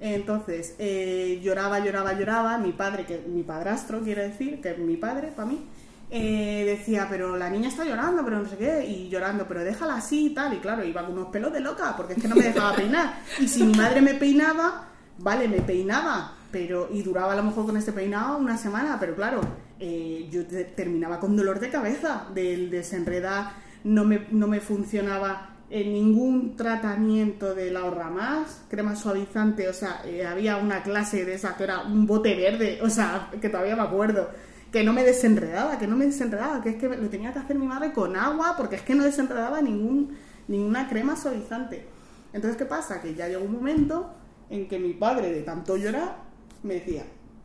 Entonces, 0.00 0.76
eh, 0.78 1.42
lloraba, 1.42 1.80
lloraba, 1.80 2.14
lloraba, 2.14 2.56
mi 2.56 2.72
padre, 2.72 3.04
que 3.04 3.18
mi 3.28 3.42
padrastro 3.42 4.00
quiere 4.00 4.28
decir, 4.28 4.62
que 4.62 4.70
es 4.70 4.78
mi 4.78 4.96
padre 4.96 5.28
para 5.36 5.46
mí, 5.46 5.66
eh, 6.08 6.64
decía, 6.64 7.06
pero 7.10 7.36
la 7.36 7.50
niña 7.50 7.68
está 7.68 7.84
llorando, 7.84 8.24
pero 8.24 8.38
no 8.38 8.48
sé 8.48 8.56
qué, 8.56 8.82
y 8.82 9.10
llorando, 9.10 9.46
pero 9.46 9.62
déjala 9.62 9.96
así 9.96 10.28
y 10.28 10.30
tal, 10.30 10.54
y 10.54 10.56
claro, 10.56 10.84
iba 10.84 11.04
con 11.04 11.18
unos 11.18 11.28
pelos 11.28 11.52
de 11.52 11.60
loca, 11.60 11.92
porque 11.98 12.14
es 12.14 12.22
que 12.22 12.28
no 12.28 12.36
me 12.36 12.44
dejaba 12.44 12.74
peinar. 12.76 13.18
Y 13.38 13.46
si 13.46 13.62
mi 13.62 13.74
madre 13.74 14.00
me 14.00 14.14
peinaba, 14.14 14.86
vale, 15.18 15.46
me 15.48 15.60
peinaba, 15.60 16.32
pero, 16.56 16.88
y 16.90 17.02
duraba 17.02 17.34
a 17.34 17.36
lo 17.36 17.42
mejor 17.42 17.66
con 17.66 17.76
este 17.76 17.92
peinado 17.92 18.38
una 18.38 18.56
semana, 18.56 18.96
pero 18.98 19.14
claro, 19.14 19.42
eh, 19.78 20.26
yo 20.30 20.46
te- 20.46 20.64
terminaba 20.64 21.20
con 21.20 21.36
dolor 21.36 21.60
de 21.60 21.68
cabeza 21.68 22.24
del 22.34 22.70
desenredar, 22.70 23.50
no 23.84 24.06
me, 24.06 24.26
no 24.30 24.48
me 24.48 24.60
funcionaba 24.60 25.50
en 25.68 25.92
ningún 25.92 26.56
tratamiento 26.56 27.54
de 27.54 27.70
la 27.70 27.80
ahorra 27.80 28.08
más, 28.08 28.62
crema 28.70 28.96
suavizante, 28.96 29.68
o 29.68 29.74
sea, 29.74 30.00
eh, 30.06 30.24
había 30.24 30.56
una 30.56 30.82
clase 30.82 31.26
de 31.26 31.34
esa 31.34 31.56
que 31.58 31.64
era 31.64 31.80
un 31.82 32.06
bote 32.06 32.34
verde, 32.34 32.78
o 32.82 32.88
sea, 32.88 33.28
que 33.38 33.50
todavía 33.50 33.76
me 33.76 33.82
acuerdo, 33.82 34.30
que 34.72 34.82
no 34.82 34.94
me 34.94 35.04
desenredaba, 35.04 35.78
que 35.78 35.86
no 35.86 35.94
me 35.94 36.06
desenredaba, 36.06 36.62
que 36.62 36.70
es 36.70 36.76
que 36.76 36.88
lo 36.88 37.10
tenía 37.10 37.34
que 37.34 37.40
hacer 37.40 37.58
mi 37.58 37.66
madre 37.66 37.92
con 37.92 38.16
agua, 38.16 38.54
porque 38.56 38.76
es 38.76 38.82
que 38.82 38.94
no 38.94 39.04
desenredaba 39.04 39.60
ningún, 39.60 40.16
ninguna 40.48 40.88
crema 40.88 41.16
suavizante. 41.16 41.84
Entonces, 42.32 42.56
¿qué 42.56 42.64
pasa? 42.64 43.02
Que 43.02 43.14
ya 43.14 43.28
llegó 43.28 43.44
un 43.44 43.52
momento 43.52 44.10
en 44.48 44.68
que 44.68 44.78
mi 44.78 44.94
padre, 44.94 45.30
de 45.32 45.42
tanto 45.42 45.76
llorar, 45.76 46.24
me 46.62 46.74
decía, 46.74 47.04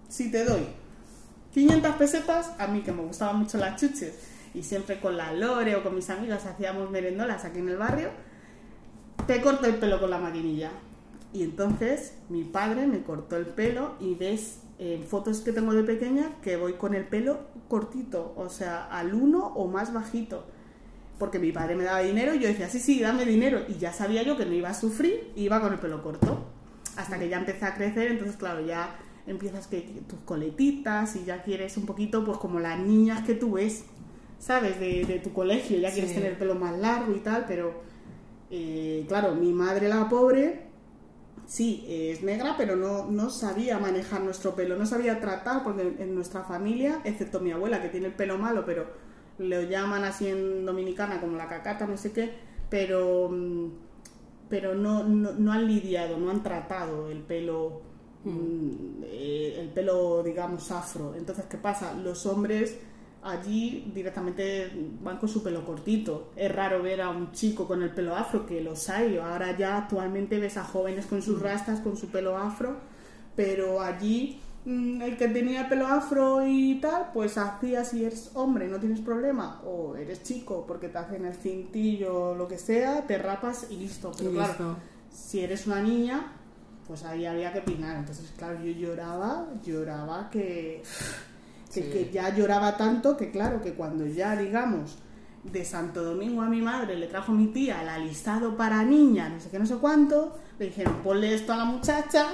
si 0.09 0.31
te 0.31 0.43
doy 0.43 0.67
500 1.53 1.95
pesetas, 1.95 2.51
a 2.57 2.67
mí 2.67 2.81
que 2.81 2.91
me 2.91 3.01
gustaban 3.01 3.37
mucho 3.37 3.57
las 3.57 3.79
chuches, 3.79 4.13
y 4.53 4.63
siempre 4.63 4.99
con 4.99 5.17
la 5.17 5.33
Lore 5.33 5.75
o 5.75 5.83
con 5.83 5.95
mis 5.95 6.09
amigas 6.09 6.45
hacíamos 6.45 6.89
merendolas 6.89 7.45
aquí 7.45 7.59
en 7.59 7.69
el 7.69 7.77
barrio, 7.77 8.09
te 9.27 9.41
corto 9.41 9.65
el 9.67 9.75
pelo 9.75 9.99
con 9.99 10.09
la 10.09 10.17
maquinilla. 10.17 10.71
Y 11.33 11.43
entonces 11.43 12.13
mi 12.29 12.43
padre 12.43 12.87
me 12.87 13.03
cortó 13.03 13.37
el 13.37 13.45
pelo 13.45 13.95
y 13.99 14.15
ves 14.15 14.59
en 14.79 15.03
fotos 15.03 15.41
que 15.41 15.53
tengo 15.53 15.73
de 15.73 15.83
pequeña 15.83 16.41
que 16.41 16.57
voy 16.57 16.73
con 16.73 16.93
el 16.93 17.05
pelo 17.05 17.39
cortito, 17.69 18.33
o 18.35 18.49
sea, 18.49 18.87
al 18.87 19.13
uno 19.13 19.47
o 19.55 19.67
más 19.67 19.93
bajito. 19.93 20.45
Porque 21.17 21.39
mi 21.39 21.51
padre 21.51 21.75
me 21.75 21.83
daba 21.83 21.99
dinero 21.99 22.33
y 22.33 22.39
yo 22.39 22.47
decía, 22.47 22.67
sí, 22.67 22.79
sí, 22.79 22.99
dame 22.99 23.25
dinero. 23.25 23.61
Y 23.69 23.75
ya 23.75 23.93
sabía 23.93 24.23
yo 24.23 24.35
que 24.35 24.45
no 24.45 24.53
iba 24.53 24.69
a 24.69 24.73
sufrir 24.73 25.31
iba 25.35 25.61
con 25.61 25.71
el 25.71 25.79
pelo 25.79 26.01
corto. 26.01 26.45
Hasta 26.97 27.17
que 27.19 27.29
ya 27.29 27.37
empecé 27.37 27.65
a 27.65 27.73
crecer, 27.75 28.11
entonces 28.11 28.35
claro, 28.37 28.65
ya 28.65 28.95
empiezas 29.27 29.67
que 29.67 29.83
que 29.83 30.01
tus 30.01 30.19
coletitas 30.21 31.15
y 31.15 31.25
ya 31.25 31.43
quieres 31.43 31.77
un 31.77 31.85
poquito, 31.85 32.25
pues 32.25 32.37
como 32.37 32.59
las 32.59 32.79
niñas 32.79 33.23
que 33.25 33.33
tú 33.35 33.53
ves, 33.53 33.85
¿sabes? 34.39 34.79
De, 34.79 35.05
de 35.05 35.19
tu 35.19 35.31
colegio, 35.33 35.77
ya 35.79 35.91
quieres 35.91 36.09
Sí. 36.11 36.15
tener 36.15 36.31
el 36.33 36.37
pelo 36.37 36.55
más 36.55 36.77
largo 36.77 37.13
y 37.15 37.19
tal, 37.19 37.45
pero 37.47 37.73
eh, 38.49 39.05
claro, 39.07 39.35
mi 39.35 39.53
madre 39.53 39.87
la 39.89 40.09
pobre, 40.09 40.63
sí, 41.45 41.85
es 41.89 42.23
negra, 42.23 42.55
pero 42.57 42.75
no, 42.75 43.05
no 43.09 43.29
sabía 43.29 43.79
manejar 43.79 44.21
nuestro 44.21 44.55
pelo, 44.55 44.75
no 44.77 44.85
sabía 44.85 45.19
tratar, 45.19 45.63
porque 45.63 45.83
en, 45.83 45.95
en 45.99 46.15
nuestra 46.15 46.43
familia, 46.43 47.01
excepto 47.03 47.39
mi 47.39 47.51
abuela 47.51 47.81
que 47.81 47.89
tiene 47.89 48.07
el 48.07 48.13
pelo 48.13 48.37
malo, 48.37 48.65
pero 48.65 48.87
lo 49.37 49.61
llaman 49.63 50.03
así 50.03 50.27
en 50.27 50.65
dominicana 50.65 51.19
como 51.21 51.37
la 51.37 51.47
cacata, 51.47 51.87
no 51.87 51.97
sé 51.97 52.11
qué, 52.11 52.33
pero, 52.69 53.29
mm, 53.29 53.67
pero 54.51 54.75
no, 54.75 55.03
no, 55.05 55.31
no 55.31 55.53
han 55.53 55.65
lidiado, 55.65 56.17
no 56.17 56.29
han 56.29 56.43
tratado 56.43 57.09
el 57.09 57.21
pelo, 57.21 57.81
mm, 58.25 59.01
eh, 59.05 59.55
el 59.59 59.69
pelo, 59.69 60.21
digamos, 60.21 60.69
afro. 60.71 61.15
Entonces, 61.15 61.45
¿qué 61.45 61.57
pasa? 61.57 61.93
Los 61.93 62.25
hombres 62.25 62.77
allí 63.23 63.89
directamente 63.93 64.69
van 65.01 65.17
con 65.19 65.29
su 65.29 65.41
pelo 65.41 65.65
cortito. 65.65 66.31
Es 66.35 66.53
raro 66.53 66.83
ver 66.83 67.01
a 67.01 67.09
un 67.09 67.31
chico 67.31 67.65
con 67.65 67.81
el 67.81 67.91
pelo 67.91 68.13
afro, 68.13 68.45
que 68.45 68.59
los 68.59 68.89
hay. 68.89 69.17
Ahora 69.17 69.57
ya 69.57 69.77
actualmente 69.77 70.37
ves 70.37 70.57
a 70.57 70.65
jóvenes 70.65 71.05
con 71.05 71.21
sus 71.21 71.41
rastas, 71.41 71.79
con 71.79 71.95
su 71.95 72.09
pelo 72.09 72.37
afro, 72.37 72.75
pero 73.37 73.79
allí 73.79 74.41
mm, 74.41 74.50
el 74.65 75.17
que 75.17 75.27
tenía 75.27 75.67
pelo 75.67 75.87
afro 75.87 76.45
y 76.45 76.75
tal, 76.79 77.09
pues 77.13 77.37
hacía 77.37 77.83
si 77.83 78.05
eres 78.05 78.31
hombre, 78.35 78.67
no 78.67 78.79
tienes 78.79 78.99
problema, 79.01 79.59
o 79.65 79.95
eres 79.95 80.21
chico 80.23 80.65
porque 80.67 80.87
te 80.87 80.97
hacen 80.99 81.25
el 81.25 81.33
cintillo 81.33 82.29
o 82.31 82.35
lo 82.35 82.47
que 82.47 82.57
sea, 82.59 83.07
te 83.07 83.17
rapas 83.17 83.67
y 83.71 83.77
listo. 83.77 84.11
Pero 84.17 84.29
Y 84.29 84.33
claro, 84.33 84.49
listo. 84.49 84.77
si 85.11 85.39
eres 85.41 85.65
una 85.65 85.81
niña, 85.81 86.33
pues 86.87 87.03
ahí 87.03 87.25
había 87.25 87.51
que 87.53 87.61
pinar. 87.61 87.97
Entonces, 87.97 88.31
claro, 88.37 88.63
yo 88.63 88.71
lloraba, 88.71 89.47
lloraba 89.63 90.29
que, 90.29 90.83
que, 91.73 91.81
Sí. 91.83 91.89
que 91.89 92.11
ya 92.11 92.35
lloraba 92.35 92.77
tanto 92.77 93.17
que, 93.17 93.31
claro, 93.31 93.61
que 93.61 93.73
cuando 93.73 94.05
ya, 94.05 94.35
digamos, 94.35 94.97
de 95.43 95.65
Santo 95.65 96.03
Domingo 96.03 96.43
a 96.43 96.49
mi 96.49 96.61
madre 96.61 96.95
le 96.97 97.07
trajo 97.07 97.31
mi 97.31 97.47
tía 97.47 97.81
el 97.81 97.89
alisado 97.89 98.55
para 98.55 98.83
niña, 98.83 99.27
no 99.29 99.39
sé 99.39 99.49
qué, 99.49 99.57
no 99.57 99.65
sé 99.65 99.75
cuánto, 99.77 100.37
le 100.59 100.65
dijeron, 100.67 100.97
ponle 101.03 101.33
esto 101.33 101.51
a 101.53 101.57
la 101.57 101.65
muchacha, 101.65 102.27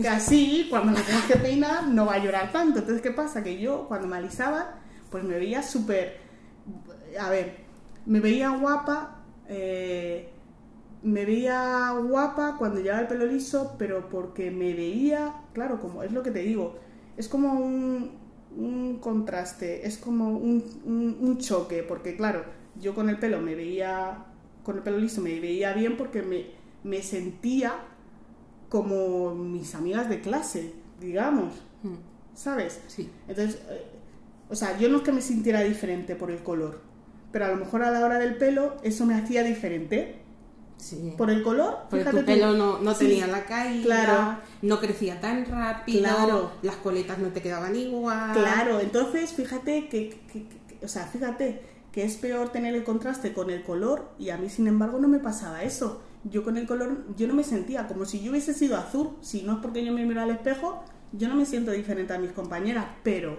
que 0.00 0.08
así, 0.08 0.66
cuando 0.70 0.92
la 0.92 1.02
tengas 1.02 1.24
que 1.26 1.36
peinar, 1.36 1.88
no 1.88 2.06
va 2.06 2.14
a 2.14 2.18
llorar 2.18 2.52
tanto. 2.52 2.80
Entonces, 2.80 3.02
¿qué 3.02 3.10
pasa? 3.10 3.42
Que 3.42 3.58
yo, 3.60 3.86
cuando 3.88 4.06
me 4.08 4.16
alisaban, 4.16 4.66
pues 5.10 5.24
me 5.24 5.38
veía 5.38 5.62
súper... 5.62 6.18
A 7.20 7.30
ver, 7.30 7.58
me 8.06 8.20
veía 8.20 8.50
guapa, 8.50 9.22
eh, 9.48 10.30
me 11.02 11.24
veía 11.24 11.92
guapa 11.92 12.56
cuando 12.58 12.80
llevaba 12.80 13.02
el 13.02 13.08
pelo 13.08 13.26
liso, 13.26 13.76
pero 13.78 14.08
porque 14.08 14.50
me 14.50 14.74
veía, 14.74 15.34
claro, 15.52 15.80
como 15.80 16.02
es 16.02 16.12
lo 16.12 16.22
que 16.22 16.30
te 16.30 16.40
digo, 16.40 16.76
es 17.16 17.28
como 17.28 17.52
un, 17.54 18.12
un 18.56 18.98
contraste, 19.00 19.86
es 19.86 19.98
como 19.98 20.30
un, 20.30 20.64
un- 20.84 21.18
un 21.20 21.38
choque, 21.38 21.82
porque 21.82 22.16
claro, 22.16 22.44
yo 22.80 22.94
con 22.94 23.08
el 23.10 23.18
pelo 23.18 23.40
me 23.40 23.54
veía, 23.54 24.26
con 24.64 24.76
el 24.76 24.82
pelo 24.82 24.98
liso 24.98 25.20
me 25.20 25.38
veía 25.40 25.72
bien 25.74 25.96
porque 25.96 26.22
me, 26.22 26.46
me 26.84 27.02
sentía 27.02 27.74
como 28.74 29.32
mis 29.36 29.72
amigas 29.76 30.08
de 30.08 30.20
clase, 30.20 30.72
digamos, 31.00 31.52
Mm, 31.84 31.94
¿sabes? 32.34 32.80
Sí. 32.88 33.08
Entonces, 33.28 33.60
eh, 33.70 33.84
o 34.50 34.56
sea, 34.56 34.76
yo 34.78 34.88
no 34.88 34.96
es 34.96 35.02
que 35.04 35.12
me 35.12 35.20
sintiera 35.20 35.60
diferente 35.60 36.16
por 36.16 36.32
el 36.32 36.42
color, 36.42 36.80
pero 37.30 37.44
a 37.44 37.48
lo 37.50 37.56
mejor 37.56 37.84
a 37.84 37.92
la 37.92 38.04
hora 38.04 38.18
del 38.18 38.36
pelo 38.36 38.74
eso 38.82 39.06
me 39.06 39.14
hacía 39.14 39.44
diferente. 39.44 40.16
Sí. 40.76 41.14
Por 41.16 41.30
el 41.30 41.44
color, 41.44 41.76
Porque 41.88 41.98
fíjate 42.04 42.16
tu 42.16 42.22
tú. 42.22 42.26
pelo 42.26 42.52
no, 42.54 42.78
no 42.80 42.94
Sí, 42.94 43.06
tenía 43.06 43.28
la 43.28 43.44
caída, 43.44 43.84
claro. 43.84 44.38
no 44.62 44.80
crecía 44.80 45.20
tan 45.20 45.44
rápido, 45.46 46.00
Claro. 46.00 46.50
las 46.62 46.74
coletas 46.76 47.18
no 47.18 47.28
te 47.28 47.40
quedaban 47.42 47.76
igual. 47.76 48.32
Claro, 48.32 48.80
entonces 48.80 49.32
fíjate 49.34 49.88
que, 49.88 50.18
que- 50.32 50.46
que- 50.48 50.84
o 50.84 50.88
sea, 50.88 51.06
fíjate 51.06 51.62
que 51.92 52.02
es 52.02 52.16
peor 52.16 52.48
tener 52.50 52.74
el 52.74 52.82
contraste 52.82 53.32
con 53.32 53.50
el 53.50 53.62
color 53.62 54.08
y 54.18 54.30
a 54.30 54.36
mí 54.36 54.48
sin 54.50 54.66
embargo 54.66 54.98
no 54.98 55.06
me 55.06 55.20
pasaba 55.20 55.62
eso. 55.62 56.02
Yo 56.24 56.42
con 56.42 56.56
el 56.56 56.66
color, 56.66 57.04
yo 57.16 57.26
no 57.26 57.34
me 57.34 57.44
sentía 57.44 57.86
como 57.86 58.04
si 58.04 58.22
yo 58.22 58.30
hubiese 58.30 58.54
sido 58.54 58.76
azul, 58.76 59.10
si 59.20 59.42
no 59.42 59.54
es 59.54 59.58
porque 59.58 59.84
yo 59.84 59.92
me 59.92 60.06
miro 60.06 60.22
al 60.22 60.30
espejo, 60.30 60.82
yo 61.12 61.28
no 61.28 61.34
me 61.34 61.46
siento 61.46 61.70
diferente 61.70 62.14
a 62.14 62.18
mis 62.18 62.32
compañeras, 62.32 62.86
pero 63.02 63.36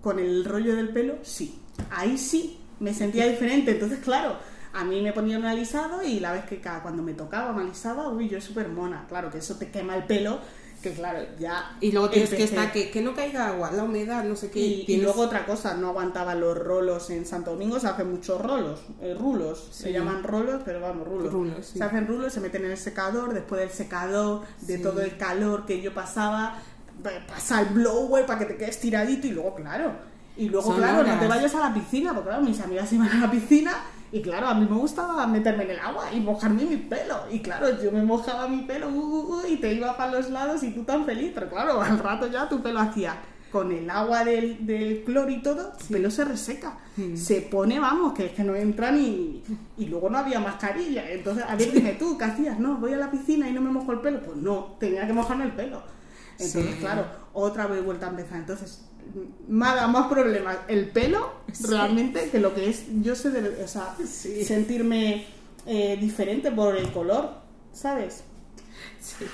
con 0.00 0.18
el 0.18 0.44
rollo 0.44 0.74
del 0.76 0.90
pelo 0.90 1.16
sí, 1.22 1.58
ahí 1.90 2.18
sí 2.18 2.58
me 2.80 2.92
sentía 2.92 3.26
diferente, 3.26 3.70
entonces 3.70 4.00
claro, 4.00 4.36
a 4.74 4.84
mí 4.84 5.00
me 5.00 5.12
ponían 5.12 5.40
un 5.40 5.46
alisado 5.46 6.02
y 6.02 6.20
la 6.20 6.32
vez 6.32 6.44
que 6.44 6.60
cada, 6.60 6.82
cuando 6.82 7.02
me 7.02 7.14
tocaba 7.14 7.52
me 7.52 7.62
alisaba, 7.62 8.08
uy, 8.08 8.28
yo 8.28 8.40
súper 8.40 8.68
mona, 8.68 9.06
claro 9.08 9.30
que 9.30 9.38
eso 9.38 9.54
te 9.56 9.70
quema 9.70 9.96
el 9.96 10.04
pelo, 10.04 10.38
que 10.82 10.92
claro, 10.92 11.20
ya... 11.38 11.76
Y 11.80 11.92
luego 11.92 12.10
tienes 12.10 12.28
que 12.28 12.36
empecé. 12.36 12.54
estar, 12.56 12.70
que, 12.72 12.90
que 12.90 13.00
no 13.00 13.14
caiga 13.14 13.48
agua, 13.48 13.70
la 13.70 13.84
humedad, 13.84 14.22
no 14.24 14.36
sé 14.36 14.50
qué. 14.50 14.58
Y, 14.60 14.84
y 14.86 14.96
luego 15.00 15.22
otra 15.22 15.46
cosa, 15.46 15.74
no 15.74 15.88
aguantaba 15.88 16.34
los 16.34 16.58
rolos 16.58 17.08
en 17.08 17.24
Santo 17.24 17.52
Domingo, 17.52 17.80
se 17.80 17.86
hacen 17.86 18.10
muchos 18.10 18.38
rolos, 18.42 18.80
eh, 19.00 19.16
rulos, 19.18 19.68
se 19.72 19.84
Sí. 19.88 19.92
llaman 19.94 20.22
rolos, 20.22 20.60
pero 20.64 20.80
vamos, 20.82 21.08
rulos. 21.08 21.32
Rulos, 21.32 21.64
sí. 21.66 21.78
Se 21.78 21.84
hacen 21.84 22.06
rulos, 22.06 22.34
se 22.34 22.40
meten 22.40 22.66
en 22.66 22.72
el 22.72 22.76
secador, 22.76 23.32
después 23.32 23.62
del 23.62 23.70
secador, 23.70 24.42
de 24.60 24.76
Sí. 24.76 24.82
todo 24.82 25.00
el 25.00 25.16
calor 25.16 25.64
que 25.64 25.80
yo 25.80 25.94
pasaba, 25.94 26.58
pa- 27.02 27.10
pasa 27.28 27.62
el 27.62 27.68
blower 27.68 28.26
para 28.26 28.40
que 28.40 28.44
te 28.44 28.56
quedes 28.58 28.78
tiradito 28.78 29.26
y 29.26 29.30
luego, 29.30 29.54
claro, 29.54 29.92
y 30.36 30.48
luego, 30.50 30.66
Son 30.66 30.76
claro, 30.76 30.98
no 30.98 31.04
te 31.04 31.10
horas. 31.12 31.28
vayas 31.28 31.54
a 31.54 31.60
la 31.60 31.72
piscina, 31.72 32.12
porque 32.12 32.28
claro, 32.28 32.44
mis 32.44 32.60
amigas 32.60 32.92
iban 32.92 33.08
a 33.08 33.20
la 33.20 33.30
piscina 33.30 33.72
y 34.14 34.22
claro, 34.22 34.46
a 34.46 34.54
mí 34.54 34.64
me 34.70 34.76
gustaba 34.76 35.26
meterme 35.26 35.64
en 35.64 35.70
el 35.72 35.80
agua 35.80 36.04
y 36.12 36.20
mojarme 36.20 36.64
mi 36.64 36.76
pelo. 36.76 37.24
Y 37.32 37.40
claro, 37.40 37.82
yo 37.82 37.90
me 37.90 38.00
mojaba 38.04 38.46
mi 38.46 38.62
pelo 38.62 38.88
uh, 38.88 38.92
uh, 38.92 39.34
uh, 39.40 39.46
y 39.48 39.56
te 39.56 39.72
iba 39.74 39.96
para 39.96 40.12
los 40.12 40.30
lados 40.30 40.62
y 40.62 40.70
tú 40.70 40.84
tan 40.84 41.04
feliz, 41.04 41.32
pero 41.34 41.50
claro, 41.50 41.82
al 41.82 41.98
rato 41.98 42.28
ya 42.28 42.48
tu 42.48 42.62
pelo 42.62 42.78
hacía 42.78 43.16
con 43.50 43.72
el 43.72 43.90
agua 43.90 44.24
del, 44.24 44.64
del 44.66 45.02
cloro 45.02 45.30
y 45.30 45.42
todo, 45.42 45.72
tu 45.78 45.86
pelo 45.86 46.10
se 46.12 46.24
reseca. 46.24 46.78
Se 47.16 47.40
pone, 47.40 47.80
vamos, 47.80 48.12
que 48.12 48.26
es 48.26 48.32
que 48.32 48.44
no 48.44 48.54
entra 48.54 48.92
ni... 48.92 49.42
Y 49.76 49.86
luego 49.86 50.08
no 50.10 50.18
había 50.18 50.38
mascarilla. 50.38 51.10
Entonces, 51.10 51.44
a 51.48 51.56
ver, 51.56 51.72
dime 51.72 51.94
tú, 51.94 52.16
¿qué 52.16 52.24
hacías? 52.24 52.58
No, 52.60 52.76
voy 52.76 52.92
a 52.92 52.96
la 52.96 53.10
piscina 53.10 53.48
y 53.48 53.52
no 53.52 53.60
me 53.60 53.70
mojo 53.70 53.90
el 53.92 54.00
pelo. 54.00 54.20
Pues 54.22 54.36
no, 54.36 54.76
tenía 54.78 55.06
que 55.06 55.12
mojarme 55.12 55.44
el 55.46 55.52
pelo. 55.52 55.82
Entonces, 56.38 56.66
Sí. 56.74 56.80
claro, 56.80 57.04
otra 57.32 57.66
vez 57.66 57.84
vuelta 57.84 58.06
a 58.06 58.10
empezar. 58.10 58.38
Entonces, 58.38 58.84
me 59.48 59.66
ha 59.66 59.74
dado 59.74 59.88
más 59.88 60.08
problemas 60.08 60.58
el 60.68 60.88
pelo 60.90 61.32
realmente 61.68 62.30
que 62.30 62.40
lo 62.40 62.54
que 62.54 62.68
es 62.70 62.84
yo 63.02 63.14
sé 63.14 63.30
de, 63.30 63.62
o 63.64 63.68
sea, 63.68 63.94
Sí. 64.06 64.44
sentirme 64.44 65.26
eh, 65.66 65.96
diferente 66.00 66.50
por 66.52 66.76
el 66.76 66.90
color, 66.92 67.30
¿sabes? 67.72 68.24
Sí. 69.00 69.24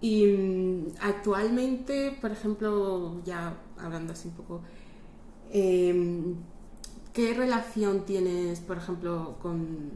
Y 0.00 0.26
mm, 0.26 0.86
actualmente, 1.00 2.16
por 2.20 2.30
ejemplo, 2.30 3.20
ya 3.24 3.54
hablando 3.78 4.12
así 4.12 4.28
un 4.28 4.34
poco, 4.34 4.60
em, 5.50 6.34
¿qué 7.12 7.32
relación 7.34 8.04
tienes, 8.04 8.60
por 8.60 8.76
ejemplo, 8.76 9.36
con 9.40 9.90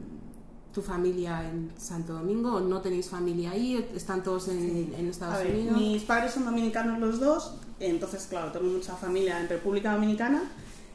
tu 0.73 0.83
familia 0.83 1.49
en 1.49 1.71
Santo 1.79 2.13
Domingo? 2.13 2.61
¿No 2.61 2.81
tenéis 2.81 3.09
familia 3.09 3.51
ahí? 3.53 3.87
¿Están 3.95 4.23
todos 4.23 4.49
en, 4.49 4.95
en 4.97 5.09
Estados 5.09 5.37
A 5.37 5.39
ver, 5.39 5.55
Unidos? 5.55 5.77
mis 5.79 6.03
padres 6.03 6.33
son 6.33 6.45
dominicanos 6.45 6.99
los 6.99 7.21
dos, 7.21 7.55
entonces, 7.81 8.27
claro, 8.29 8.53
tengo 8.53 8.67
mucha 8.67 8.95
familia 8.97 9.41
en 9.41 9.49
República 9.49 9.93
Dominicana 9.95 10.43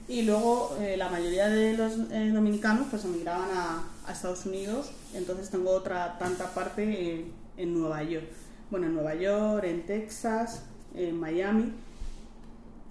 y 0.07 0.23
luego 0.23 0.75
eh, 0.79 0.95
la 0.97 1.09
mayoría 1.09 1.47
de 1.47 1.77
los 1.77 1.93
eh, 2.11 2.31
dominicanos 2.33 2.87
pues 2.89 3.05
emigraban 3.05 3.49
a, 3.55 3.83
a 4.05 4.11
Estados 4.11 4.45
Unidos, 4.45 4.91
entonces 5.13 5.49
tengo 5.49 5.71
otra 5.71 6.17
tanta 6.19 6.53
parte 6.53 6.83
en, 7.15 7.31
en 7.57 7.73
Nueva 7.79 8.03
York. 8.03 8.25
Bueno, 8.69 8.87
en 8.87 8.93
Nueva 8.95 9.15
York, 9.15 9.63
en 9.65 9.85
Texas, 9.85 10.63
en 10.95 11.19
Miami. 11.19 11.71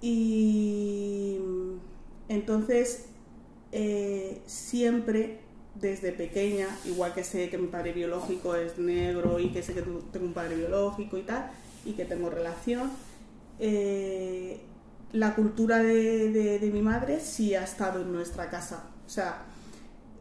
Y 0.01 1.37
entonces 2.29 3.05
eh, 3.71 4.41
siempre 4.45 5.39
desde 5.83 6.11
pequeña, 6.13 6.67
igual 6.85 7.13
que 7.13 7.23
sé 7.23 7.49
que 7.49 7.57
mi 7.57 7.67
padre 7.67 7.91
biológico 7.93 8.55
es 8.55 8.77
negro 8.79 9.39
y 9.39 9.49
que 9.49 9.61
sé 9.61 9.73
que 9.73 9.81
tengo 10.11 10.25
un 10.25 10.33
padre 10.33 10.55
biológico 10.55 11.17
y 11.17 11.21
tal, 11.23 11.51
y 11.85 11.91
que 11.93 12.05
tengo 12.05 12.29
relación, 12.29 12.89
eh, 13.59 14.59
la 15.11 15.35
cultura 15.35 15.77
de, 15.79 16.31
de- 16.31 16.59
de 16.59 16.71
mi 16.71 16.81
madre 16.81 17.19
sí 17.19 17.53
ha 17.55 17.63
estado 17.63 18.01
en 18.01 18.11
nuestra 18.11 18.49
casa. 18.49 18.85
O 19.05 19.09
sea, 19.09 19.43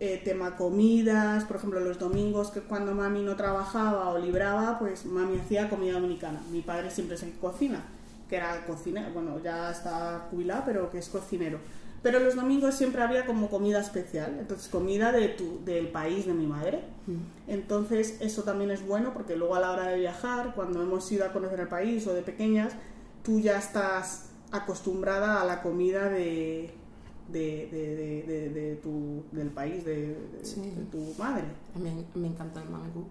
eh, 0.00 0.20
tema 0.24 0.56
comidas, 0.56 1.44
por 1.44 1.56
ejemplo, 1.56 1.80
los 1.80 1.98
domingos 1.98 2.50
que 2.50 2.60
cuando 2.60 2.94
mami 2.94 3.22
no 3.22 3.36
trabajaba 3.36 4.10
o 4.10 4.18
libraba, 4.18 4.78
pues 4.78 5.06
mami 5.06 5.38
hacía 5.38 5.70
comida 5.70 5.94
dominicana. 5.94 6.40
Mi 6.50 6.60
padre 6.60 6.90
siempre 6.90 7.16
que 7.16 7.30
cocina, 7.40 7.82
que 8.28 8.36
era 8.36 8.66
cocinero, 8.66 9.12
bueno, 9.14 9.38
ya 9.42 9.70
está 9.70 10.26
jubilado, 10.30 10.64
pero 10.66 10.90
que 10.90 10.98
es 10.98 11.08
cocinero. 11.08 11.58
Pero 12.02 12.18
los 12.18 12.34
domingos 12.34 12.74
siempre 12.74 13.00
había 13.02 13.26
como 13.26 13.48
comida 13.48 13.80
especial, 13.80 14.36
entonces 14.40 14.68
comida 14.68 15.12
de 15.12 15.28
tu, 15.28 15.64
del 15.64 15.88
país 15.88 16.26
de 16.26 16.34
mi 16.34 16.46
madre. 16.46 16.80
Entonces 17.46 18.16
eso 18.20 18.42
también 18.42 18.70
es 18.70 18.84
bueno 18.86 19.12
porque 19.14 19.36
luego 19.36 19.54
a 19.54 19.60
la 19.60 19.70
hora 19.72 19.86
de 19.88 19.98
viajar, 20.00 20.52
cuando 20.56 20.82
hemos 20.82 21.10
ido 21.12 21.24
a 21.24 21.32
conocer 21.32 21.60
el 21.60 21.68
país 21.68 22.06
o 22.06 22.14
de 22.14 22.22
pequeñas, 22.22 22.72
tú 23.22 23.38
ya 23.40 23.56
estás 23.58 24.30
acostumbrada 24.50 25.40
a 25.40 25.44
la 25.44 25.62
comida 25.62 26.08
de, 26.08 26.70
de, 27.30 27.68
de- 27.70 28.50
de- 28.50 28.76
tu, 28.82 29.24
del 29.32 29.48
país, 29.50 29.84
de, 29.84 30.08
de- 30.08 30.44
Sí. 30.44 30.60
de 30.60 30.84
tu 30.90 31.14
madre. 31.18 31.44
Me, 31.80 31.92
me 32.20 32.28
encanta 32.28 32.62
el 32.62 32.68
mangú. 32.68 33.04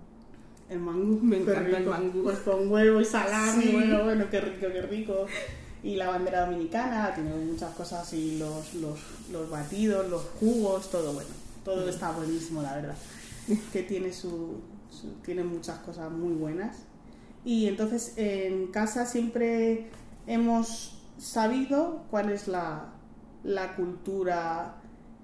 El 0.70 0.80
mangú, 0.80 1.20
Me 1.22 1.38
encanta 1.38 1.62
el 1.62 1.76
rico. 1.78 1.89
mangú. 1.92 2.24
Pues 2.24 2.39
con 2.39 2.70
huevo 2.72 3.00
y 3.02 3.06
salami, 3.06 3.64
Sí. 3.64 3.72
bueno, 3.72 4.04
bueno, 4.04 4.26
qué 4.30 4.42
rico, 4.42 4.68
qué 4.72 4.82
rico. 4.82 5.26
Y 5.84 5.96
la 5.96 6.10
bandera 6.10 6.46
dominicana, 6.46 7.12
tiene 7.16 7.34
muchas 7.34 7.74
cosas 7.76 8.12
y 8.14 8.38
los, 8.38 8.74
los, 8.76 9.00
los 9.32 9.50
batidos, 9.50 10.08
los 10.10 10.22
jugos, 10.40 10.90
todo 10.92 11.14
bueno. 11.14 11.30
Todo 11.66 11.90
está 11.90 12.12
buenísimo, 12.12 12.62
la 12.62 12.76
verdad. 12.76 12.96
Que 13.74 13.84
tiene 13.84 14.14
su, 14.14 14.60
su- 14.92 15.14
tiene 15.26 15.44
muchas 15.44 15.80
cosas 15.80 16.12
muy 16.12 16.34
buenas. 16.34 16.78
Y 17.44 17.68
entonces 17.68 18.14
en 18.18 18.68
casa 18.68 19.06
siempre 19.08 19.90
hemos 20.28 21.00
sabido 21.18 22.04
cuál 22.12 22.30
es 22.30 22.48
la, 22.48 22.86
la 23.44 23.76
cultura. 23.76 24.76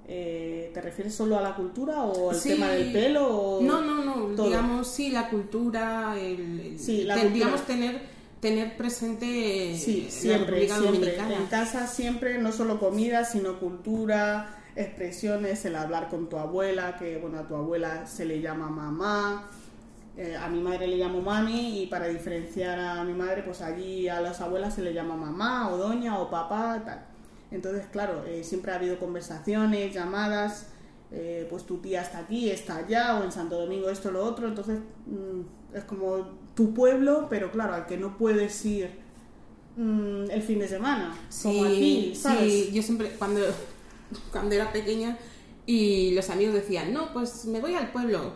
eh, 0.07 0.71
¿Te 0.73 0.81
refieres 0.81 1.13
solo 1.13 1.37
a 1.37 1.41
la 1.41 1.55
cultura 1.55 2.03
o 2.03 2.31
el 2.31 2.37
Sí. 2.37 2.49
tema 2.49 2.69
del 2.69 2.91
pelo? 2.93 3.27
O... 3.27 3.61
No, 3.61 3.81
no, 3.81 4.03
no, 4.03 4.35
todo. 4.35 4.47
digamos, 4.47 4.87
sí, 4.87 5.11
la 5.11 5.29
cultura, 5.29 6.15
el, 6.19 6.59
el- 6.59 6.79
Sí, 6.79 7.03
la 7.03 7.13
te- 7.15 7.21
cultura. 7.21 7.33
digamos, 7.45 7.65
tener, 7.67 8.01
tener 8.39 8.77
presente 8.77 9.75
Sí, 9.77 10.03
la 10.05 10.11
siempre, 10.11 10.45
República 10.59 10.75
siempre. 10.77 10.99
Dominicana. 10.99 11.35
En 11.35 11.45
casa 11.47 11.87
siempre, 11.87 12.37
no 12.37 12.51
solo 12.51 12.79
comida, 12.79 13.25
sino 13.25 13.59
cultura, 13.59 14.57
expresiones, 14.75 15.65
el 15.65 15.75
hablar 15.75 16.09
con 16.09 16.29
tu 16.29 16.37
abuela, 16.37 16.97
que 16.97 17.17
bueno, 17.17 17.39
a 17.39 17.47
tu 17.47 17.55
abuela 17.55 18.05
se 18.05 18.25
le 18.25 18.41
llama 18.41 18.69
mamá, 18.69 19.49
eh, 20.17 20.35
a 20.35 20.47
mi 20.49 20.59
madre 20.61 20.87
le 20.87 20.97
llamo 20.97 21.21
mami 21.21 21.81
y 21.83 21.87
para 21.87 22.07
diferenciar 22.07 22.79
a 22.79 23.03
mi 23.03 23.13
madre, 23.13 23.43
pues 23.43 23.61
allí 23.61 24.07
a 24.07 24.21
las 24.21 24.41
abuelas 24.41 24.73
se 24.75 24.81
le 24.81 24.93
llama 24.93 25.15
mamá 25.15 25.69
o 25.71 25.77
doña 25.77 26.19
o 26.19 26.29
papá, 26.29 26.81
tal. 26.85 27.05
Entonces, 27.51 27.85
claro, 27.91 28.25
eh, 28.25 28.43
siempre 28.43 28.71
ha 28.71 28.75
habido 28.75 28.99
conversaciones, 28.99 29.93
llamadas, 29.93 30.67
eh, 31.11 31.47
pues 31.49 31.63
tu 31.65 31.77
tía 31.77 32.01
está 32.01 32.19
aquí, 32.19 32.49
está 32.49 32.77
allá, 32.77 33.19
o 33.19 33.23
en 33.23 33.31
Santo 33.31 33.59
Domingo 33.59 33.89
esto, 33.89 34.11
lo 34.11 34.23
otro, 34.25 34.47
entonces 34.47 34.79
mm, 35.05 35.41
es 35.73 35.83
como 35.83 36.27
tu 36.55 36.73
pueblo, 36.73 37.27
pero 37.29 37.51
claro, 37.51 37.73
al 37.73 37.85
que 37.85 37.97
no 37.97 38.17
puedes 38.17 38.65
ir 38.65 38.89
mm, 39.75 40.31
el 40.31 40.41
fin 40.41 40.59
de 40.59 40.67
semana, 40.67 41.15
como 41.43 41.65
aquí, 41.65 42.13
¿sabes? 42.15 42.51
sí, 42.51 42.69
yo 42.73 42.81
siempre, 42.81 43.11
cuando, 43.17 43.41
cuando 44.31 44.55
era 44.55 44.71
pequeña 44.71 45.17
y 45.65 46.11
los 46.15 46.29
amigos 46.29 46.55
decían, 46.55 46.93
no, 46.93 47.11
pues 47.13 47.45
me 47.45 47.59
voy 47.59 47.75
al 47.75 47.91
pueblo. 47.91 48.33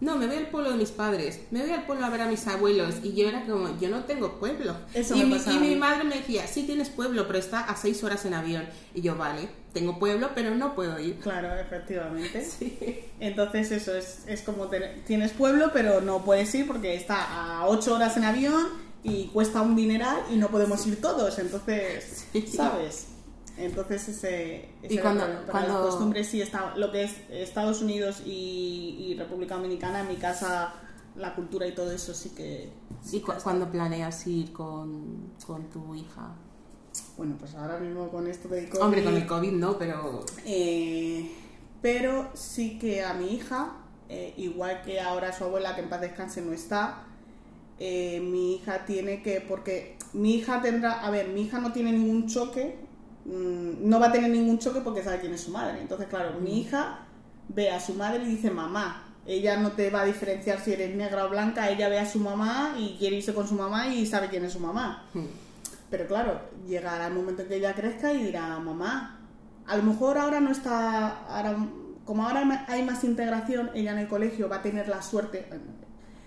No, 0.00 0.16
me 0.16 0.26
voy 0.26 0.36
al 0.36 0.48
pueblo 0.48 0.70
de 0.70 0.76
mis 0.76 0.90
padres, 0.90 1.40
me 1.50 1.62
voy 1.62 1.70
al 1.70 1.86
pueblo 1.86 2.04
a 2.04 2.10
ver 2.10 2.22
a 2.22 2.28
mis 2.28 2.46
abuelos. 2.46 2.96
Y 3.02 3.14
yo 3.14 3.28
era 3.28 3.46
como, 3.46 3.78
yo 3.78 3.88
no 3.88 4.04
tengo 4.04 4.38
pueblo. 4.38 4.76
Eso 4.92 5.14
y, 5.16 5.24
me 5.24 5.38
mi, 5.38 5.54
y 5.54 5.58
mi 5.58 5.76
madre 5.76 6.04
me 6.04 6.16
decía, 6.16 6.46
sí 6.46 6.64
tienes 6.64 6.90
pueblo, 6.90 7.26
pero 7.26 7.38
está 7.38 7.60
a 7.60 7.76
seis 7.76 8.02
horas 8.04 8.24
en 8.24 8.34
avión. 8.34 8.66
Y 8.94 9.02
yo, 9.02 9.16
vale, 9.16 9.48
tengo 9.72 9.98
pueblo, 9.98 10.30
pero 10.34 10.54
no 10.54 10.74
puedo 10.74 10.98
ir. 10.98 11.18
Claro, 11.20 11.54
efectivamente. 11.58 12.44
Sí. 12.58 12.78
Entonces 13.20 13.72
eso 13.72 13.94
es, 13.96 14.24
es 14.26 14.42
como 14.42 14.68
tienes 15.06 15.32
pueblo, 15.32 15.70
pero 15.72 16.00
no 16.00 16.24
puedes 16.24 16.54
ir 16.54 16.66
porque 16.66 16.94
está 16.94 17.60
a 17.60 17.66
8 17.66 17.94
horas 17.94 18.16
en 18.16 18.24
avión 18.24 18.68
y 19.02 19.26
cuesta 19.28 19.62
un 19.62 19.74
dineral 19.76 20.22
y 20.30 20.36
no 20.36 20.48
podemos 20.48 20.86
ir 20.86 21.00
todos. 21.00 21.38
Entonces, 21.38 22.26
Sí. 22.32 22.46
¿sabes? 22.46 23.08
Entonces 23.56 24.08
ese, 24.08 24.68
ese 24.82 24.94
Y 24.94 24.98
cuando-. 24.98 25.24
Pero 25.26 25.46
cuando- 25.50 25.74
las 25.74 25.86
costumbres 25.86 26.26
sí 26.28 26.42
está 26.42 26.74
lo 26.76 26.90
que 26.90 27.04
es 27.04 27.12
Estados 27.30 27.82
Unidos 27.82 28.22
y, 28.26 28.96
y 29.10 29.14
República 29.16 29.54
Dominicana, 29.56 30.00
en 30.00 30.08
mi 30.08 30.16
casa 30.16 30.74
la 31.16 31.34
cultura 31.36 31.64
y 31.66 31.72
todo 31.72 31.92
eso 31.92 32.12
sí 32.12 32.30
que... 32.30 32.70
sí 33.00 33.18
¿Y 33.18 33.20
cu- 33.20 33.32
cuándo 33.44 33.70
planeas 33.70 34.26
ir 34.26 34.52
con, 34.52 35.32
con 35.46 35.70
tu 35.70 35.94
hija? 35.94 36.34
Bueno, 37.16 37.36
pues 37.38 37.54
ahora 37.54 37.78
mismo 37.78 38.08
con 38.08 38.26
esto 38.26 38.48
del 38.48 38.68
COVID... 38.68 38.82
Hombre, 38.82 39.04
con 39.04 39.14
el 39.16 39.24
COVID 39.26 39.52
no, 39.52 39.78
pero... 39.78 40.24
Eh, 40.44 41.30
pero 41.80 42.30
sí 42.34 42.78
que 42.80 43.04
a 43.04 43.14
mi 43.14 43.34
hija, 43.34 43.74
eh, 44.08 44.34
igual 44.38 44.82
que 44.82 45.00
ahora 45.00 45.32
su 45.32 45.44
abuela, 45.44 45.76
que 45.76 45.82
en 45.82 45.88
paz 45.88 46.00
descanse, 46.00 46.40
no 46.42 46.52
está, 46.52 47.04
eh, 47.78 48.20
mi 48.20 48.56
hija 48.56 48.84
tiene 48.84 49.22
que, 49.22 49.40
porque 49.40 49.96
mi 50.14 50.34
hija 50.34 50.62
tendrá, 50.62 51.04
a 51.06 51.10
ver, 51.10 51.28
mi 51.28 51.42
hija 51.42 51.60
no 51.60 51.72
tiene 51.72 51.92
ningún 51.92 52.26
choque, 52.28 52.76
mm, 53.24 53.88
no 53.88 54.00
va 54.00 54.06
a 54.08 54.12
tener 54.12 54.30
ningún 54.30 54.58
choque 54.58 54.80
porque 54.80 55.02
sabe 55.02 55.20
quién 55.20 55.34
es 55.34 55.42
su 55.42 55.50
madre. 55.50 55.80
Entonces, 55.80 56.06
claro, 56.08 56.38
mi 56.40 56.60
hija 56.60 57.00
ve 57.48 57.70
a 57.70 57.80
su 57.80 57.94
madre 57.94 58.24
y 58.24 58.26
dice 58.26 58.50
mamá. 58.50 59.02
Ella 59.26 59.56
no 59.56 59.72
te 59.72 59.88
va 59.88 60.02
a 60.02 60.04
diferenciar 60.04 60.60
si 60.60 60.74
eres 60.74 60.94
negra 60.94 61.24
o 61.24 61.30
blanca, 61.30 61.70
ella 61.70 61.88
ve 61.88 61.98
a 61.98 62.04
su 62.04 62.18
mamá 62.18 62.74
y 62.78 62.96
quiere 62.98 63.16
irse 63.16 63.32
con 63.32 63.48
su 63.48 63.54
mamá 63.54 63.88
y 63.88 64.04
sabe 64.04 64.28
quién 64.28 64.44
es 64.44 64.52
su 64.52 64.60
mamá. 64.60 65.06
hmm, 65.14 65.24
Pero 65.90 66.06
claro, 66.06 66.40
llegará 66.66 67.06
el 67.06 67.14
momento 67.14 67.42
en 67.42 67.48
que 67.48 67.56
ella 67.56 67.74
crezca 67.74 68.12
y 68.12 68.22
dirá, 68.22 68.58
mamá, 68.58 69.20
a 69.66 69.76
lo 69.78 69.82
mejor 69.82 70.18
ahora 70.18 70.40
no 70.40 70.50
está, 70.50 71.24
ahora, 71.26 71.56
como 72.04 72.26
ahora 72.26 72.66
hay 72.68 72.82
más 72.84 73.02
integración, 73.02 73.70
ella 73.74 73.92
en 73.92 73.98
el 74.00 74.08
colegio 74.08 74.46
va 74.46 74.56
a 74.56 74.62
tener 74.62 74.88
la 74.88 75.00
suerte 75.00 75.46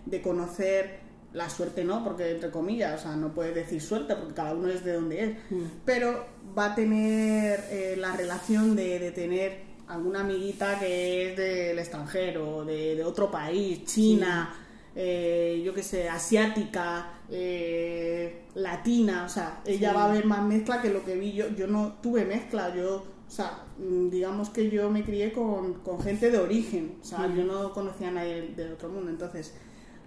de 0.06 0.22
conocer, 0.24 1.00
la 1.34 1.50
suerte 1.52 1.84
no, 1.84 2.04
porque 2.04 2.32
entre 2.32 2.50
comillas, 2.50 3.02
o 3.02 3.04
sea, 3.04 3.16
no 3.16 3.32
puedes 3.32 3.54
decir 3.54 3.80
suerte 3.80 4.16
porque 4.16 4.34
cada 4.34 4.54
uno 4.56 4.70
es 4.70 4.84
de 4.84 4.94
donde 4.94 5.24
es, 5.24 5.38
pero 5.86 6.26
va 6.58 6.66
a 6.74 6.76
tener 6.76 7.66
eh, 7.70 7.96
la 7.98 8.16
relación 8.16 8.76
de, 8.76 9.00
de 9.00 9.12
tener 9.12 9.68
alguna 9.88 10.22
amiguita 10.22 10.80
que 10.80 11.30
es 11.32 11.38
del 11.38 11.80
extranjero, 11.80 12.66
de, 12.66 12.96
de 12.96 13.04
otro 13.04 13.30
país, 13.32 13.86
China, 13.86 14.54
eh, 14.96 15.62
yo 15.64 15.74
qué 15.74 15.84
sé, 15.84 16.10
asiática, 16.10 17.20
eh, 17.30 18.46
latina, 18.56 19.26
o 19.26 19.30
sea, 19.30 19.62
ella 19.66 19.92
Sí. 19.92 19.96
va 19.96 20.06
a 20.06 20.12
ver 20.12 20.26
más 20.26 20.44
mezcla 20.44 20.82
que 20.82 20.90
lo 20.90 21.06
que 21.06 21.16
vi 21.16 21.34
yo. 21.34 21.50
Yo 21.56 21.68
no 21.68 21.94
tuve 22.02 22.26
mezcla, 22.26 22.76
yo, 22.76 22.96
o 23.28 23.32
sea, 23.32 23.66
mm, 23.78 24.10
digamos 24.10 24.50
que 24.50 24.70
yo 24.70 24.90
me 24.90 25.04
crié 25.04 25.32
con, 25.32 25.76
con 25.76 26.02
gente 26.02 26.32
de 26.32 26.40
origen, 26.40 26.98
o 27.02 27.06
sea, 27.06 27.32
yo 27.34 27.44
no 27.44 27.72
conocía 27.74 28.10
a 28.10 28.12
nadie 28.12 28.54
del, 28.56 28.74
otro 28.74 28.90
mundo, 28.90 29.10
entonces 29.12 29.54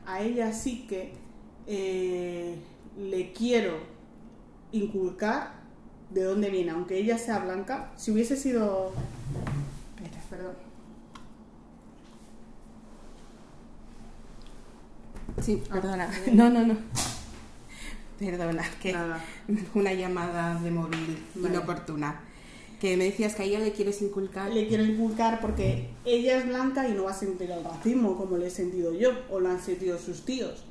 a 0.06 0.22
ella 0.22 0.52
sí 0.52 0.86
que 0.88 1.12
le 2.96 3.32
quiero 3.32 3.78
inculcar 4.72 5.59
de 6.10 6.24
dónde 6.24 6.50
viene, 6.50 6.70
aunque 6.72 6.98
ella 6.98 7.18
sea 7.18 7.38
blanca, 7.40 7.92
si 7.96 8.10
hubiese 8.10 8.36
sido... 8.36 8.92
Espera, 9.96 10.22
Perdón. 10.30 10.54
Sí, 15.42 15.62
perdona. 15.70 16.10
Ah, 16.12 16.30
No, 16.32 16.50
no, 16.50 16.66
no. 16.66 16.76
Perdona, 18.18 18.62
que 18.82 18.92
Nada. 18.92 19.18
una 19.74 19.94
llamada 19.94 20.60
de 20.60 20.70
móvil 20.70 21.18
Vale. 21.36 21.54
inoportuna. 21.54 22.20
Que 22.80 22.96
me 22.96 23.04
decías 23.04 23.34
que 23.34 23.42
a 23.42 23.44
ella 23.46 23.58
le 23.60 23.72
quieres 23.72 24.00
inculcar. 24.02 24.50
Le 24.52 24.66
quiero 24.66 24.84
inculcar 24.84 25.40
porque 25.40 25.88
ella 26.04 26.38
es 26.38 26.46
blanca 26.46 26.88
y 26.88 26.92
no 26.92 27.04
va 27.04 27.10
a 27.10 27.14
sentir 27.14 27.50
el 27.50 27.62
racismo 27.64 28.16
como 28.16 28.36
lo 28.38 28.44
he 28.44 28.50
sentido 28.50 28.94
yo 28.94 29.10
o 29.30 29.38
lo 29.40 29.50
han 29.50 29.60
sentido 29.60 29.98
sus 29.98 30.24
tíos. 30.24 30.64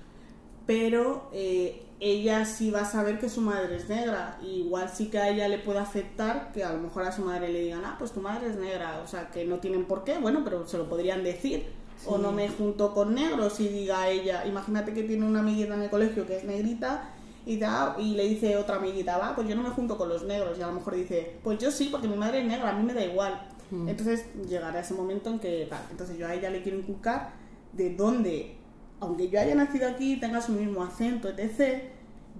Pero 0.67 1.29
eh, 1.33 1.83
ella 1.99 2.45
sí 2.45 2.71
va 2.71 2.81
a 2.81 2.85
saber 2.85 3.19
que 3.19 3.29
su 3.29 3.41
madre 3.41 3.75
es 3.75 3.89
negra. 3.89 4.39
Y 4.41 4.61
igual 4.61 4.89
sí 4.89 5.07
que 5.07 5.19
a 5.19 5.29
ella 5.29 5.47
le 5.47 5.59
puede 5.59 5.79
afectar 5.79 6.51
que 6.53 6.63
a 6.63 6.73
lo 6.73 6.79
mejor 6.79 7.03
a 7.03 7.11
su 7.11 7.23
madre 7.23 7.49
le 7.49 7.61
digan, 7.61 7.83
ah, 7.85 7.95
pues 7.97 8.11
tu 8.11 8.21
madre 8.21 8.49
es 8.49 8.55
negra. 8.55 9.01
O 9.03 9.07
sea, 9.07 9.29
que 9.31 9.45
no 9.45 9.59
tienen 9.59 9.85
por 9.85 10.03
qué, 10.03 10.17
bueno, 10.17 10.41
pero 10.43 10.67
se 10.67 10.77
lo 10.77 10.87
podrían 10.87 11.23
decir. 11.23 11.67
O 12.05 12.17
no 12.17 12.31
me 12.31 12.47
junto 12.47 12.93
con 12.93 13.13
negros 13.13 13.59
y 13.59 13.67
diga 13.67 14.07
ella, 14.07 14.45
imagínate 14.45 14.93
que 14.93 15.03
tiene 15.03 15.25
una 15.25 15.41
amiguita 15.41 15.73
en 15.73 15.81
el 15.81 15.89
colegio 15.89 16.25
que 16.25 16.37
es 16.37 16.45
negrita 16.45 17.09
y, 17.45 17.57
da, 17.57 17.97
y 17.99 18.15
le 18.15 18.25
dice 18.25 18.55
otra 18.55 18.77
amiguita, 18.77 19.17
va, 19.17 19.35
pues 19.35 19.49
yo 19.49 19.55
no 19.55 19.63
me 19.63 19.69
junto 19.69 19.97
con 19.97 20.07
los 20.07 20.23
negros. 20.23 20.57
Y 20.57 20.61
a 20.61 20.67
lo 20.67 20.73
mejor 20.73 20.95
dice, 20.95 21.37
pues 21.43 21.59
yo 21.59 21.71
sí, 21.71 21.89
porque 21.91 22.07
mi 22.07 22.15
madre 22.15 22.39
es 22.39 22.45
negra, 22.45 22.69
a 22.69 22.73
mí 22.73 22.83
me 22.83 22.93
da 22.93 23.03
igual. 23.03 23.47
Mm. 23.71 23.89
Entonces 23.89 24.25
llegará 24.47 24.79
ese 24.79 24.93
momento 24.93 25.29
en 25.29 25.39
que, 25.39 25.67
tal, 25.69 25.81
entonces 25.91 26.17
yo 26.17 26.27
a 26.27 26.33
ella 26.33 26.49
le 26.49 26.61
quiero 26.61 26.77
inculcar 26.77 27.33
de 27.73 27.95
dónde, 27.95 28.55
aunque 28.99 29.29
yo 29.29 29.39
haya 29.39 29.55
nacido 29.55 29.87
aquí, 29.87 30.17
tenga 30.17 30.41
su 30.41 30.51
mismo 30.51 30.83
acento, 30.83 31.29
etc., 31.29 31.83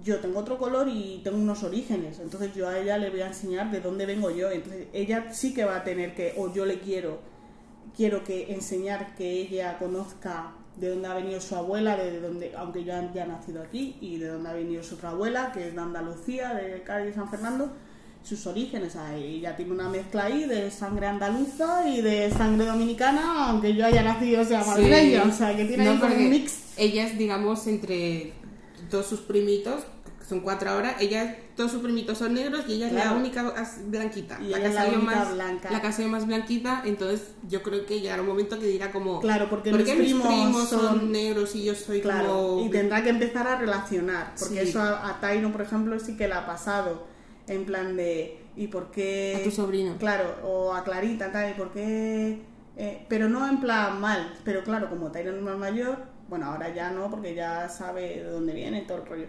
yo 0.02 0.18
tengo 0.20 0.40
otro 0.40 0.58
color 0.58 0.88
y 0.88 1.20
tengo 1.22 1.36
unos 1.36 1.62
orígenes. 1.62 2.20
Entonces 2.20 2.54
yo 2.54 2.68
a 2.68 2.78
ella 2.78 2.96
le 2.96 3.10
voy 3.10 3.20
a 3.20 3.26
enseñar 3.26 3.70
de 3.70 3.80
dónde 3.80 4.06
vengo 4.06 4.30
yo. 4.30 4.50
Entonces 4.50 4.86
ella 4.92 5.32
sí 5.32 5.52
que 5.52 5.64
va 5.64 5.76
a 5.76 5.84
tener 5.84 6.14
que, 6.14 6.34
o 6.38 6.52
yo 6.52 6.64
le 6.64 6.80
quiero, 6.80 7.18
quiero 7.94 8.24
que 8.24 8.52
enseñar 8.52 9.14
que 9.14 9.30
ella 9.30 9.78
conozca 9.78 10.52
de 10.76 10.88
dónde 10.90 11.08
ha 11.08 11.14
venido 11.14 11.40
su 11.40 11.54
abuela, 11.54 11.96
de 11.96 12.20
dónde, 12.20 12.54
aunque 12.56 12.84
yo 12.84 12.94
haya 12.94 13.26
nacido 13.26 13.62
aquí, 13.62 13.98
y 14.00 14.16
de 14.18 14.28
dónde 14.28 14.48
ha 14.48 14.54
venido 14.54 14.82
su 14.82 14.94
otra 14.94 15.10
abuela, 15.10 15.52
que 15.52 15.68
es 15.68 15.74
de 15.74 15.80
Andalucía, 15.80 16.54
de 16.54 16.82
Cádiz 16.82 17.16
San 17.16 17.28
Fernando, 17.28 17.70
sus 18.22 18.46
orígenes. 18.46 18.96
Ella 19.16 19.56
tiene 19.56 19.72
una 19.72 19.88
mezcla 19.88 20.24
ahí 20.24 20.44
de 20.44 20.70
sangre 20.70 21.06
andaluza 21.06 21.88
y 21.88 22.00
de 22.02 22.30
sangre 22.30 22.66
dominicana, 22.66 23.48
aunque 23.50 23.74
yo 23.74 23.86
haya 23.86 24.02
nacido, 24.02 24.42
o 24.42 24.44
sea, 24.44 24.62
Sí. 24.62 24.70
madrileña. 24.70 25.24
O 25.24 25.32
sea, 25.32 25.56
que 25.56 25.64
tiene 25.64 25.84
No, 25.84 26.04
ahí 26.04 26.24
un 26.24 26.30
mix. 26.30 26.58
Ella 26.76 27.06
es, 27.06 27.18
digamos, 27.18 27.66
entre 27.66 28.32
todos 28.90 29.06
sus 29.06 29.20
primitos, 29.20 29.82
son 30.28 30.40
cuatro 30.40 30.70
ahora, 30.70 30.96
ella, 31.00 31.36
todos 31.56 31.72
sus 31.72 31.82
primitos 31.82 32.16
son 32.18 32.34
negros 32.34 32.64
y 32.68 32.74
ella 32.74 32.86
es 32.86 32.92
la 32.92 33.12
única 33.14 33.52
blanquita. 33.86 34.38
Y 34.40 34.44
la 34.48 34.60
que 34.60 34.66
es 34.66 34.74
la 34.74 34.84
salió 34.84 34.98
más, 35.00 35.34
blanca. 35.34 35.70
La 35.72 35.82
que 35.82 36.06
más 36.06 36.26
blanquita, 36.26 36.82
entonces 36.84 37.32
yo 37.48 37.62
creo 37.64 37.84
que 37.84 38.00
llegará 38.00 38.22
un 38.22 38.28
momento 38.28 38.56
que 38.60 38.66
dirá 38.66 38.92
como... 38.92 39.18
Claro, 39.20 39.48
porque 39.50 39.70
¿por 39.70 39.80
mis 39.80 40.14
primos 40.14 40.68
son... 40.68 40.80
son- 40.80 41.12
negros 41.12 41.56
y 41.56 41.64
yo 41.64 41.74
soy 41.74 42.00
Claro, 42.00 42.28
como... 42.28 42.64
y 42.64 42.68
tendrá 42.70 43.02
que 43.02 43.08
empezar 43.10 43.48
a 43.48 43.56
relacionar, 43.56 44.34
porque 44.38 44.62
Sí. 44.62 44.68
eso 44.68 44.80
a, 44.80 45.08
a 45.08 45.20
Taino, 45.20 45.50
por 45.50 45.62
ejemplo, 45.62 45.98
sí 45.98 46.16
que 46.16 46.28
le 46.28 46.34
ha 46.34 46.46
pasado, 46.46 47.08
en 47.50 47.64
plan 47.64 47.96
de, 47.96 48.38
¿y 48.56 48.68
por 48.68 48.90
qué? 48.90 49.36
A 49.40 49.44
tu 49.44 49.50
sobrino. 49.50 49.96
Claro, 49.98 50.36
o 50.44 50.72
a 50.72 50.84
Clarita, 50.84 51.32
tal, 51.32 51.50
¿y 51.50 51.54
por 51.54 51.72
qué? 51.72 52.42
Eh, 52.76 53.04
pero 53.08 53.28
no 53.28 53.46
en 53.48 53.60
plan 53.60 54.00
mal, 54.00 54.32
pero 54.44 54.62
claro, 54.62 54.88
como 54.88 55.10
Taino 55.10 55.32
es 55.32 55.42
más 55.42 55.58
mayor, 55.58 55.98
bueno, 56.28 56.46
ahora 56.46 56.72
ya 56.72 56.92
no, 56.92 57.10
porque 57.10 57.34
ya 57.34 57.68
sabe 57.68 58.22
de 58.22 58.24
dónde 58.24 58.54
viene 58.54 58.82
todo 58.82 58.98
el 58.98 59.06
rollo, 59.06 59.26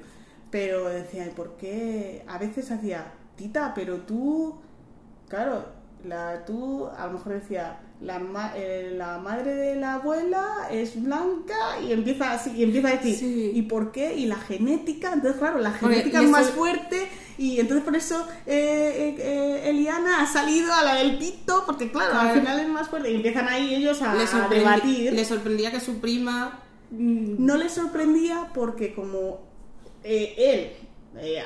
pero 0.51 0.87
decía, 0.87 1.25
¿y 1.25 1.31
por 1.31 1.57
qué? 1.57 2.23
A 2.27 2.37
veces 2.37 2.69
hacía, 2.69 3.11
tita, 3.35 3.73
pero 3.73 4.01
tú, 4.01 4.61
claro, 5.27 5.65
la, 6.05 6.45
tú 6.45 6.87
a 6.95 7.07
lo 7.07 7.13
mejor 7.13 7.33
decía, 7.33 7.79
la, 8.01 8.17
ma- 8.19 8.53
eh, 8.55 8.93
la 8.97 9.19
madre 9.19 9.53
de 9.53 9.75
la 9.75 9.93
abuela 9.95 10.43
es 10.71 11.01
blanca 11.01 11.55
y 11.87 11.91
empieza 11.91 12.31
así, 12.31 12.51
y 12.57 12.63
empieza 12.63 12.87
a 12.87 12.91
decir, 12.97 13.15
Sí. 13.15 13.51
¿y 13.53 13.61
por 13.63 13.91
qué? 13.91 14.15
Y 14.15 14.25
la 14.25 14.37
genética, 14.37 15.13
entonces 15.13 15.39
claro, 15.39 15.59
la 15.59 15.71
genética 15.71 16.21
es 16.21 16.29
más 16.29 16.49
fuerte 16.49 17.07
y 17.37 17.59
entonces 17.59 17.83
por 17.85 17.95
eso 17.95 18.27
eh, 18.47 19.15
eh, 19.19 19.69
Eliana 19.69 20.21
ha 20.21 20.25
salido 20.27 20.73
a 20.73 20.83
la 20.83 20.95
del 20.95 21.17
pito, 21.19 21.63
porque 21.67 21.91
claro, 21.91 22.13
al 22.13 22.19
Claro. 22.27 22.39
final 22.39 22.59
es 22.59 22.67
más 22.69 22.89
fuerte 22.89 23.11
y 23.11 23.15
empiezan 23.15 23.47
ahí 23.47 23.75
ellos 23.75 24.01
a, 24.01 24.15
le, 24.15 24.23
a 24.23 24.47
debatir. 24.49 25.13
le 25.13 25.23
sorprendía 25.25 25.71
que 25.71 25.79
su 25.79 25.99
prima... 25.99 26.59
mm, 26.89 27.45
No 27.45 27.55
le 27.55 27.69
sorprendía 27.69 28.49
porque 28.53 28.93
como 28.95 29.41
él 30.03 30.71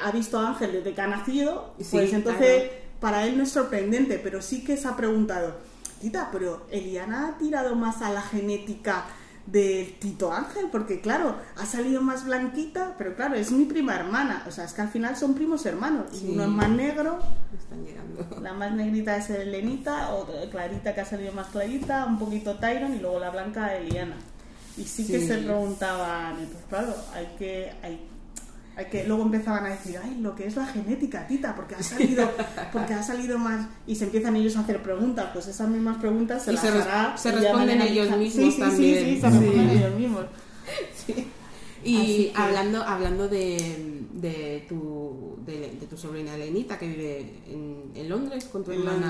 ha 0.01 0.11
visto 0.11 0.39
a 0.39 0.47
Ángel 0.49 0.71
desde 0.71 0.93
que 0.93 1.01
ha 1.01 1.07
nacido, 1.07 1.73
Sí, 1.79 1.85
pues 1.91 2.13
entonces 2.13 2.63
claro. 2.63 2.73
para 3.01 3.25
él 3.25 3.37
no 3.37 3.43
es 3.43 3.49
sorprendente, 3.51 4.19
pero 4.23 4.41
sí 4.41 4.63
que 4.63 4.77
se 4.77 4.87
ha 4.87 4.95
preguntado, 4.95 5.55
Tita, 5.99 6.29
pero 6.31 6.65
Eliana 6.71 7.27
ha 7.29 7.37
tirado 7.37 7.75
más 7.75 8.01
a 8.01 8.09
la 8.11 8.21
genética 8.21 9.05
de 9.45 9.95
Tito 9.99 10.31
Ángel, 10.33 10.69
porque 10.71 11.01
claro, 11.01 11.35
ha 11.57 11.65
salido 11.67 12.01
más 12.01 12.25
blanquita, 12.25 12.95
pero 12.97 13.15
claro, 13.15 13.35
es 13.35 13.51
mi 13.51 13.65
prima 13.65 13.93
hermana, 13.95 14.43
o 14.47 14.51
sea, 14.51 14.65
es 14.65 14.73
que 14.73 14.81
al 14.81 14.89
final 14.89 15.15
son 15.15 15.35
primos 15.35 15.65
hermanos, 15.67 16.05
Sí. 16.13 16.29
uno 16.31 16.43
es 16.43 16.49
más 16.49 16.69
negro, 16.69 17.19
Están 17.55 17.85
llegando. 17.85 18.41
la 18.41 18.53
más 18.53 18.71
negrita 18.73 19.17
es 19.17 19.29
Elenita, 19.29 20.15
o 20.15 20.25
Clarita 20.49 20.95
que 20.95 21.01
ha 21.01 21.05
salido 21.05 21.31
más 21.33 21.47
clarita, 21.49 22.05
un 22.07 22.17
poquito 22.17 22.55
Tyron 22.55 22.95
y 22.95 22.99
luego 22.99 23.19
la 23.19 23.29
blanca 23.29 23.75
Eliana. 23.75 24.15
Y 24.77 24.83
sí, 24.83 25.05
que 25.05 25.25
se 25.25 25.37
preguntaban, 25.37 26.37
pues 26.37 26.63
claro, 26.67 26.95
hay 27.13 27.27
que, 27.37 27.71
hay 27.83 28.09
que, 28.83 29.05
luego 29.07 29.23
empezaban 29.23 29.65
a 29.65 29.69
decir, 29.69 29.97
ay, 30.03 30.17
lo 30.19 30.35
que 30.35 30.45
es 30.47 30.55
la 30.55 30.65
genética, 30.65 31.25
tita, 31.27 31.55
porque 31.55 31.75
ha 31.75 31.81
salido, 31.83 32.29
porque 32.73 32.93
ha 32.93 33.01
salido 33.03 33.37
más, 33.39 33.67
y 33.87 33.95
se 33.95 34.05
empiezan 34.05 34.35
ellos 34.35 34.57
a 34.57 34.61
hacer 34.61 34.83
preguntas, 34.83 35.29
pues 35.33 35.47
esas 35.47 35.69
mismas 35.69 35.97
preguntas 35.97 36.43
se 36.43 36.51
Y 36.51 36.55
las 36.55 36.63
se 36.63 36.67
hará 36.69 37.17
se 37.17 37.31
responden 37.31 37.81
ellos 37.81 38.09
mismos 38.17 38.45
sí, 38.45 38.51
sí, 38.51 38.59
también. 38.59 38.99
Sí, 38.99 39.15
sí, 39.15 39.21
se 39.21 39.29
responden 39.29 39.69
ellos 39.69 39.95
mismos. 39.97 40.25
Y 41.83 42.25
que- 42.27 42.33
hablando, 42.35 42.81
hablando 42.83 43.27
de, 43.29 44.03
de, 44.13 44.65
tu, 44.67 45.37
de, 45.45 45.77
de 45.79 45.87
tu 45.87 45.95
sobrina 45.97 46.33
Elenita, 46.35 46.79
que 46.79 46.87
vive 46.87 47.19
en, 47.47 47.91
en 47.93 48.09
Londres 48.09 48.45
con 48.45 48.63
tu 48.63 48.71
En 48.71 48.79
hermana. 48.79 49.07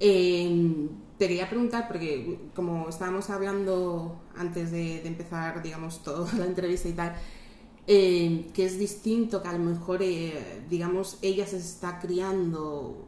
Eh, 0.00 0.86
te 1.18 1.28
quería 1.28 1.48
preguntar, 1.50 1.86
porque 1.86 2.38
como 2.54 2.88
estábamos 2.88 3.28
hablando 3.28 4.18
antes 4.38 4.70
de, 4.70 5.02
de 5.02 5.08
empezar, 5.08 5.62
digamos, 5.62 6.02
toda 6.02 6.32
la 6.38 6.46
entrevista 6.46 6.88
y 6.88 6.92
tal, 6.92 7.14
eh, 7.86 8.50
que 8.54 8.66
es 8.66 8.78
distinto, 8.78 9.42
que 9.42 9.48
a 9.48 9.52
lo 9.52 9.58
mejor, 9.58 10.02
eh, 10.02 10.62
digamos, 10.68 11.18
ella 11.22 11.46
se 11.46 11.56
está 11.58 11.98
criando, 12.00 13.06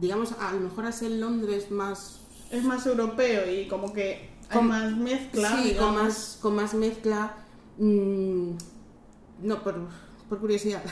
digamos, 0.00 0.32
a 0.40 0.52
lo 0.52 0.60
mejor 0.60 0.86
hace 0.86 1.08
Londres 1.10 1.70
más... 1.70 2.20
Es 2.50 2.64
más 2.64 2.86
europeo 2.86 3.50
y 3.50 3.68
como 3.68 3.92
que 3.92 4.30
hay 4.48 4.56
Con- 4.58 4.68
más 4.68 4.96
mezcla. 4.96 5.56
sí, 5.62 5.74
con 5.78 5.94
más, 5.94 6.38
con 6.40 6.54
más 6.56 6.74
mezcla. 6.74 7.36
mm, 7.78 8.50
no, 9.42 9.62
por, 9.62 9.76
por 10.28 10.38
curiosidad. 10.40 10.82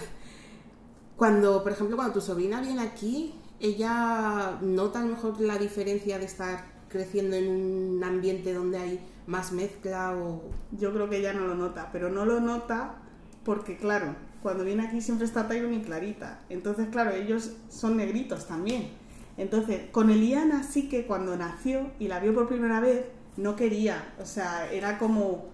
Cuando, 1.17 1.63
por 1.63 1.73
ejemplo, 1.73 1.97
cuando 1.97 2.15
tu 2.15 2.21
sobrina 2.21 2.61
viene 2.61 2.83
aquí, 2.83 3.35
ella 3.59 4.59
nota 4.61 4.99
a 5.01 5.03
lo 5.03 5.09
mejor 5.09 5.41
la 5.41 5.57
diferencia 5.59 6.19
de 6.19 6.27
estar 6.27 6.77
creciendo 6.89 7.37
en 7.37 7.49
un 7.49 8.05
ambiente 8.05 8.53
donde 8.53 8.79
hay 8.79 9.01
más 9.27 9.51
mezcla 9.53 10.15
o... 10.15 10.43
Yo 10.73 10.93
creo 10.93 11.09
que 11.09 11.17
ella 11.19 11.33
no 11.33 11.47
lo 11.47 11.55
nota, 11.55 11.89
pero 11.91 12.11
no 12.11 12.25
lo 12.27 12.41
nota 12.41 12.97
porque, 13.47 13.77
claro, 13.77 14.17
cuando 14.43 14.65
viene 14.65 14.83
aquí 14.83 15.01
siempre 15.01 15.25
está 15.25 15.47
Tyron 15.47 15.73
y 15.73 15.81
Clarita. 15.81 16.41
Entonces, 16.51 16.89
claro, 16.91 17.13
ellos 17.13 17.53
son 17.71 17.97
negritos 17.97 18.49
también. 18.49 18.91
Entonces, 19.37 19.83
con 19.93 20.11
Eliana 20.11 20.65
sí 20.65 20.89
que 20.89 21.07
cuando 21.07 21.37
nació 21.37 21.93
y 22.01 22.09
la 22.09 22.19
vio 22.19 22.35
por 22.35 22.49
primera 22.49 22.81
vez, 22.81 23.05
no 23.37 23.55
quería. 23.55 24.15
O 24.21 24.27
sea, 24.27 24.69
era 24.73 24.99
como... 24.99 25.47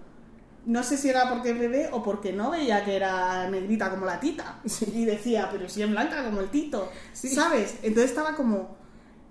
No 0.64 0.82
sé 0.84 0.96
si 0.96 1.10
era 1.10 1.28
porque 1.28 1.50
es 1.50 1.58
bebé 1.58 1.90
o 1.92 2.02
porque 2.02 2.32
no 2.32 2.52
veía 2.52 2.82
que 2.82 2.96
era 2.96 3.50
negrita 3.50 3.90
como 3.90 4.06
la 4.06 4.18
tita. 4.18 4.60
Y 4.94 5.04
decía, 5.04 5.50
pero 5.52 5.68
si 5.68 5.82
es 5.82 5.90
blanca 5.90 6.24
como 6.24 6.40
el 6.40 6.48
tito. 6.48 6.90
Sí. 7.12 7.28
¿Sabes? 7.28 7.76
Entonces 7.82 8.10
estaba 8.10 8.34
como... 8.34 8.81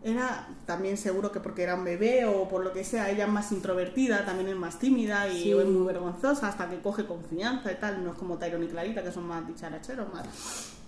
Era 0.04 0.48
también 0.66 0.98
seguro 0.98 1.32
que 1.32 1.40
porque 1.40 1.62
era 1.64 1.76
un 1.76 1.84
bebé 1.84 2.26
o 2.26 2.50
por 2.50 2.64
lo 2.64 2.74
que 2.74 2.84
sea, 2.84 3.10
ella 3.12 3.26
es 3.26 3.32
más 3.32 3.52
introvertida, 3.52 4.26
también 4.26 4.50
es 4.50 4.56
más 4.56 4.80
tímida 4.80 5.28
y 5.30 5.44
Sí. 5.44 5.52
es 5.52 5.66
muy 5.68 5.86
vergonzosa 5.86 6.48
hasta 6.48 6.70
que 6.70 6.80
coge 6.82 7.06
confianza 7.06 7.72
y 7.72 7.76
tal. 7.76 8.04
No 8.04 8.12
es 8.12 8.18
como 8.18 8.38
Tyron 8.40 8.64
y 8.64 8.68
Clarita, 8.68 9.04
que 9.04 9.12
son 9.12 9.28
más 9.28 9.46
dicharacheros, 9.48 10.12
más, 10.14 10.26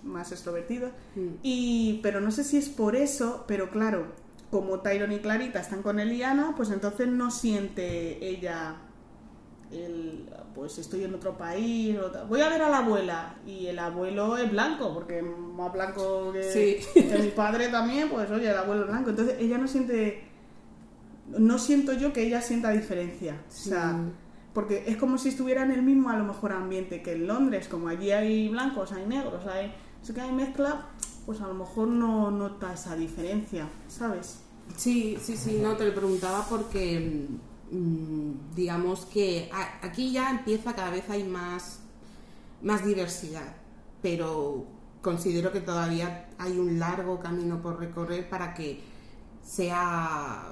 más 0.02 0.32
extrovertidos. 0.32 0.90
Mm. 1.14 1.28
Y, 1.44 2.00
pero 2.02 2.20
no 2.20 2.30
sé 2.32 2.42
si 2.42 2.56
es 2.56 2.68
por 2.68 2.96
eso, 2.96 3.44
pero 3.46 3.70
claro, 3.70 4.06
como 4.50 4.80
Tyron 4.80 5.12
y 5.12 5.20
Clarita 5.20 5.60
están 5.60 5.82
con 5.82 6.00
Eliana, 6.00 6.54
pues 6.56 6.70
entonces 6.70 7.06
no 7.08 7.30
siente 7.30 8.24
ella 8.26 8.76
el, 9.74 10.28
pues 10.54 10.78
estoy 10.78 11.04
en 11.04 11.14
otro 11.14 11.36
país, 11.36 11.96
o 11.98 12.26
voy 12.26 12.40
a 12.40 12.48
ver 12.48 12.62
a 12.62 12.68
la 12.70 12.78
abuela 12.78 13.36
y 13.46 13.66
el 13.66 13.78
abuelo 13.78 14.36
es 14.36 14.50
blanco, 14.50 14.92
porque 14.94 15.22
más 15.22 15.72
blanco 15.72 16.32
que, 16.32 16.42
Sí. 16.44 17.02
que 17.02 17.18
mi 17.18 17.28
padre 17.30 17.68
también, 17.68 18.08
pues 18.08 18.30
oye, 18.30 18.50
el 18.50 18.56
abuelo 18.56 18.82
es 18.82 18.88
blanco. 18.88 19.10
Entonces 19.10 19.36
ella 19.40 19.58
no 19.58 19.66
siente, 19.68 20.24
no 21.36 21.58
siento 21.58 21.92
yo 21.92 22.12
que 22.12 22.22
ella 22.26 22.40
sienta 22.40 22.70
diferencia. 22.70 23.42
O 23.48 23.52
sea, 23.52 23.98
porque 24.52 24.84
es 24.86 24.96
como 24.96 25.18
si 25.18 25.30
estuviera 25.30 25.62
en 25.64 25.72
el 25.72 25.82
mismo 25.82 26.10
a 26.10 26.16
lo 26.16 26.24
mejor 26.24 26.52
ambiente 26.52 27.02
que 27.02 27.12
en 27.12 27.26
Londres, 27.26 27.66
como 27.68 27.88
allí 27.88 28.10
hay 28.12 28.48
blancos, 28.48 28.92
hay 28.92 29.04
negros, 29.06 29.44
hay, 29.46 29.74
sé 30.02 30.14
que 30.14 30.20
hay 30.20 30.32
mezcla, 30.32 30.86
pues 31.26 31.40
a 31.40 31.48
lo 31.48 31.54
mejor 31.54 31.88
no 31.88 32.30
nota 32.30 32.72
esa 32.72 32.94
diferencia, 32.94 33.66
¿sabes? 33.88 34.40
Sí, 34.76 35.18
sí, 35.20 35.36
sí, 35.36 35.58
no, 35.60 35.76
te 35.76 35.84
lo 35.86 35.94
preguntaba 35.94 36.46
porque 36.48 37.26
digamos 37.70 39.06
que 39.06 39.50
aquí 39.82 40.12
ya 40.12 40.30
empieza 40.30 40.74
cada 40.74 40.90
vez 40.90 41.08
hay 41.08 41.24
más, 41.24 41.80
más 42.62 42.84
diversidad, 42.84 43.56
pero 44.02 44.66
considero 45.02 45.52
que 45.52 45.60
todavía 45.60 46.28
hay 46.38 46.58
un 46.58 46.78
largo 46.78 47.20
camino 47.20 47.60
por 47.60 47.78
recorrer 47.78 48.28
para 48.28 48.54
que 48.54 48.80
sea 49.42 50.44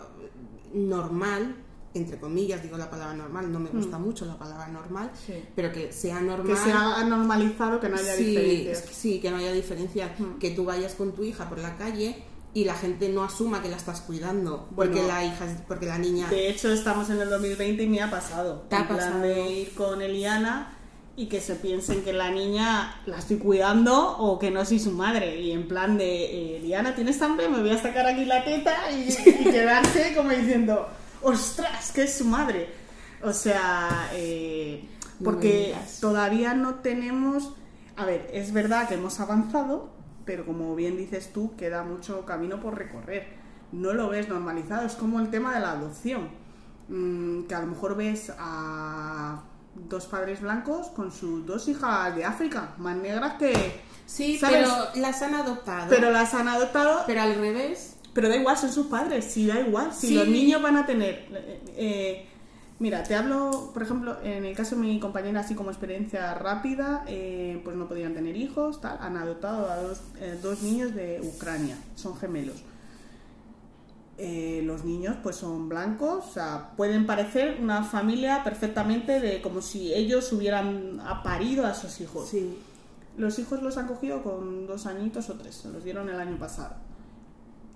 normal, 0.74 1.56
entre 1.94 2.18
comillas, 2.18 2.62
digo 2.62 2.78
la 2.78 2.90
palabra 2.90 3.14
normal, 3.14 3.52
no 3.52 3.60
me 3.60 3.68
gusta 3.70 3.98
mucho 3.98 4.24
la 4.24 4.38
palabra 4.38 4.68
normal, 4.68 5.10
Sí. 5.14 5.34
pero 5.54 5.72
que 5.72 5.92
sea 5.92 6.20
normal. 6.20 6.46
Que 6.46 6.56
se 6.56 6.72
ha 6.72 7.04
normalizado 7.04 7.80
que 7.80 7.88
no 7.88 7.96
haya 7.96 8.14
sí, 8.16 8.24
diferencias. 8.24 8.84
Sí, 8.90 9.20
que 9.20 9.30
no 9.30 9.36
haya 9.36 9.52
diferencias. 9.52 10.18
Mm. 10.18 10.38
Que 10.38 10.50
tú 10.50 10.64
vayas 10.64 10.94
con 10.94 11.12
tu 11.12 11.22
hija 11.24 11.48
por 11.48 11.58
la 11.58 11.76
calle 11.76 12.22
y 12.54 12.64
la 12.64 12.74
gente 12.74 13.08
no 13.08 13.24
asuma 13.24 13.62
que 13.62 13.68
la 13.70 13.76
estás 13.76 14.00
cuidando 14.02 14.68
porque 14.76 14.92
Bueno. 15.00 15.08
la 15.08 15.24
hija, 15.24 15.46
porque 15.66 15.86
la 15.86 15.98
niña. 15.98 16.28
De 16.28 16.48
hecho, 16.48 16.70
estamos 16.72 17.08
en 17.10 17.20
el 17.20 17.30
2020 17.30 17.82
y 17.82 17.86
me 17.88 18.02
ha 18.02 18.10
pasado. 18.10 18.64
¿Te 18.68 18.76
ha 18.76 18.80
en 18.80 18.86
plan 18.88 18.98
pasado? 18.98 19.20
de 19.22 19.50
ir 19.50 19.74
con 19.74 20.02
Eliana 20.02 20.76
y 21.16 21.26
que 21.26 21.40
se 21.40 21.54
piensen 21.56 22.02
que 22.02 22.12
la 22.12 22.30
niña 22.30 23.00
la 23.06 23.18
estoy 23.18 23.36
cuidando 23.38 24.16
o 24.18 24.38
que 24.38 24.50
no 24.50 24.64
soy 24.64 24.78
su 24.80 24.92
madre. 24.92 25.40
Y 25.40 25.52
en 25.52 25.66
plan 25.68 25.96
de, 25.98 26.04
eh, 26.24 26.56
Eliana, 26.58 26.94
¿tienes 26.94 27.20
hambre? 27.22 27.48
Me 27.48 27.60
voy 27.60 27.70
a 27.70 27.80
sacar 27.80 28.06
aquí 28.06 28.24
la 28.24 28.44
teta 28.44 28.90
y, 28.90 29.08
y 29.10 29.44
quedarse 29.44 30.14
como 30.16 30.30
diciendo, 30.30 30.88
¡ostras! 31.22 31.92
que 31.92 32.02
es 32.04 32.14
su 32.14 32.24
madre. 32.24 32.68
O 33.22 33.32
sea, 33.32 34.08
eh, 34.14 34.84
porque 35.22 35.74
todavía 36.00 36.54
no 36.54 36.76
tenemos... 36.76 37.50
A 37.96 38.04
ver, 38.06 38.28
es 38.32 38.52
verdad 38.52 38.88
que 38.88 38.94
hemos 38.94 39.20
avanzado, 39.20 39.90
pero 40.24 40.44
como 40.46 40.74
bien 40.74 40.96
dices 40.96 41.32
tú, 41.32 41.54
queda 41.56 41.82
mucho 41.82 42.24
camino 42.26 42.60
por 42.60 42.76
recorrer. 42.78 43.26
No 43.72 43.92
lo 43.92 44.08
ves 44.10 44.28
normalizado, 44.28 44.86
es 44.86 44.94
como 44.94 45.18
el 45.20 45.30
tema 45.30 45.54
de 45.54 45.60
la 45.60 45.72
adopción. 45.72 46.28
Mm, 46.88 47.44
que 47.44 47.54
a 47.54 47.60
lo 47.60 47.68
mejor 47.68 47.96
ves 47.96 48.32
a 48.38 49.42
dos 49.74 50.06
padres 50.06 50.40
blancos 50.42 50.88
con 50.88 51.10
sus 51.10 51.46
dos 51.46 51.66
hijas 51.68 52.14
de 52.14 52.24
África, 52.24 52.74
más 52.78 52.96
negras 52.96 53.34
que... 53.34 53.80
Sí, 54.04 54.36
¿sabes? 54.36 54.68
pero 54.68 55.00
las 55.02 55.22
han 55.22 55.34
adoptado. 55.34 55.86
Pero 55.88 56.10
las 56.10 56.34
han 56.34 56.48
adoptado, 56.48 57.04
Pero 57.06 57.22
al 57.22 57.36
revés. 57.36 57.96
pero 58.12 58.28
da 58.28 58.36
igual, 58.36 58.58
son 58.58 58.70
sus 58.72 58.88
padres, 58.88 59.24
sí, 59.24 59.46
da 59.46 59.60
igual. 59.60 59.92
Si 59.94 60.08
Sí. 60.08 60.14
los 60.14 60.28
niños 60.28 60.60
van 60.60 60.76
a 60.76 60.84
tener... 60.84 61.26
eh, 61.32 61.62
eh, 61.76 62.28
mira, 62.82 63.04
te 63.04 63.14
hablo, 63.14 63.70
por 63.72 63.84
ejemplo, 63.84 64.16
en 64.24 64.44
el 64.44 64.56
caso 64.56 64.74
de 64.74 64.82
mi 64.82 64.98
compañera, 64.98 65.40
así 65.40 65.54
como 65.54 65.70
experiencia 65.70 66.34
rápida, 66.34 67.04
eh, 67.06 67.60
pues 67.62 67.76
no 67.76 67.86
podían 67.86 68.12
tener 68.12 68.36
hijos, 68.36 68.80
tal, 68.80 68.98
han 69.00 69.16
adoptado 69.16 69.70
a 69.70 69.76
dos, 69.76 70.00
eh, 70.20 70.36
dos 70.42 70.62
niños 70.62 70.92
de 70.92 71.20
Ucrania, 71.22 71.78
son 71.94 72.16
gemelos. 72.16 72.64
Eh, 74.18 74.62
los 74.64 74.84
niños 74.84 75.16
pues 75.22 75.36
son 75.36 75.68
blancos, 75.68 76.26
o 76.26 76.32
sea, 76.32 76.72
pueden 76.76 77.06
parecer 77.06 77.58
una 77.62 77.84
familia 77.84 78.42
perfectamente 78.42 79.20
de 79.20 79.40
como 79.40 79.62
si 79.62 79.94
ellos 79.94 80.32
hubieran 80.32 81.00
parido 81.22 81.64
a 81.66 81.74
sus 81.74 82.00
hijos. 82.00 82.30
Sí. 82.30 82.58
Los 83.16 83.38
hijos 83.38 83.62
los 83.62 83.78
han 83.78 83.86
cogido 83.86 84.24
con 84.24 84.66
dos 84.66 84.86
añitos 84.86 85.30
o 85.30 85.34
tres, 85.34 85.54
se 85.54 85.68
los 85.68 85.84
dieron 85.84 86.08
el 86.08 86.18
año 86.18 86.36
pasado. 86.36 86.74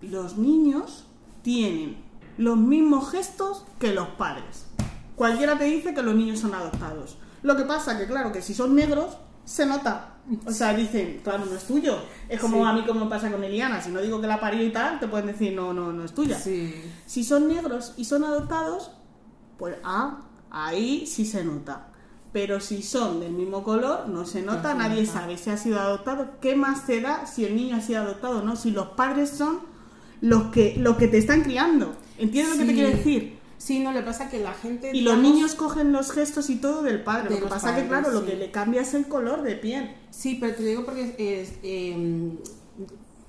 Los 0.02 0.36
niños 0.36 1.04
tienen 1.42 1.96
los 2.38 2.56
mismos 2.56 3.12
gestos 3.12 3.64
que 3.78 3.92
los 3.92 4.08
padres. 4.08 4.66
Cualquiera 5.16 5.58
te 5.58 5.64
dice 5.64 5.94
que 5.94 6.02
los 6.02 6.14
niños 6.14 6.38
son 6.38 6.54
adoptados. 6.54 7.18
Lo 7.42 7.56
que 7.56 7.64
pasa 7.64 7.98
que, 7.98 8.06
claro, 8.06 8.32
que 8.32 8.42
si 8.42 8.54
son 8.54 8.74
negros, 8.74 9.16
se 9.44 9.66
nota. 9.66 10.12
O 10.44 10.50
sea, 10.50 10.74
dicen, 10.74 11.20
claro, 11.22 11.44
no 11.46 11.54
es 11.56 11.64
tuyo. 11.64 11.96
Es 12.28 12.40
como 12.40 12.56
Sí. 12.58 12.62
a 12.68 12.72
mí 12.72 12.84
como 12.84 13.08
pasa 13.08 13.30
con 13.30 13.42
Eliana. 13.44 13.80
Si 13.80 13.90
no 13.90 14.00
digo 14.00 14.20
que 14.20 14.26
la 14.26 14.40
parió 14.40 14.62
y 14.64 14.70
tal, 14.72 14.98
te 15.00 15.06
pueden 15.08 15.26
decir, 15.26 15.52
no, 15.54 15.72
no, 15.72 15.92
no 15.92 16.04
es 16.04 16.12
tuya. 16.12 16.38
Sí. 16.38 16.74
Si 17.06 17.22
son 17.24 17.48
negros 17.48 17.94
y 17.96 18.04
son 18.04 18.24
adoptados, 18.24 18.90
pues 19.56 19.76
ah, 19.84 20.22
ahí 20.50 21.06
sí 21.06 21.24
se 21.24 21.44
nota. 21.44 21.88
Pero 22.32 22.60
si 22.60 22.82
son 22.82 23.20
del 23.20 23.32
mismo 23.32 23.62
color, 23.62 24.08
no 24.08 24.26
se 24.26 24.42
nota, 24.42 24.74
No 24.74 24.82
se 24.82 24.88
nadie 24.88 25.02
nota. 25.02 25.20
sabe 25.20 25.38
si 25.38 25.48
ha 25.50 25.56
sido 25.56 25.78
adoptado. 25.80 26.32
¿Qué 26.40 26.56
más 26.56 26.84
te 26.86 27.00
da 27.00 27.24
si 27.26 27.44
el 27.44 27.54
niño 27.56 27.76
ha 27.76 27.80
sido 27.80 28.02
adoptado 28.02 28.40
o 28.40 28.42
no? 28.42 28.56
Si 28.56 28.72
los 28.72 28.88
padres 28.88 29.30
son 29.30 29.60
los 30.20 30.50
que, 30.50 30.74
los 30.78 30.96
que 30.96 31.06
te 31.08 31.18
están 31.18 31.42
criando. 31.42 31.94
¿Entiendes 32.18 32.54
lo 32.58 32.60
que 32.62 32.66
te 32.68 32.74
quiero 32.74 32.90
decir? 32.96 33.35
Sí, 33.58 33.80
no 33.80 33.92
le 33.92 34.02
pasa 34.02 34.28
que 34.28 34.38
la 34.40 34.52
gente. 34.52 34.90
Y 34.92 35.00
los 35.00 35.16
niños 35.18 35.54
cogen 35.54 35.92
los 35.92 36.12
gestos 36.12 36.50
y 36.50 36.56
todo 36.56 36.82
del 36.82 37.02
padre. 37.02 37.30
Lo 37.30 37.40
que 37.40 37.46
pasa 37.46 37.74
que, 37.74 37.86
claro, 37.86 38.10
lo 38.10 38.24
que 38.24 38.36
le 38.36 38.50
cambia 38.50 38.82
es 38.82 38.94
el 38.94 39.06
color 39.08 39.42
de 39.42 39.56
piel. 39.56 39.94
Sí, 40.10 40.36
pero 40.40 40.54
te 40.54 40.62
digo 40.64 40.84
porque 40.84 41.14
es, 41.18 41.54
eh, 41.62 42.32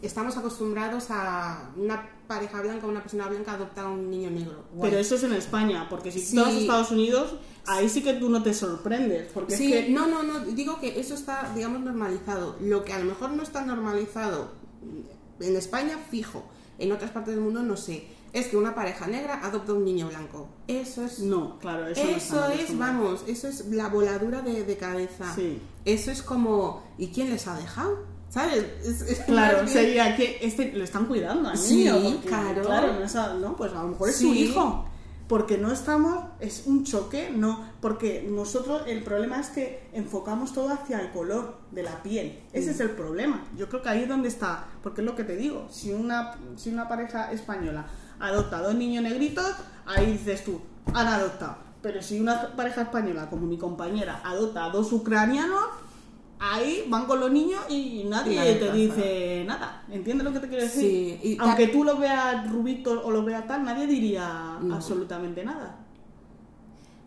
estamos 0.01 0.37
acostumbrados 0.37 1.05
a 1.09 1.71
una 1.77 2.09
pareja 2.27 2.61
blanca, 2.61 2.87
una 2.87 3.01
persona 3.01 3.27
blanca 3.27 3.53
adoptar 3.53 3.85
a 3.85 3.89
un 3.89 4.09
niño 4.09 4.29
negro. 4.29 4.65
Guay. 4.73 4.89
Pero 4.89 5.01
eso 5.01 5.15
es 5.15 5.23
en 5.23 5.33
España, 5.33 5.87
porque 5.89 6.11
si 6.11 6.19
Sí. 6.19 6.35
tú 6.35 6.41
vas 6.43 6.53
a 6.53 6.57
Estados 6.57 6.91
Unidos, 6.91 7.35
ahí 7.65 7.87
sí 7.87 8.03
que 8.03 8.13
tú 8.13 8.29
no 8.29 8.43
te 8.43 8.53
sorprendes. 8.53 9.31
Porque 9.33 9.55
Sí, 9.55 9.73
es 9.73 9.85
que 9.85 9.91
no, 9.91 10.07
no, 10.07 10.23
no, 10.23 10.39
digo 10.41 10.79
que 10.79 10.99
eso 10.99 11.13
está, 11.13 11.51
digamos, 11.55 11.81
normalizado. 11.81 12.57
Lo 12.61 12.83
que 12.83 12.93
a 12.93 12.99
lo 12.99 13.05
mejor 13.05 13.31
no 13.31 13.43
está 13.43 13.65
normalizado 13.65 14.51
en 15.39 15.55
España, 15.55 15.97
fijo. 16.11 16.43
En 16.79 16.91
otras 16.91 17.09
partes 17.11 17.33
del 17.33 17.43
mundo, 17.43 17.63
no 17.63 17.75
sé. 17.75 18.05
Es 18.33 18.47
que 18.47 18.57
una 18.57 18.75
pareja 18.75 19.07
negra 19.07 19.39
adopta 19.43 19.73
un 19.73 19.85
niño 19.85 20.07
blanco. 20.09 20.47
Eso 20.67 21.03
es... 21.05 21.19
No, 21.19 21.57
claro, 21.59 21.87
eso, 21.87 22.01
Eso 22.01 22.45
es, 22.49 22.77
vamos, 22.77 23.23
eso 23.27 23.47
es 23.47 23.65
la 23.67 23.87
voladura 23.87 24.41
de, 24.41 24.63
de 24.63 24.77
cabeza. 24.77 25.33
Sí. 25.33 25.59
Eso 25.85 26.11
es 26.11 26.21
como, 26.21 26.83
¿y 26.97 27.07
quién 27.07 27.29
les 27.29 27.47
ha 27.47 27.55
dejado? 27.57 28.05
¿Sabes? 28.29 28.65
Es- 28.83 29.01
es 29.01 29.19
Claro, 29.21 29.59
bien- 29.63 29.69
sería 29.69 30.15
que 30.17 30.37
este 30.41 30.73
lo 30.73 30.83
están 30.83 31.05
cuidando 31.05 31.49
al 31.49 31.57
Sí, 31.57 31.77
niño. 31.85 31.93
porque, 32.13 32.27
claro. 32.27 32.61
Claro, 32.63 32.93
no, 32.93 33.03
es 33.05 33.15
a- 33.15 33.33
no, 33.35 33.55
pues 33.55 33.71
a 33.73 33.81
lo 33.83 33.87
mejor 33.89 34.09
es 34.09 34.17
su 34.17 34.33
hijo. 34.33 34.85
Porque 35.29 35.57
no 35.57 35.73
estamos, 35.73 36.23
es 36.39 36.63
un 36.67 36.85
choque, 36.85 37.29
no, 37.35 37.61
porque 37.81 38.25
nosotros 38.29 38.83
el 38.87 39.03
problema 39.03 39.41
es 39.41 39.49
que 39.49 39.89
enfocamos 39.91 40.53
todo 40.53 40.69
hacia 40.69 41.01
el 41.01 41.11
color 41.11 41.57
de 41.71 41.83
la 41.83 42.01
piel. 42.01 42.39
Ese 42.53 42.71
es 42.71 42.79
el 42.79 42.91
problema. 42.91 43.45
Yo 43.57 43.67
creo 43.67 43.81
que 43.81 43.89
ahí 43.89 44.03
es 44.03 44.07
donde 44.09 44.29
está, 44.29 44.67
porque 44.81 45.01
es 45.01 45.05
lo 45.05 45.17
que 45.17 45.25
te 45.25 45.35
digo, 45.35 45.67
si 45.69 45.91
una, 45.91 46.37
si 46.55 46.69
una 46.69 46.87
pareja 46.87 47.29
española 47.33 47.87
adopta 48.19 48.57
a 48.57 48.61
dos 48.61 48.75
niños 48.75 49.03
negritos, 49.03 49.45
ahí 49.85 50.13
dices 50.13 50.43
tú, 50.43 50.61
han 50.93 51.07
adoptado. 51.07 51.57
Pero 51.81 52.01
si 52.01 52.19
una 52.19 52.55
pareja 52.55 52.81
española, 52.83 53.29
como 53.29 53.45
mi 53.47 53.57
compañera, 53.57 54.21
adopta 54.23 54.65
a 54.65 54.69
dos 54.69 54.91
ucranianos, 54.91 55.63
ahí 56.39 56.85
van 56.89 57.05
con 57.05 57.19
los 57.19 57.31
niños 57.31 57.61
y 57.69 58.03
nadie 58.07 58.35
Nadie 58.35 58.55
te 58.55 58.71
dice 58.71 59.43
nada. 59.47 59.83
¿Entiendes 59.89 60.25
lo 60.25 60.33
que 60.33 60.39
te 60.39 60.47
quiero 60.49 60.63
decir? 60.63 60.81
Sí, 60.81 61.19
y 61.23 61.37
Aunque 61.39 61.67
tú 61.67 61.83
lo 61.83 61.97
veas 61.97 62.49
rubito 62.51 63.01
o 63.05 63.11
lo 63.11 63.23
veas 63.23 63.47
tal, 63.47 63.63
nadie 63.63 63.87
diría 63.87 64.57
No. 64.61 64.75
absolutamente 64.75 65.43
nada. 65.43 65.77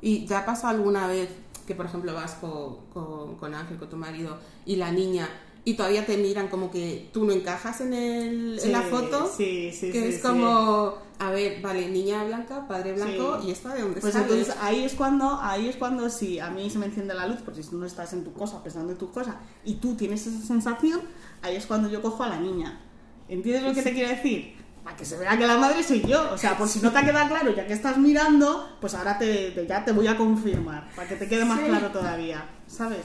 ¿Y 0.00 0.24
te 0.26 0.34
ha 0.34 0.46
pasado 0.46 0.76
alguna 0.76 1.06
vez 1.06 1.28
que, 1.66 1.74
por 1.74 1.86
ejemplo, 1.86 2.14
vas 2.14 2.34
con, 2.34 2.86
con, 2.92 3.36
con 3.36 3.54
Ángel, 3.54 3.76
con 3.76 3.88
tu 3.88 3.96
marido, 3.96 4.38
y 4.64 4.76
la 4.76 4.90
niña, 4.90 5.28
y 5.64 5.74
todavía 5.74 6.06
te 6.06 6.16
miran 6.16 6.48
como 6.48 6.70
que 6.70 7.08
tú 7.12 7.24
no 7.24 7.32
encajas 7.32 7.80
en, 7.82 7.92
el, 7.92 8.58
en 8.62 8.72
la 8.72 8.82
Sí, 8.82 8.88
foto? 8.90 9.30
Sí, 9.36 9.70
sí, 9.72 9.90
que 9.92 10.00
sí, 10.00 10.06
es 10.08 10.14
sí. 10.16 10.22
como, 10.22 10.94
a 11.18 11.30
ver, 11.30 11.60
vale, 11.60 11.88
niña 11.90 12.24
blanca, 12.24 12.66
padre 12.66 12.92
blanco, 12.94 13.38
Sí. 13.42 13.48
¿y 13.48 13.50
esta 13.50 13.74
de 13.74 13.82
dónde 13.82 14.00
Pues 14.00 14.12
sale? 14.14 14.24
entonces 14.24 14.54
ahí 14.62 14.84
es 14.84 14.94
cuando, 14.94 15.38
ahí 15.40 15.68
es 15.68 15.76
cuando 15.76 16.08
si 16.08 16.38
a 16.40 16.48
mí 16.50 16.70
se 16.70 16.78
me 16.78 16.86
enciende 16.86 17.12
la 17.14 17.26
luz, 17.26 17.40
porque 17.44 17.62
si 17.62 17.70
tú 17.70 17.76
no 17.78 17.84
estás 17.86 18.12
en 18.14 18.24
tu 18.24 18.32
cosa, 18.32 18.62
pensando 18.62 18.92
en 18.92 18.98
tu 18.98 19.10
cosa, 19.12 19.36
y 19.64 19.74
tú 19.74 19.94
tienes 19.96 20.26
esa 20.26 20.44
sensación, 20.46 21.00
ahí 21.42 21.56
es 21.56 21.66
cuando 21.66 21.88
yo 21.90 22.00
cojo 22.00 22.22
a 22.24 22.28
la 22.28 22.40
niña. 22.40 22.80
¿Entiendes 23.28 23.62
lo 23.62 23.74
que 23.74 23.82
te 23.82 23.92
quiero 23.92 24.08
decir? 24.08 24.56
Para 24.82 24.96
que 24.96 25.04
se 25.04 25.18
vea 25.18 25.36
que 25.36 25.46
la 25.46 25.58
madre 25.58 25.82
soy 25.84 26.00
yo. 26.00 26.32
O 26.32 26.38
sea, 26.38 26.56
por 26.56 26.66
si 26.66 26.80
no 26.80 26.90
te 26.90 26.98
ha 26.98 27.04
quedado 27.04 27.28
claro, 27.28 27.54
ya 27.54 27.66
que 27.66 27.74
estás 27.74 27.98
mirando, 27.98 28.66
pues 28.80 28.94
ahora 28.94 29.18
te, 29.18 29.50
te- 29.50 29.66
ya 29.66 29.84
te 29.84 29.92
voy 29.92 30.06
a 30.06 30.16
confirmar, 30.16 30.88
para 30.96 31.06
que 31.06 31.16
te 31.16 31.28
quede 31.28 31.44
más 31.44 31.60
Sí. 31.60 31.66
claro 31.66 31.90
todavía, 31.90 32.48
¿sabes? 32.66 33.02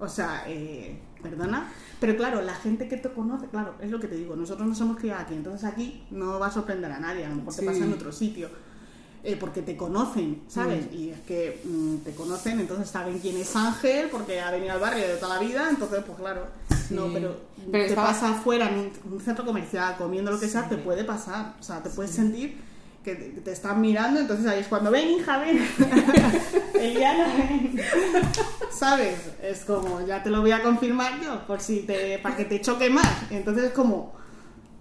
O 0.00 0.08
sea, 0.08 0.44
eh, 0.48 0.98
perdona. 1.22 1.70
Pero 2.00 2.16
claro, 2.16 2.40
la 2.42 2.54
gente 2.54 2.88
que 2.88 2.96
te 2.96 3.10
conoce, 3.10 3.46
claro, 3.48 3.74
es 3.80 3.90
lo 3.90 4.00
que 4.00 4.08
te 4.08 4.16
digo, 4.16 4.34
nosotros 4.34 4.66
nos 4.66 4.80
hemos 4.80 4.96
criado 4.96 5.20
aquí, 5.20 5.34
entonces 5.34 5.64
aquí 5.64 6.02
no 6.10 6.38
va 6.38 6.46
a 6.46 6.50
sorprender 6.50 6.90
a 6.90 6.98
nadie, 6.98 7.26
a 7.26 7.28
lo 7.28 7.36
mejor 7.36 7.54
te 7.54 7.62
pasa 7.62 7.84
en 7.84 7.92
otro 7.92 8.10
sitio 8.10 8.48
eh, 9.22 9.36
porque 9.38 9.60
te 9.60 9.76
conocen, 9.76 10.40
¿sabes? 10.48 10.86
Y 10.94 11.10
es 11.10 11.20
que 11.20 11.60
mm, 11.62 11.96
te 11.98 12.12
conocen, 12.12 12.58
entonces 12.58 12.88
saben 12.88 13.18
quién 13.18 13.36
es 13.36 13.54
Ángel, 13.54 14.08
porque 14.10 14.40
ha 14.40 14.50
venido 14.50 14.72
al 14.72 14.80
barrio 14.80 15.06
de 15.06 15.16
toda 15.16 15.34
la 15.34 15.40
vida, 15.46 15.68
entonces, 15.68 16.02
pues 16.06 16.18
claro, 16.18 16.46
Sí. 16.88 16.94
no, 16.94 17.12
pero, 17.12 17.36
Pero 17.70 17.86
te 17.86 17.94
pasa 17.94 18.30
afuera 18.30 18.70
en 18.70 18.78
un, 18.78 19.12
un 19.12 19.20
centro 19.20 19.44
comercial, 19.44 19.96
comiendo 19.98 20.30
lo 20.30 20.40
que 20.40 20.48
sea, 20.48 20.68
te 20.70 20.78
puede 20.78 21.04
pasar, 21.04 21.54
o 21.60 21.62
sea, 21.62 21.82
te 21.82 21.90
puedes 21.90 22.12
sentir 22.12 22.56
que 23.04 23.14
te, 23.14 23.32
que 23.32 23.40
te 23.42 23.52
están 23.52 23.80
mirando, 23.82 24.20
entonces 24.20 24.46
ahí 24.46 24.60
es 24.60 24.68
cuando, 24.68 24.90
ven, 24.90 25.10
hija, 25.10 25.38
ven, 25.38 25.58
Eliana, 26.74 27.26
ven, 27.26 27.78
¿sabes? 28.68 29.18
Es 29.42 29.64
como, 29.64 30.00
ya 30.06 30.22
te 30.22 30.30
lo 30.30 30.40
voy 30.40 30.52
a 30.52 30.62
confirmar 30.62 31.20
yo, 31.20 31.46
por 31.46 31.60
si 31.60 31.80
te, 31.80 32.18
para 32.18 32.36
que 32.36 32.44
te 32.44 32.60
choque 32.60 32.90
más, 32.90 33.30
entonces 33.30 33.64
es 33.64 33.72
como... 33.72 34.18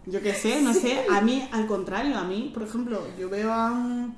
Yo 0.05 0.21
qué 0.21 0.33
sé, 0.33 0.61
no 0.63 0.73
sé, 0.73 1.05
a 1.11 1.21
mí 1.21 1.47
al 1.51 1.67
contrario, 1.67 2.17
a 2.17 2.23
mí, 2.23 2.49
por 2.53 2.63
ejemplo, 2.63 2.99
yo 3.19 3.29
veo 3.29 3.53
a, 3.53 3.71
un- 3.71 4.15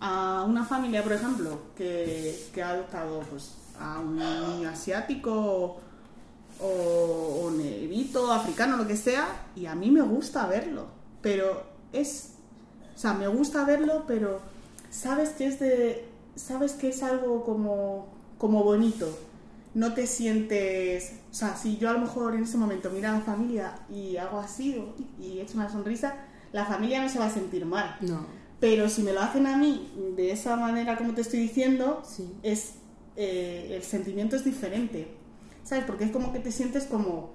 a 0.00 0.44
una 0.48 0.64
familia, 0.64 1.02
por 1.02 1.12
ejemplo, 1.12 1.58
que, 1.76 2.48
que 2.54 2.62
ha 2.62 2.70
adoptado 2.70 3.20
pues, 3.30 3.52
a 3.78 3.98
un 4.00 4.16
niño 4.16 4.68
asiático 4.70 5.78
o, 6.60 7.40
o 7.44 7.50
negrito, 7.50 8.32
africano, 8.32 8.76
lo 8.76 8.86
que 8.86 8.96
sea, 8.96 9.28
y 9.56 9.66
a 9.66 9.74
mí 9.74 9.90
me 9.90 10.02
gusta 10.02 10.46
verlo, 10.46 10.86
pero 11.20 11.62
es, 11.92 12.34
o 12.94 12.98
sea, 12.98 13.12
me 13.14 13.28
gusta 13.28 13.64
verlo, 13.64 14.04
pero 14.06 14.40
sabes 14.90 15.30
que 15.30 15.46
es 15.46 15.60
de, 15.60 16.06
sabes 16.36 16.72
que 16.72 16.88
es 16.88 17.02
algo 17.02 17.44
como, 17.44 18.11
como 18.42 18.64
bonito, 18.64 19.16
no 19.72 19.94
te 19.94 20.08
sientes, 20.08 21.12
o 21.30 21.34
sea, 21.34 21.54
si 21.56 21.76
yo 21.76 21.90
a 21.90 21.92
lo 21.92 22.00
mejor 22.00 22.34
en 22.34 22.42
ese 22.42 22.58
momento 22.58 22.90
miro 22.90 23.08
a 23.08 23.12
la 23.12 23.20
familia 23.20 23.72
y 23.88 24.16
hago 24.16 24.40
así 24.40 24.84
y 25.20 25.38
echo 25.38 25.54
una 25.54 25.70
sonrisa, 25.70 26.16
la 26.50 26.66
familia 26.66 27.00
no 27.00 27.08
se 27.08 27.20
va 27.20 27.26
a 27.26 27.30
sentir 27.30 27.64
mal. 27.66 27.96
No, 28.00 28.26
Pero 28.58 28.88
si 28.88 29.04
me 29.04 29.12
lo 29.12 29.20
hacen 29.20 29.46
a 29.46 29.56
mí 29.56 29.92
de 30.16 30.32
esa 30.32 30.56
manera 30.56 30.98
como 30.98 31.14
te 31.14 31.20
estoy 31.20 31.38
diciendo, 31.38 32.02
sí. 32.04 32.32
es 32.42 32.72
eh, 33.14 33.68
el 33.76 33.84
sentimiento 33.84 34.34
es 34.34 34.44
diferente. 34.44 35.06
¿Sabes? 35.62 35.84
Porque 35.84 36.02
es 36.02 36.10
como 36.10 36.32
que 36.32 36.40
te 36.40 36.50
sientes 36.50 36.86
como 36.86 37.34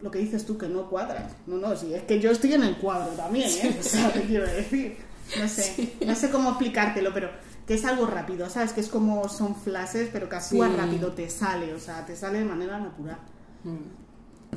lo 0.00 0.12
que 0.12 0.20
dices 0.20 0.46
tú, 0.46 0.56
que 0.56 0.68
no 0.68 0.88
cuadras. 0.88 1.32
No, 1.48 1.56
no, 1.56 1.74
sí, 1.74 1.92
es 1.92 2.04
que 2.04 2.20
yo 2.20 2.30
estoy 2.30 2.52
en 2.52 2.62
el 2.62 2.76
cuadro 2.76 3.10
también, 3.14 3.50
¿eh? 3.50 3.76
O 3.80 3.82
sea, 3.82 4.12
te 4.12 4.22
quiero 4.22 4.46
decir. 4.46 4.98
No 5.36 5.48
sé, 5.48 5.94
no 6.06 6.14
sé 6.14 6.30
cómo 6.30 6.50
explicártelo, 6.50 7.12
pero 7.12 7.28
que 7.68 7.74
es 7.74 7.84
algo 7.84 8.06
rápido, 8.06 8.48
¿sabes? 8.50 8.72
Que 8.72 8.80
es 8.80 8.88
como 8.88 9.28
son 9.28 9.54
flashes, 9.54 10.08
pero 10.12 10.28
que 10.28 10.36
actúa 10.36 10.68
Sí. 10.68 10.74
rápido, 10.76 11.12
te 11.12 11.28
sale, 11.30 11.74
o 11.74 11.78
sea, 11.78 12.04
te 12.06 12.16
sale 12.16 12.38
de 12.40 12.44
manera 12.46 12.80
natural. 12.80 13.18
Mm. 13.62 13.76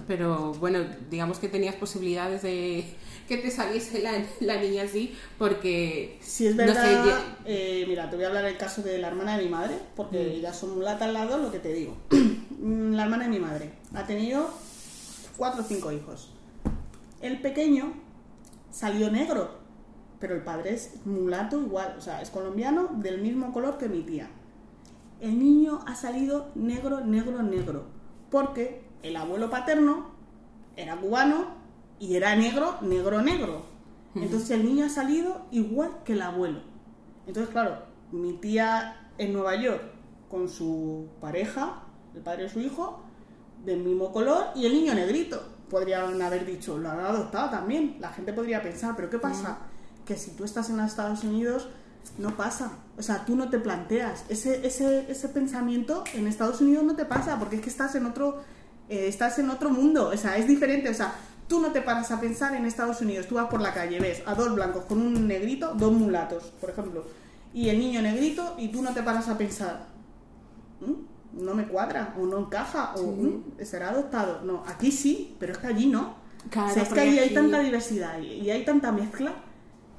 Pero 0.07 0.53
bueno, 0.53 0.79
digamos 1.09 1.37
que 1.37 1.49
tenías 1.49 1.75
posibilidades 1.75 2.41
de 2.41 2.85
que 3.27 3.37
te 3.37 3.51
saliese 3.51 4.01
la, 4.01 4.13
la 4.39 4.61
niña 4.61 4.83
así, 4.83 5.13
porque 5.37 6.17
Si 6.21 6.47
es 6.47 6.55
No 6.55 6.63
sé, 6.63 6.73
verdad, 6.73 7.19
eh, 7.45 7.85
mira, 7.87 8.09
te 8.09 8.15
voy 8.15 8.23
a 8.25 8.29
hablar 8.29 8.45
del 8.45 8.57
caso 8.57 8.81
de 8.81 8.97
la 8.97 9.09
hermana 9.09 9.37
de 9.37 9.43
mi 9.43 9.49
madre, 9.49 9.77
porque 9.95 10.35
Mm. 10.37 10.41
ya 10.41 10.53
son 10.53 10.75
mulata 10.75 11.05
al 11.05 11.13
lado, 11.13 11.37
lo 11.37 11.51
que 11.51 11.59
te 11.59 11.73
digo. 11.73 11.95
Mm, 12.61 12.93
la 12.93 13.03
hermana 13.05 13.23
de 13.23 13.29
mi 13.31 13.39
madre 13.39 13.71
ha 13.95 14.05
tenido 14.05 14.47
cuatro 15.35 15.63
o 15.63 15.65
cinco 15.65 15.91
hijos. 15.91 16.29
El 17.19 17.41
pequeño 17.41 17.91
salió 18.69 19.09
negro, 19.09 19.60
pero 20.21 20.35
el 20.35 20.43
padre 20.43 20.73
es 20.73 21.03
mulato 21.05 21.59
igual, 21.59 21.95
o 21.97 22.01
sea, 22.01 22.21
es 22.21 22.29
colombiano 22.29 22.89
del 22.93 23.19
mismo 23.21 23.51
color 23.51 23.79
que 23.79 23.89
mi 23.89 24.03
tía. 24.03 24.29
El 25.19 25.39
niño 25.39 25.79
ha 25.87 25.95
salido 25.95 26.51
negro, 26.55 27.01
negro, 27.01 27.41
negro, 27.41 27.85
porque 28.29 28.83
el 29.01 29.15
abuelo 29.15 29.49
paterno 29.49 30.11
era 30.77 30.95
cubano 30.95 31.47
y 31.99 32.15
era 32.15 32.35
negro, 32.35 32.77
negro, 32.81 33.21
negro. 33.21 33.63
Entonces 34.13 34.51
el 34.51 34.65
niño 34.65 34.85
ha 34.85 34.89
salido 34.89 35.45
igual 35.51 36.03
que 36.05 36.13
el 36.13 36.21
abuelo. 36.21 36.59
Entonces, 37.25 37.51
claro, 37.51 37.77
mi 38.11 38.33
tía 38.33 39.09
en 39.17 39.33
Nueva 39.33 39.55
York 39.55 39.81
con 40.29 40.49
su 40.49 41.07
pareja, 41.19 41.83
el 42.13 42.21
padre 42.21 42.43
de 42.43 42.49
su 42.49 42.59
hijo, 42.59 43.01
del 43.65 43.79
mismo 43.83 44.11
color 44.11 44.47
y 44.55 44.65
el 44.65 44.73
niño 44.73 44.93
negrito. 44.93 45.41
Podrían 45.69 46.21
haber 46.21 46.45
dicho, 46.45 46.77
lo 46.77 46.89
han 46.89 46.99
adoptado 46.99 47.49
también. 47.49 47.97
La 47.99 48.09
gente 48.09 48.33
podría 48.33 48.61
pensar, 48.61 48.95
pero 48.95 49.09
¿qué 49.09 49.17
pasa? 49.17 49.70
Que 50.05 50.15
si 50.17 50.31
tú 50.31 50.43
estás 50.43 50.69
en 50.69 50.77
los 50.77 50.87
Estados 50.87 51.23
Unidos, 51.23 51.67
no 52.17 52.35
pasa. 52.35 52.71
O 52.97 53.01
sea, 53.03 53.25
tú 53.25 53.35
no 53.35 53.49
te 53.49 53.59
planteas. 53.59 54.25
Ese, 54.29 54.65
ese, 54.65 55.09
ese 55.11 55.29
pensamiento 55.29 56.03
en 56.13 56.27
Estados 56.27 56.61
Unidos 56.61 56.83
no 56.83 56.95
te 56.95 57.05
pasa, 57.05 57.37
porque 57.39 57.57
es 57.57 57.61
que 57.61 57.69
estás 57.69 57.95
en 57.95 58.05
otro, 58.05 58.41
eh, 58.89 59.07
estás 59.07 59.37
en 59.39 59.49
otro 59.49 59.69
mundo. 59.69 60.09
O 60.13 60.17
sea, 60.17 60.37
es 60.37 60.47
diferente. 60.47 60.89
O 60.89 60.93
sea, 60.93 61.13
tú 61.47 61.59
no 61.59 61.71
te 61.71 61.81
paras 61.81 62.09
a 62.11 62.19
pensar 62.19 62.55
en 62.55 62.65
Estados 62.65 63.01
Unidos. 63.01 63.27
Tú 63.27 63.35
vas 63.35 63.47
por 63.49 63.61
la 63.61 63.73
calle, 63.73 63.99
ves 63.99 64.23
a 64.25 64.33
dos 64.35 64.53
blancos 64.55 64.85
con 64.85 65.01
un 65.01 65.27
negrito, 65.27 65.73
dos 65.75 65.91
mulatos, 65.91 66.45
por 66.61 66.69
ejemplo, 66.69 67.05
y 67.53 67.67
el 67.69 67.77
niño 67.79 68.01
negrito, 68.01 68.55
y 68.57 68.69
tú 68.69 68.81
no 68.81 68.93
te 68.93 69.03
paras 69.03 69.27
a 69.27 69.37
pensar, 69.37 69.85
"Mm, 70.79 71.43
no 71.43 71.53
me 71.53 71.67
cuadra, 71.67 72.15
o 72.17 72.25
no 72.25 72.39
encaja, 72.39 72.93
o 72.95 73.03
"Mm, 73.03 73.43
será 73.65 73.89
adoptado. 73.89 74.41
No, 74.43 74.63
aquí 74.65 74.91
sí, 74.91 75.35
pero 75.39 75.51
es 75.51 75.57
que 75.59 75.67
allí 75.67 75.87
no. 75.87 76.15
Claro, 76.49 76.71
O 76.71 76.73
sea, 76.73 76.83
es 76.83 76.89
que 76.89 76.99
ahí 77.01 77.19
hay 77.19 77.33
tanta 77.33 77.59
diversidad 77.59 78.19
y 78.19 78.49
hay 78.49 78.63
tanta 78.65 78.91
mezcla 78.91 79.33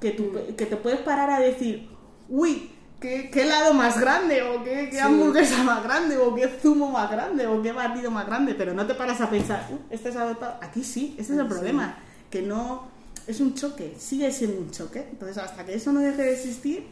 que, 0.03 0.11
tú, 0.11 0.33
que 0.57 0.67
te 0.67 0.77
puedes 0.77 1.01
parar 1.01 1.31
a 1.31 1.39
decir, 1.41 1.89
uy, 2.29 2.71
¿qué, 3.01 3.31
qué 3.33 3.43
helado 3.43 3.73
más 3.73 3.99
grande, 3.99 4.43
o 4.43 4.63
qué, 4.63 4.89
qué 4.91 4.97
Sí. 4.97 4.99
hamburguesa 4.99 5.63
más 5.63 5.83
grande, 5.83 6.19
o 6.19 6.35
qué 6.35 6.49
zumo 6.61 6.91
más 6.91 7.11
grande, 7.11 7.47
o 7.47 7.63
qué 7.63 7.73
batido 7.73 8.11
más 8.11 8.27
grande, 8.27 8.55
pero 8.55 8.75
no 8.75 8.87
te 8.87 8.95
paras 8.95 9.21
a 9.21 9.31
pensar, 9.31 9.67
"Uh, 9.71 9.79
este 9.91 10.11
es 10.11 10.17
adoptado. 10.17 10.59
Aquí 10.61 10.85
sí, 10.85 11.15
ese 11.19 11.33
es 11.35 11.39
el 11.39 11.47
Sí. 11.47 11.55
problema, 11.55 11.97
que 12.31 12.43
no 12.43 12.89
es 13.27 13.41
un 13.41 13.55
choque, 13.55 13.95
sigue 13.99 14.31
siendo 14.33 14.61
un 14.61 14.71
choque. 14.71 15.07
Entonces, 15.11 15.39
hasta 15.39 15.65
que 15.65 15.75
eso 15.75 15.93
no 15.93 16.01
deje 16.01 16.21
de 16.23 16.33
existir, 16.35 16.87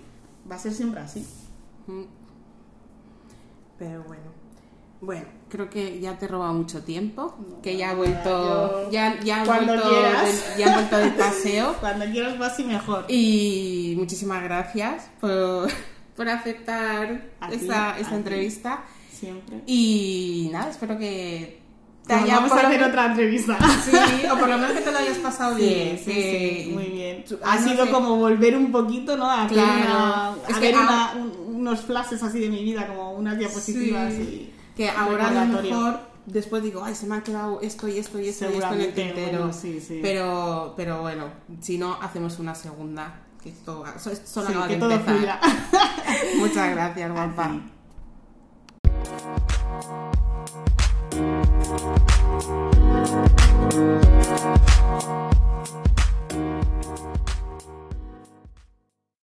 va 0.50 0.54
a 0.56 0.58
ser 0.58 0.72
siempre 0.72 1.00
así. 1.00 1.26
Mm. 1.88 2.02
Pero 3.78 4.02
bueno. 4.04 4.22
Bueno, 5.00 5.26
creo 5.50 5.68
que 5.68 6.00
ya 6.00 6.18
te 6.18 6.24
he 6.24 6.28
robado 6.28 6.54
mucho 6.54 6.82
tiempo, 6.82 7.36
que 7.62 7.76
ya 7.76 7.90
ha 7.90 7.94
vuelto, 7.94 8.84
yo- 8.84 8.90
ya, 8.90 9.20
ya, 9.20 9.44
Cuando 9.44 9.72
vuelto 9.74 9.88
quieras. 9.90 10.56
ya 10.56 10.70
ha 10.72 10.74
vuelto 10.76 10.96
del 10.98 11.12
paseo. 11.14 11.74
Cuando 11.80 12.06
quieras 12.06 12.38
más 12.38 12.58
y 12.58 12.64
mejor. 12.64 13.04
Y 13.08 13.94
muchísimas 13.98 14.42
gracias 14.42 15.10
por, 15.20 15.68
por 16.16 16.28
aceptar 16.28 17.22
ti, 17.50 17.56
esta, 17.56 17.98
esta 17.98 18.14
entrevista. 18.16 18.84
Siempre. 19.12 19.60
Y 19.66 20.48
nada, 20.52 20.70
espero 20.70 20.96
que 20.98 21.60
te 22.06 22.16
Pues 22.16 22.26
vamos 22.28 22.52
a 22.52 22.66
hacer 22.66 22.82
otra 22.82 23.06
entrevista. 23.06 23.58
Sí, 23.84 24.26
o 24.32 24.38
por 24.38 24.48
lo 24.48 24.56
menos 24.56 24.72
que 24.72 24.80
te 24.80 24.90
lo 24.92 24.98
hayas 24.98 25.18
pasado 25.18 25.56
bien. 25.56 25.98
Sí, 25.98 26.12
sí, 26.12 26.62
sí, 26.64 26.70
muy 26.72 26.84
bien. 26.84 27.24
Ah, 27.44 27.52
Ha 27.52 27.60
no 27.60 27.68
sido 27.68 27.84
sé. 27.86 27.90
como 27.92 28.16
volver 28.16 28.56
un 28.56 28.72
poquito, 28.72 29.16
¿no? 29.16 29.30
A, 29.30 29.42
hacer 29.44 29.58
Claro. 29.58 29.80
una- 29.80 30.56
a 30.56 30.58
ver 30.60 30.74
ah- 30.76 31.12
una- 31.14 31.24
un- 31.24 31.56
unos 31.60 31.80
flashes 31.82 32.22
así 32.22 32.40
de 32.40 32.48
mi 32.48 32.64
vida, 32.64 32.86
como 32.86 33.12
unas 33.12 33.38
diapositivas. 33.38 34.14
Sí. 34.14 34.20
Y 34.22 34.59
Que 34.76 34.88
ahora 34.88 35.28
a 35.28 35.46
lo 35.46 35.62
mejor 35.62 36.00
después 36.26 36.62
digo, 36.62 36.82
ay, 36.84 36.94
se 36.94 37.06
me 37.06 37.16
ha 37.16 37.22
quedado 37.22 37.60
esto 37.60 37.88
y 37.88 37.98
esto 37.98 38.18
y 38.20 38.28
esto 38.28 38.50
y 38.50 38.54
esto 38.54 38.74
en 38.74 38.80
el 38.80 38.94
tintero. 38.94 39.38
bueno, 39.38 39.52
sí, 39.52 39.80
sí. 39.80 40.00
Pero, 40.02 40.74
pero 40.76 41.00
bueno, 41.00 41.28
si 41.60 41.78
no, 41.78 41.94
hacemos 42.00 42.38
una 42.38 42.54
segunda. 42.54 43.22
Que 43.42 43.48
esto, 43.48 43.84
solo 44.24 44.48
Sí, 44.48 44.68
que 44.68 44.76
todo 44.76 45.00
fluya. 45.00 45.40
Muchas 46.38 46.70
gracias, 46.72 47.10
ti. 47.10 47.62